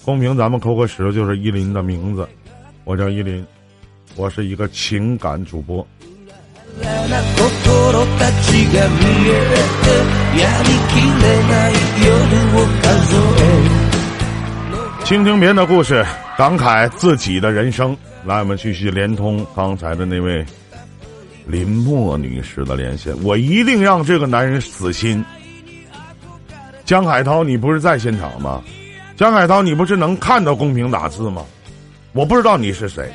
[0.04, 2.28] 公屏咱们扣个十就是依林的名字，
[2.84, 3.42] 我叫依林，
[4.16, 5.86] 我是一个情感主播。
[15.04, 16.04] 倾听别人的故事，
[16.36, 17.96] 感慨自己的人生。
[18.24, 20.44] 来，我们继续连通刚才的那位
[21.46, 23.14] 林默女士的连线。
[23.22, 25.24] 我一定让这个男人死心。
[26.84, 28.62] 江海涛，你不是在现场吗？
[29.16, 31.44] 江海涛，你不是能看到公屏打字吗？
[32.12, 33.12] 我不知道你是谁，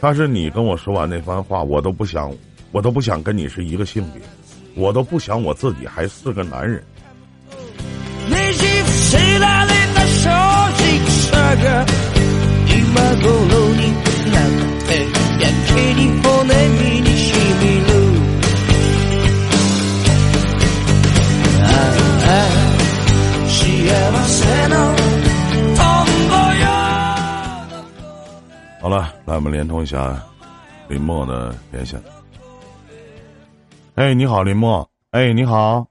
[0.00, 2.32] 但是你跟我说完那番话，我都不想，
[2.72, 4.22] 我都不想跟你是一个性别，
[4.74, 6.82] 我都不想我自己还是个男人。
[8.30, 9.80] ねじ伏せられ
[28.85, 30.23] 好了，来我们连通一下
[30.87, 31.99] 林默的连线。
[33.95, 34.87] 哎，你好，林默。
[35.09, 35.87] 哎，你好。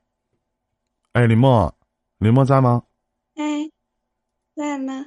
[1.12, 1.74] 哎，林默，
[2.18, 2.80] 林默在吗？
[3.34, 3.68] 哎，
[4.54, 5.04] 在呢。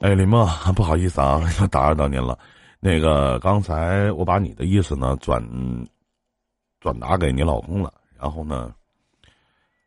[0.00, 0.44] 哎，林默，
[0.74, 2.36] 不好意思啊，又 打扰到您了。
[2.80, 5.40] 那个，刚才我把你的意思呢转
[6.80, 8.74] 转达给你老公了，然后呢，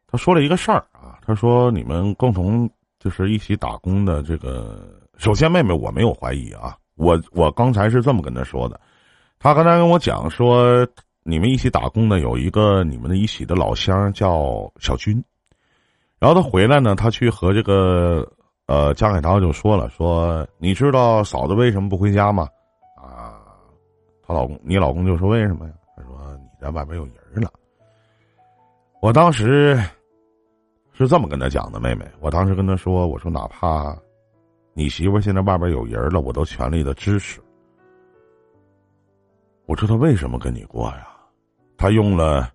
[0.07, 8.80] 他说了一个事儿啊，他说你们共同就是一起打工的这个，首先妹妹我没有怀疑啊，我我刚才是这么跟他说的，
[9.40, 10.88] 他刚才跟我讲说
[11.24, 15.24] 你们一起打工的有一个你们的一起的老乡叫小军，
[16.20, 18.28] 然后他回来呢，他去和这个
[18.68, 22.48] 呃江海涛就说了，说你知道嫂子为什么不回家吗？
[22.96, 23.42] 啊，
[24.26, 25.74] 她老公，你老公就说为什么呀？
[25.96, 27.52] 他说你在外边有人了。
[29.02, 29.76] 我当时
[30.94, 33.98] 是这么跟他讲的，妹妹，我当时跟他说，我说哪怕
[34.73, 37.41] 你媳妇现在外边有人了，我都全力的支持。
[39.65, 41.07] 我说他为什么跟你过呀？
[41.77, 42.52] 他用了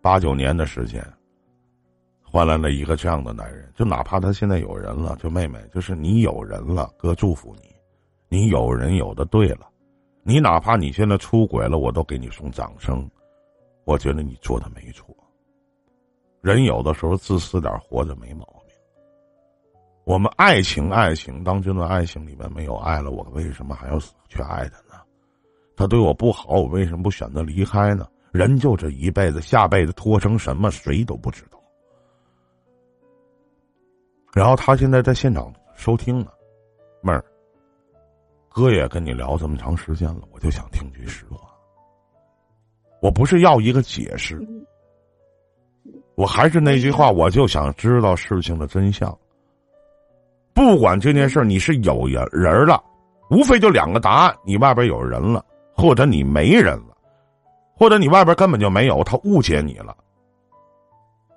[0.00, 1.04] 八九年的时间，
[2.22, 3.70] 换来了一个这样的男人。
[3.74, 7.74] 就哪怕他现在有人了，就妹妹，就是你有人了，哥祝福你，
[8.28, 9.68] 你有人有的对了。
[10.22, 13.08] 你哪怕你现在出轨了，我都给你送掌声。
[13.84, 15.14] 我觉得你做的没错。
[16.40, 18.61] 人有的时候自私点，活着没毛病。
[20.04, 23.98] 我们爱情，爱情当这段爱情里面没有爱了，我为什么还要
[24.28, 25.00] 去爱他呢？
[25.76, 28.06] 他对我不好，我为什么不选择离开呢？
[28.32, 31.58] 人就这一辈子，下辈子拖成什么，谁都不知道。
[34.32, 36.32] 然后他现在在现场收听呢，
[37.00, 37.24] 妹儿，
[38.48, 41.48] 哥也跟你聊这么长时间了，我就想听句实话。
[43.00, 44.66] 我不是要一个解释，嗯
[46.14, 49.16] 我还是那句话，我就想知道事情的真相。
[50.54, 52.82] 不管这件事你是有人人了，
[53.30, 56.96] 无非就两个答案：你外边有人了，或者你没人了，
[57.74, 59.96] 或者你外边根本就没有，他误解你了。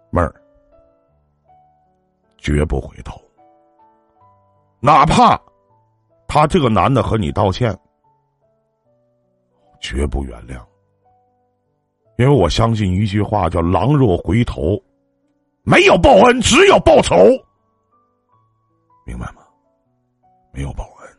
[0.09, 0.33] 妹儿，
[2.37, 3.19] 绝不回头，
[4.79, 5.39] 哪怕
[6.27, 7.77] 他这个男的和你道歉，
[9.79, 10.59] 绝不原谅。
[12.17, 14.81] 因为我相信一句话，叫“狼若回头，
[15.63, 17.15] 没有报恩，只有报仇”，
[19.05, 19.45] 明白吗？
[20.51, 21.17] 没有报恩，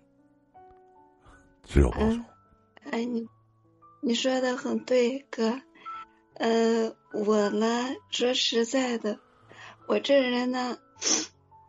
[1.63, 2.05] 只有报仇。
[2.07, 2.25] 嗯，
[2.91, 3.29] 哎，你
[4.03, 5.61] 你说的很对，哥。
[6.35, 9.21] 呃，我呢，说实在的，
[9.87, 10.79] 我这人呢，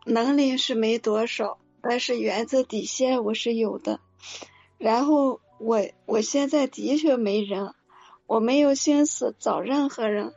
[0.04, 4.00] 能力是没多少，但是原则底线我是有的。
[4.76, 7.74] 然后我我现在的确没人，
[8.26, 10.34] 我没有心思找任何人。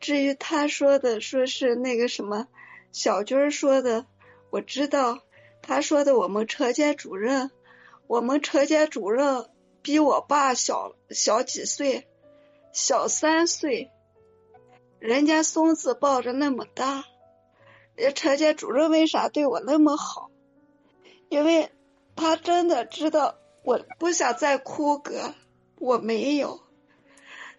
[0.00, 2.48] 至于他说的，说是那个什么
[2.90, 4.04] 小军说的，
[4.52, 5.20] 我知道，
[5.62, 7.50] 他说的我们车间主任，
[8.06, 9.46] 我们车间主任
[9.80, 12.06] 比我爸小小几岁，
[12.74, 13.90] 小三岁，
[14.98, 17.06] 人家孙子抱着那么大，
[17.96, 20.30] 人车间主任为啥对我那么好？
[21.30, 21.70] 因为
[22.14, 25.32] 他真的知道我不想再哭哥，
[25.78, 26.60] 我没有。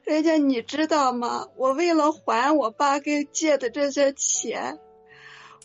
[0.04, 1.48] 人家你知道吗？
[1.56, 4.78] 我为了还我爸给借的这些钱，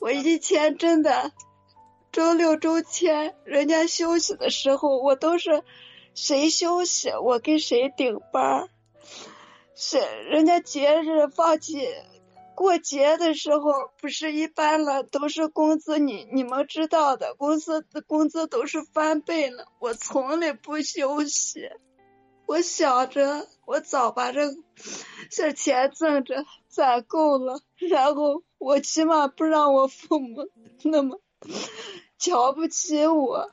[0.00, 1.32] 我以前真的
[2.12, 5.62] 周六周天人家休息的时候，我都是
[6.14, 8.68] 谁休息我跟谁顶班儿。
[9.74, 11.78] 是人家节日放假
[12.56, 21.70] 过节的时候，不是一般了，都是工资你你们知道的，公司的工资都是翻倍了，我从来不休息。
[22.46, 24.40] 我想着，我早把这
[25.30, 30.48] 这钱挣着攒够了， 然后我起码不让我父母
[30.82, 31.20] 那么
[32.18, 33.52] 瞧不起我。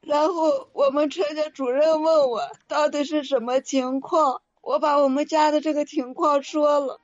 [0.00, 7.00] 然后我们车间主任问我到底是什么情况，我把我们家的这个情况说了。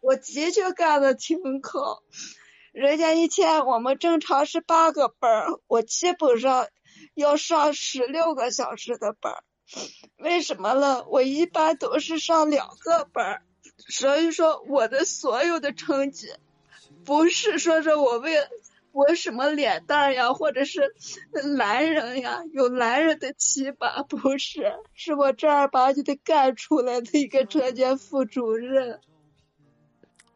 [0.00, 2.02] 我的确干的挺好，
[2.72, 6.66] 人家一天我们正常是八个班儿，我基本上
[7.14, 9.42] 要上十六个小时的班儿。
[10.18, 11.06] 为什么了？
[11.08, 13.42] 我一般都是上两个班儿，
[13.76, 16.32] 所以说我的所有的成绩，
[17.04, 18.32] 不是说是我为
[18.92, 20.94] 我什么脸蛋儿呀，或者是
[21.56, 29.00] 男人呀，有男人的气吧，不是，是我正儿八经的干出来的一个车间副主任。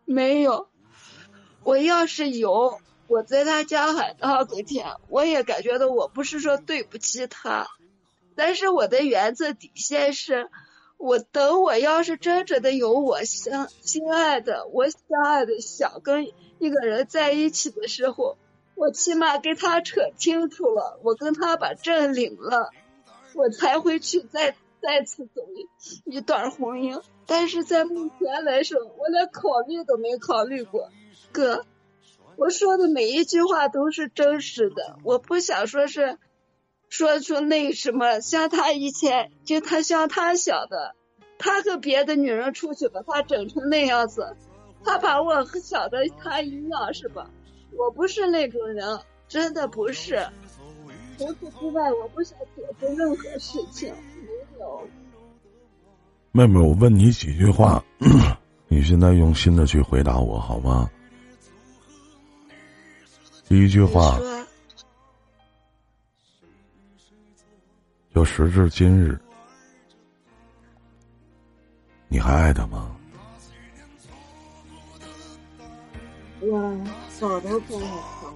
[0.04, 0.68] 没有，
[1.62, 7.68] 我要是有，我在他家喊多个天，我也感觉到我不是说对不起他。
[8.34, 10.48] 但是我的原则底线是，
[10.98, 16.26] 我等我要是真正的有我相心爱的，我相爱的想跟
[16.58, 18.36] 一个人在一起的时候，
[18.74, 22.70] 我起码跟他扯清楚了，我跟他把证领了，
[23.34, 27.00] 我才会去再再次走一一段婚姻。
[27.26, 30.90] 但是在目前来说，我连考虑都没考虑过。
[31.30, 31.64] 哥，
[32.36, 36.18] 我说的每一句话都是真实的，我不想说是。
[36.88, 40.94] 说出那什么，像他以前就他像他想的，
[41.38, 44.36] 他和别的女人出去把他整成那样子，
[44.84, 47.30] 他把我想的他一样是吧？
[47.76, 50.26] 我不是那种人，真的不是。
[51.18, 53.92] 除此之外，我不想解释任何事情，
[54.22, 54.88] 没有。
[56.32, 57.84] 妹妹，我问你几句话，
[58.68, 60.88] 你现在用心的去回答我好吗？
[63.48, 64.18] 第一句话。
[68.18, 69.16] 说就时至今日，
[72.08, 72.96] 你还爱他吗？
[76.40, 76.76] 我
[77.20, 78.34] 早都不爱他了。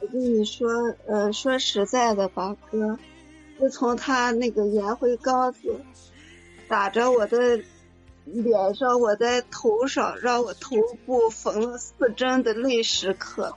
[0.00, 0.66] 我跟你说，
[1.06, 2.98] 呃，说实在的吧，哥，
[3.58, 5.78] 自从他那个烟灰缸子
[6.66, 7.60] 打着我的
[8.24, 13.54] 脸上，我在头上，让我头部缝了四针的那时刻，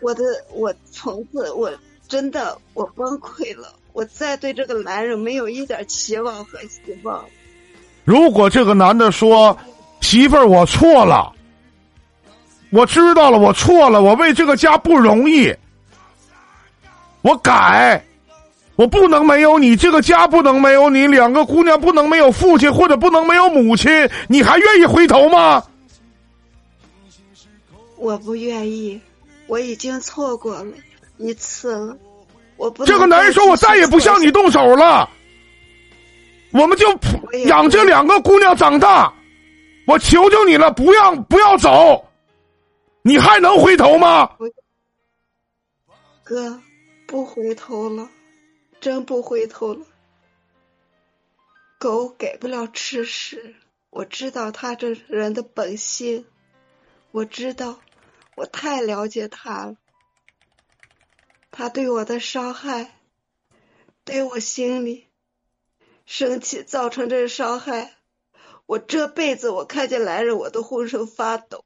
[0.00, 0.22] 我的
[0.52, 1.72] 我从此我
[2.06, 7.24] 真的我崩溃了，我再对这个男人没有一点期望和希望。
[8.04, 9.56] 如果这个男的说
[10.02, 11.32] ：“媳妇儿，我错了，
[12.70, 15.54] 我知道了，我错了，我为这个家不容易，
[17.22, 18.04] 我改，
[18.74, 25.64] 我不能没有你，这个家不能没有你，两个姑娘不能没有父亲，或者不能没有母亲，你还愿意回头吗？
[27.96, 29.00] 我不愿意，
[29.46, 30.72] 我已经错过了
[31.16, 31.96] 一次了，
[32.64, 35.10] 我不这个男人说：“我再也不向你动手了，
[36.50, 36.98] 我们就
[37.44, 39.12] 养这两个姑娘长大。
[39.86, 42.08] 我求求你了，不要不要走，
[43.02, 44.30] 你还能回头吗？
[46.22, 46.58] 哥，
[47.06, 48.08] 不回头了，
[48.80, 49.84] 真不回头了。
[51.78, 53.56] 狗给不了吃屎，
[53.90, 56.24] 我知道他这人的本性，
[57.10, 57.78] 我知道，
[58.36, 59.74] 我太了解他了。
[61.56, 62.98] 他对我的伤害，
[64.02, 65.06] 对我心里
[66.04, 67.94] 生气造成这伤害，
[68.66, 71.64] 我这辈子我看见男人我都浑身发抖。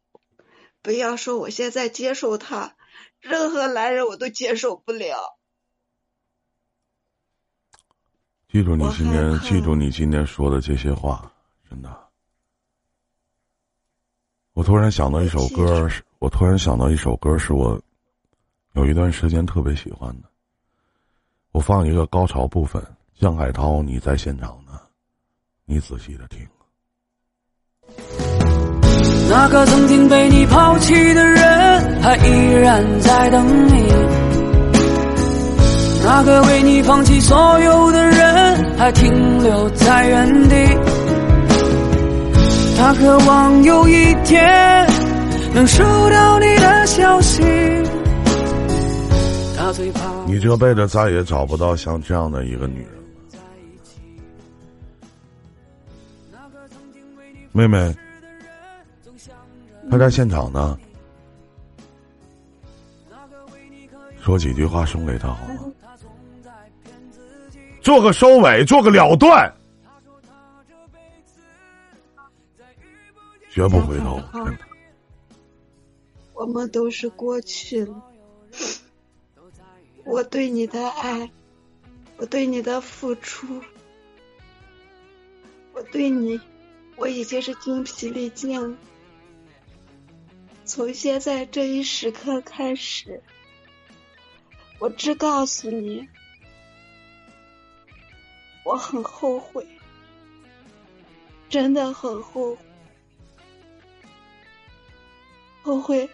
[0.83, 2.77] 不要说我现在接受他，
[3.19, 5.39] 任何男人我都接受不了。
[8.53, 11.33] 记住你今天，记住你今天说的这些话，
[11.71, 12.11] 真的。
[14.53, 17.81] 我突然想到一首歌，是我突然想到一首歌，是我
[18.75, 20.29] 有一段时间特别喜欢的。
[21.53, 22.83] 我放一个高潮部分，
[23.19, 24.79] 江海涛，你在现场呢，
[25.65, 26.47] 你仔细的听。
[29.31, 33.73] 那个曾经被你抛弃的人，还依然在等你；
[36.05, 40.55] 那个为你放弃所有的人，还停留在原地。
[42.79, 44.87] 他渴望有一天
[45.53, 47.43] 能收到你的消息。
[49.69, 52.91] 他最怕你这辈子再也找不到像这样的一个女人
[56.41, 56.49] 了，
[57.53, 57.95] 妹妹。
[59.91, 60.79] 她在现场呢，
[64.23, 65.71] 说几句话送给她好吗？
[67.83, 69.55] 做个收尾，做个了断，
[73.51, 74.59] 绝不回头，真的。
[76.33, 78.03] 我们都是过去了。
[80.11, 81.31] 我对你的爱，
[82.17, 83.63] 我对你的付出，
[85.75, 86.41] 我对你，
[86.97, 88.75] 我已经是精疲力尽了。
[90.65, 93.23] 从现在这一时刻开始，
[94.79, 96.09] 我只告诉你，
[98.65, 99.67] 我很后悔，
[101.51, 102.59] 真的很后悔，
[105.63, 106.09] 后悔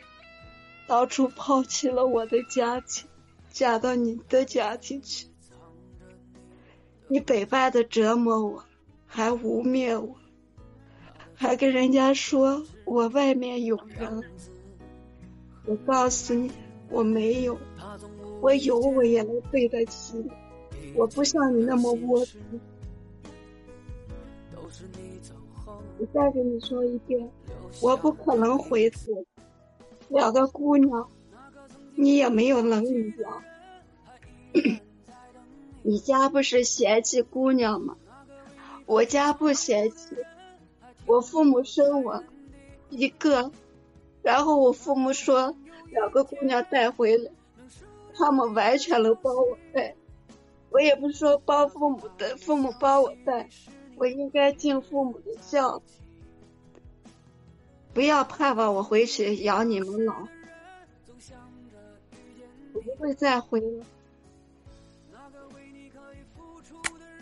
[0.89, 3.09] 当初抛弃了我的家庭，
[3.55, 5.29] 嫁到你的家庭去。
[7.07, 8.65] 你百般的折磨我，
[9.07, 10.17] 还污蔑我，
[11.37, 14.25] 还跟人家说我外面有人。
[15.67, 16.51] 我告诉你，
[16.91, 17.57] 我没有，
[18.41, 20.29] 我有我也能对得起你。
[20.97, 22.61] 我不像你那么窝囊。
[25.97, 27.31] 我再跟你说一遍，
[27.81, 28.99] 我不可能回头。
[30.09, 31.09] 两个姑娘，
[31.95, 33.43] 你也没有能力养。
[35.83, 37.97] 你家不是嫌弃姑娘吗？
[38.87, 40.17] 我家不嫌弃，
[41.07, 42.23] 我父母生我
[42.91, 43.51] 一个，
[44.23, 45.57] 然后我父母说
[45.91, 47.31] 两个姑娘带回来，
[48.15, 49.95] 他们完全能帮我带。
[50.71, 53.49] 我也不说帮父母的，父母帮我带，
[53.97, 55.83] 我应该尽父母的孝。
[57.93, 60.27] 不要盼望我回去养你们老，
[62.81, 63.85] 不会再回了。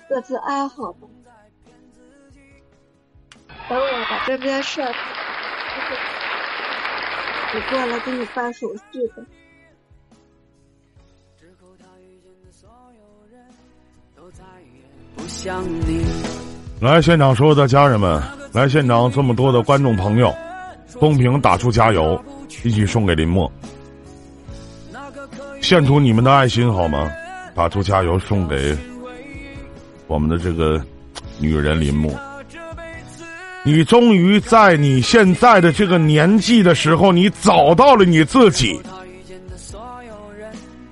[0.09, 1.07] 各自安好吧。
[3.69, 4.93] 等我把这边事儿，
[7.55, 9.23] 我过来给你办手续吧。
[15.17, 16.05] 不像你。
[16.81, 18.21] 来现场所有的家人们，
[18.53, 20.35] 来现场这么多的观众朋友，
[20.99, 22.21] 公屏打出加油，
[22.65, 23.51] 一起送给林默，
[25.63, 27.11] 献出你们的爱心好吗？
[27.55, 28.77] 打出加油送给
[30.07, 30.83] 我们的这个
[31.39, 32.15] 女人林木。
[33.65, 38.79] 你终于在你现在的这个年纪的时候，你找到了你自己，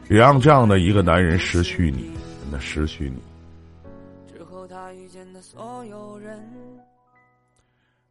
[0.09, 2.11] 别让这样的一个男人失去你，
[2.43, 3.17] 真的失去你。
[4.33, 6.39] 之后他遇见的所有人，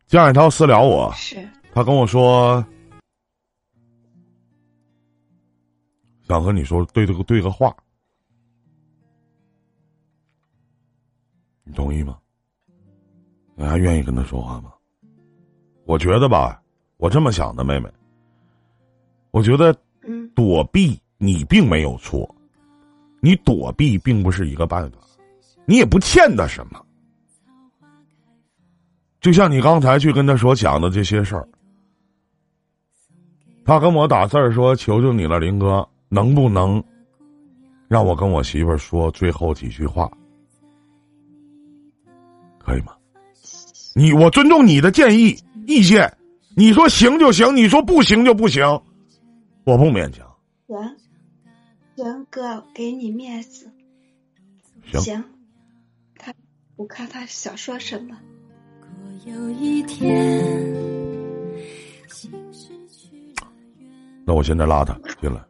[0.08, 1.38] 江海涛私聊我，是，
[1.74, 2.64] 他跟我说
[6.30, 7.76] 想和你说对这个对个话，
[11.64, 12.20] 你同意吗？
[13.56, 14.72] 你还愿意跟他说话吗？
[15.86, 16.62] 我觉得吧，
[16.98, 17.90] 我这么想的，妹妹。
[19.32, 22.30] 我觉得嗯，躲避你并没有错，
[23.22, 25.00] 你躲避并不是一个办法，
[25.66, 26.80] 你也不欠他什么。
[29.20, 31.50] 就像你刚才去跟他所讲的这些事儿，
[33.66, 36.84] 他跟我打字儿说：“求求你了，林哥，能不能
[37.88, 40.12] 让我跟我媳妇儿说最后几句话，
[42.58, 42.94] 可以吗？
[43.96, 46.16] 你我尊重你的建议意见，
[46.56, 48.64] 你说行就行，你说不行就不行，
[49.66, 50.26] 我不勉强。
[50.68, 50.98] 行，
[51.96, 53.72] 行哥，给你面子。
[54.92, 55.24] 行，行，
[56.18, 56.34] 他
[56.76, 58.18] 我看他想说什么。
[59.26, 60.16] 有一天，
[62.08, 63.48] 心失去了
[64.26, 65.44] 那我现在拉他进来。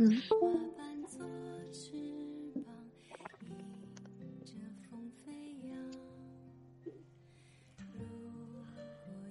[0.00, 0.08] 嗯，
[0.76, 1.26] 伴作
[1.72, 1.90] 翅
[2.64, 2.72] 膀，
[3.42, 4.52] 迎着
[4.88, 5.32] 风飞
[5.68, 5.76] 扬。
[6.84, 7.98] 如
[8.62, 8.70] 果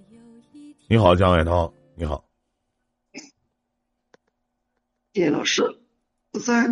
[0.09, 0.19] 有
[0.51, 2.21] 一天，你好，江海涛，你好。
[5.13, 5.63] 叶老师，
[6.33, 6.67] 我在，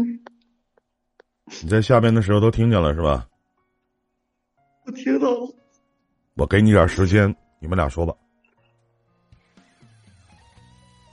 [1.61, 3.29] 你在下边的时候都听见了是吧？
[4.85, 5.55] 我听到了。
[6.33, 8.13] 我给你点时间，你们俩说吧。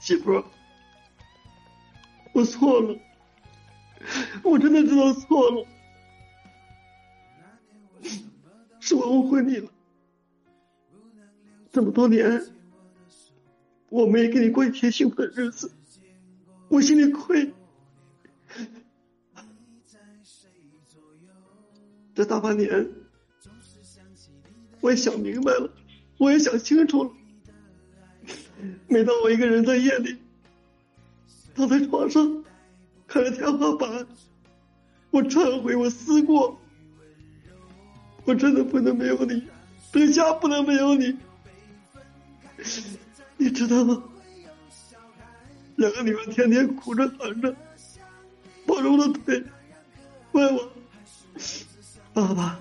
[0.01, 0.43] 媳妇儿，
[2.33, 2.99] 我错了，
[4.43, 5.67] 我真的知道错了，
[8.79, 9.69] 是我误会你了。
[11.71, 12.43] 这么多年，
[13.89, 15.71] 我没给你过一天幸福的日子，
[16.69, 17.53] 我心里亏。
[22.15, 22.89] 这大半年，
[24.81, 25.71] 我也想明白了，
[26.17, 27.11] 我也想清楚了。
[28.87, 30.17] 每当我一个人在夜里
[31.55, 32.43] 躺在床上，
[33.07, 34.07] 看着天花板，
[35.11, 36.59] 我忏悔，我思过，
[38.25, 39.43] 我真的不能没有你，
[39.91, 41.17] 这个家不能没有你，
[43.37, 44.03] 你知道吗？
[45.75, 47.55] 两个女儿天天哭着喊着，
[48.65, 49.43] 抱着我的腿，
[50.31, 50.71] 问我
[52.13, 52.59] ：“爸爸，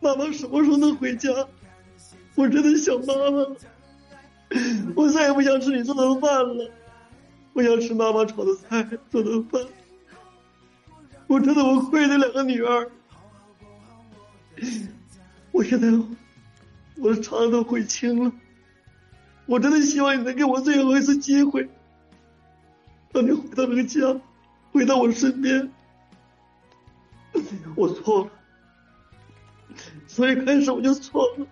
[0.00, 1.30] 妈妈什么时候能回家？”
[2.36, 3.56] 我真的想妈妈了。
[4.94, 6.70] 我再也不想吃你做的饭了，
[7.52, 9.60] 我想吃妈妈炒的菜做的饭。
[11.26, 12.90] 我真的我亏那两个女儿，
[15.52, 15.88] 我现在
[16.96, 18.32] 我的肠子都悔青了。
[19.46, 21.68] 我真的希望你能给我最后一次机会，
[23.12, 24.20] 让你回到这个家，
[24.72, 25.70] 回到我身边。
[27.76, 28.30] 我错了，
[30.06, 31.46] 从一开始我就错了，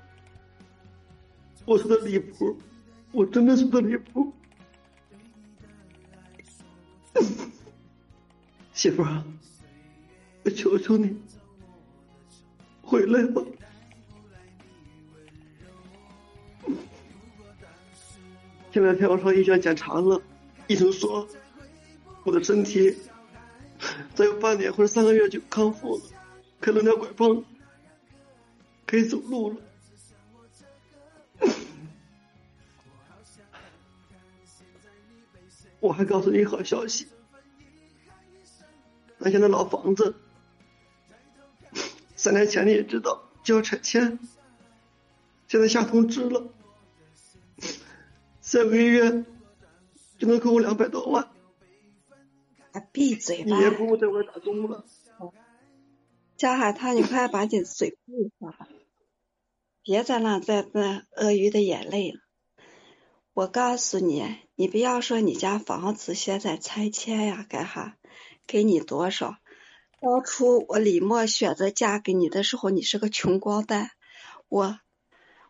[1.64, 2.56] 我说的离谱。
[3.12, 4.32] 我真的是的离谱，
[8.72, 9.22] 媳妇儿，
[10.44, 11.16] 我求求你
[12.82, 13.42] 回来吧。
[18.70, 20.20] 前两天我上医院检查了，
[20.68, 21.26] 医生说
[22.22, 22.94] 我的身体
[24.14, 26.02] 再有半年或者三个月就康复了，
[26.60, 27.44] 可以轮条拐杖，
[28.86, 29.56] 可以走路了。
[35.80, 37.06] 我还告诉你好消息，
[39.18, 40.14] 咱家那老房子，
[42.16, 44.18] 三年前你也知道就要拆迁，
[45.46, 46.48] 现在下通知了，
[48.40, 49.24] 三个月
[50.18, 51.30] 就能给我两百多万，
[52.72, 53.56] 啊，闭嘴吧！
[53.56, 54.84] 你也不用在我这打工了。
[56.36, 58.68] 江海涛，你快把你嘴闭上吧，
[59.82, 62.20] 别再浪费那鳄鱼的眼泪了。
[63.38, 67.96] 我告诉你，你不要说你家房子现在拆迁呀，干哈？
[68.48, 69.36] 给你多少？
[70.00, 73.92] 当初我李默选择嫁给你的时候，你是个穷光蛋，
[74.48, 74.80] 我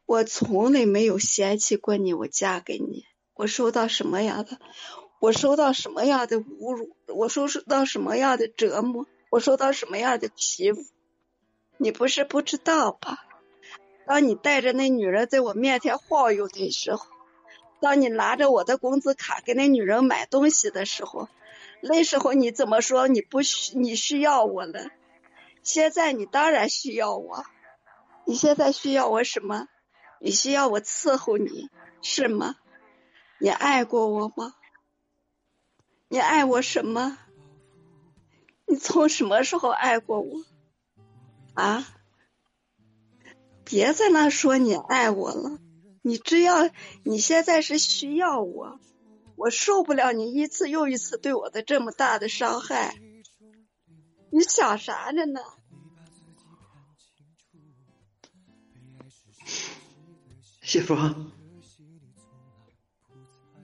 [0.04, 4.58] 我从来没有嫌弃过你，我嫁给你，我受到什么样的？
[5.18, 6.94] 我受到什么样的侮辱？
[7.06, 9.06] 我受到什么样的折磨？
[9.30, 10.84] 我受到什么样的欺负？
[11.78, 13.16] 你不是不知道吧？
[14.04, 17.06] 当你带着那女人在我面前晃悠的时候。
[17.80, 21.28] 当你拿着我的工资卡给那女人买东西的时候，
[21.80, 24.90] 那时候你怎么说你不需你需要我了？
[25.62, 27.44] 现在你当然需要我，
[28.24, 29.68] 你现在需要我什么？
[30.20, 31.70] 你需要我伺候你
[32.02, 32.56] 是吗？
[33.38, 34.54] 你爱过我吗？
[36.08, 37.18] 你爱我什么？
[38.66, 40.42] 你从什么时候爱过我？
[41.54, 41.86] 啊？
[43.64, 45.58] 别在那说你爱我了。
[46.08, 46.70] 你只要
[47.02, 48.80] 你现在是需要我，
[49.36, 52.98] 我受不了你一次又一次对我的这么大的伤害。
[54.30, 55.40] 你想啥着呢？
[60.62, 61.14] 媳妇儿，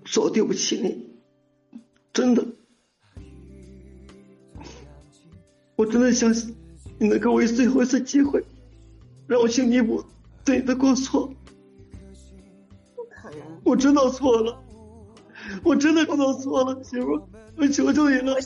[0.05, 1.81] 说我对不起你，
[2.12, 2.47] 真的，
[5.77, 6.55] 我真的相信
[6.99, 8.45] 你能给我一最后一次机会，
[9.27, 10.05] 让我去弥补
[10.45, 11.35] 对你的过错。
[13.65, 14.62] 我知道错了，
[15.65, 18.36] 我真的知道错了，媳妇，我求求你了，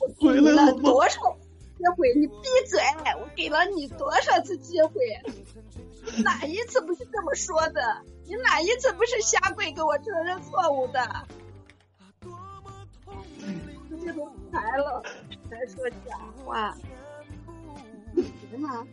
[0.00, 0.82] 我回来了吗？
[0.82, 1.20] 多少
[1.76, 2.14] 机会？
[2.14, 2.34] 你闭
[2.68, 2.80] 嘴！
[3.20, 4.92] 我给了你多少次机会？
[6.24, 8.02] 哪一次不是这么说的？
[8.24, 11.26] 你哪一次不是下跪给我承认错误的？
[13.90, 15.02] 你这都来了，
[15.50, 16.74] 还说假话？
[18.50, 18.86] 行吗？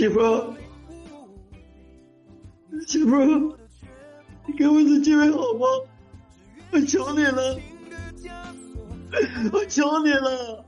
[0.00, 0.54] 媳妇儿，
[2.86, 3.26] 媳妇儿，
[4.46, 5.66] 你给我一次机会好吗？
[6.72, 7.60] 我求你了，
[9.52, 10.64] 我求你了，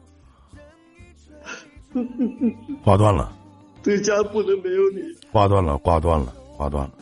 [2.84, 3.34] 挂断了，
[3.82, 5.00] 这家不能没有你。
[5.32, 6.92] 挂断了，挂断了，挂断了。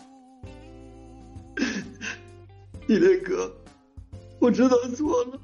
[2.87, 3.53] 你的哥，
[4.39, 5.41] 我知道错了，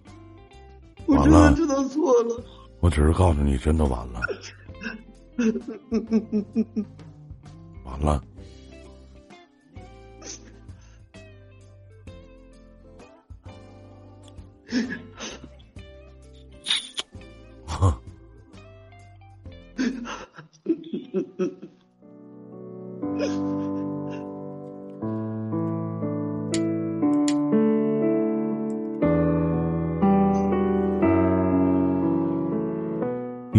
[1.06, 2.40] 我真的知道错了。
[2.78, 4.20] 我只是告诉你，真的完了，
[7.84, 8.22] 完了。
[17.66, 17.94] 哼，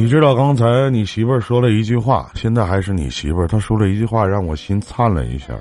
[0.08, 5.54] 你知道刚才你媳妇儿说了一句话，现在还是你媳妇儿，她说了一句话让我心颤了一下。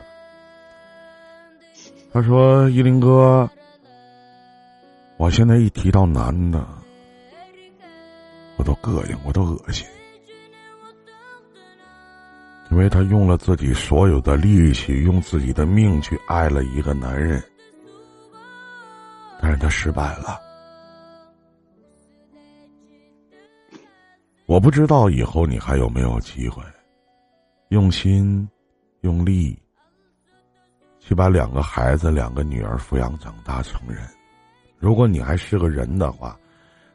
[2.13, 3.51] 她说：“依林哥，
[5.17, 6.65] 我现在一提到男的，
[8.57, 9.85] 我都膈应，我都恶心，
[12.71, 17.43] 因为他用了自己所有的力气，用自己的命去爱了一个男人，
[19.43, 20.41] 但是他失败了。”
[24.47, 26.63] 我不知道以后你还有没有机会，
[27.71, 28.49] 用心、
[29.01, 29.61] 用力，
[31.01, 34.07] 去把两个孩子、两个女儿抚养长大成人。
[34.79, 36.39] 如果你还是个人的话，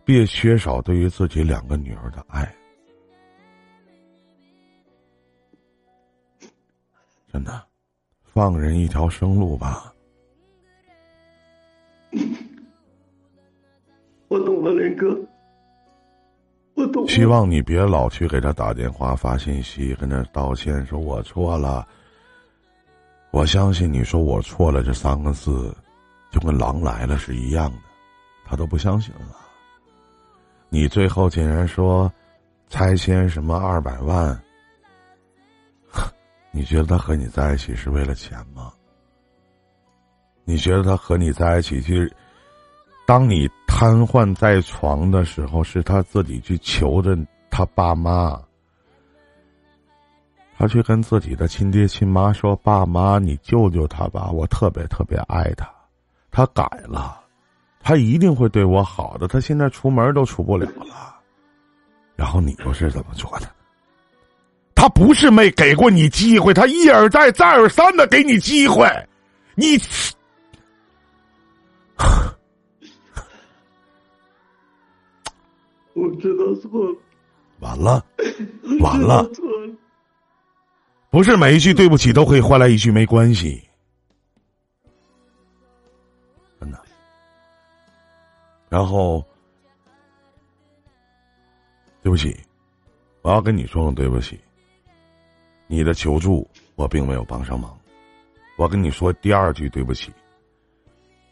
[0.06, 2.50] 别缺少对于自己两个女儿的爱。
[7.32, 7.62] 真的，
[8.24, 9.94] 放人一条生路吧。
[14.30, 15.20] 我懂了，林哥，
[17.08, 21.88] 希望你别老去给他打电话、发信息，跟他道歉，说我错了。
[23.32, 25.76] 我相信你说我错了这三个字，
[26.32, 27.78] 就跟狼来了是一样的，
[28.46, 29.38] 他都不相信了。
[30.70, 32.12] 你最后竟然说
[32.70, 34.42] 拆迁什么二百万，
[36.52, 38.72] 你觉得他和你在一起是为了钱吗？
[40.44, 42.12] 你觉得他和你在一起去？
[43.12, 47.14] 当你瘫痪在床的时候，是他自己去求着
[47.50, 48.42] 他爸妈，
[50.58, 55.70] 他去跟自己的亲爹亲妈说：“爸妈，你救救他吧，我特别特别爱他。”
[56.32, 57.20] 他改了，
[57.82, 59.28] 他一定会对我好的。
[59.28, 61.20] 他现在出门都出不了了，
[62.16, 63.48] 然后你又是怎么做的？
[64.74, 68.88] 他不是没给过你机会，他一而再、再而三的给你机会，
[69.56, 69.78] 你。
[76.02, 76.98] 我知道错了，
[77.60, 78.04] 完了，
[78.82, 79.30] 完了。
[81.12, 83.62] 不是每一句对不起都可以换来一句没关系，
[86.60, 86.82] 真的。
[88.70, 89.24] 然后，
[92.02, 92.36] 对不起，
[93.22, 94.40] 我要跟你说声对不起。
[95.68, 97.78] 你的求助我并没有帮上忙，
[98.58, 100.12] 我跟你说第二句对不起。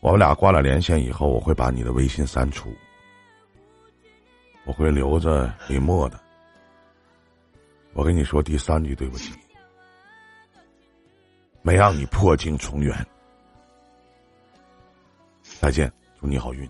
[0.02, 2.74] 我们俩挂了连线以后，我会把你的微信删除，
[4.70, 6.20] 我会留着李默的。
[7.94, 9.34] 我跟你说第三句对不起，
[11.64, 12.96] 没让你破镜重圆。
[15.60, 15.92] 再见，
[16.22, 16.70] 祝你好运。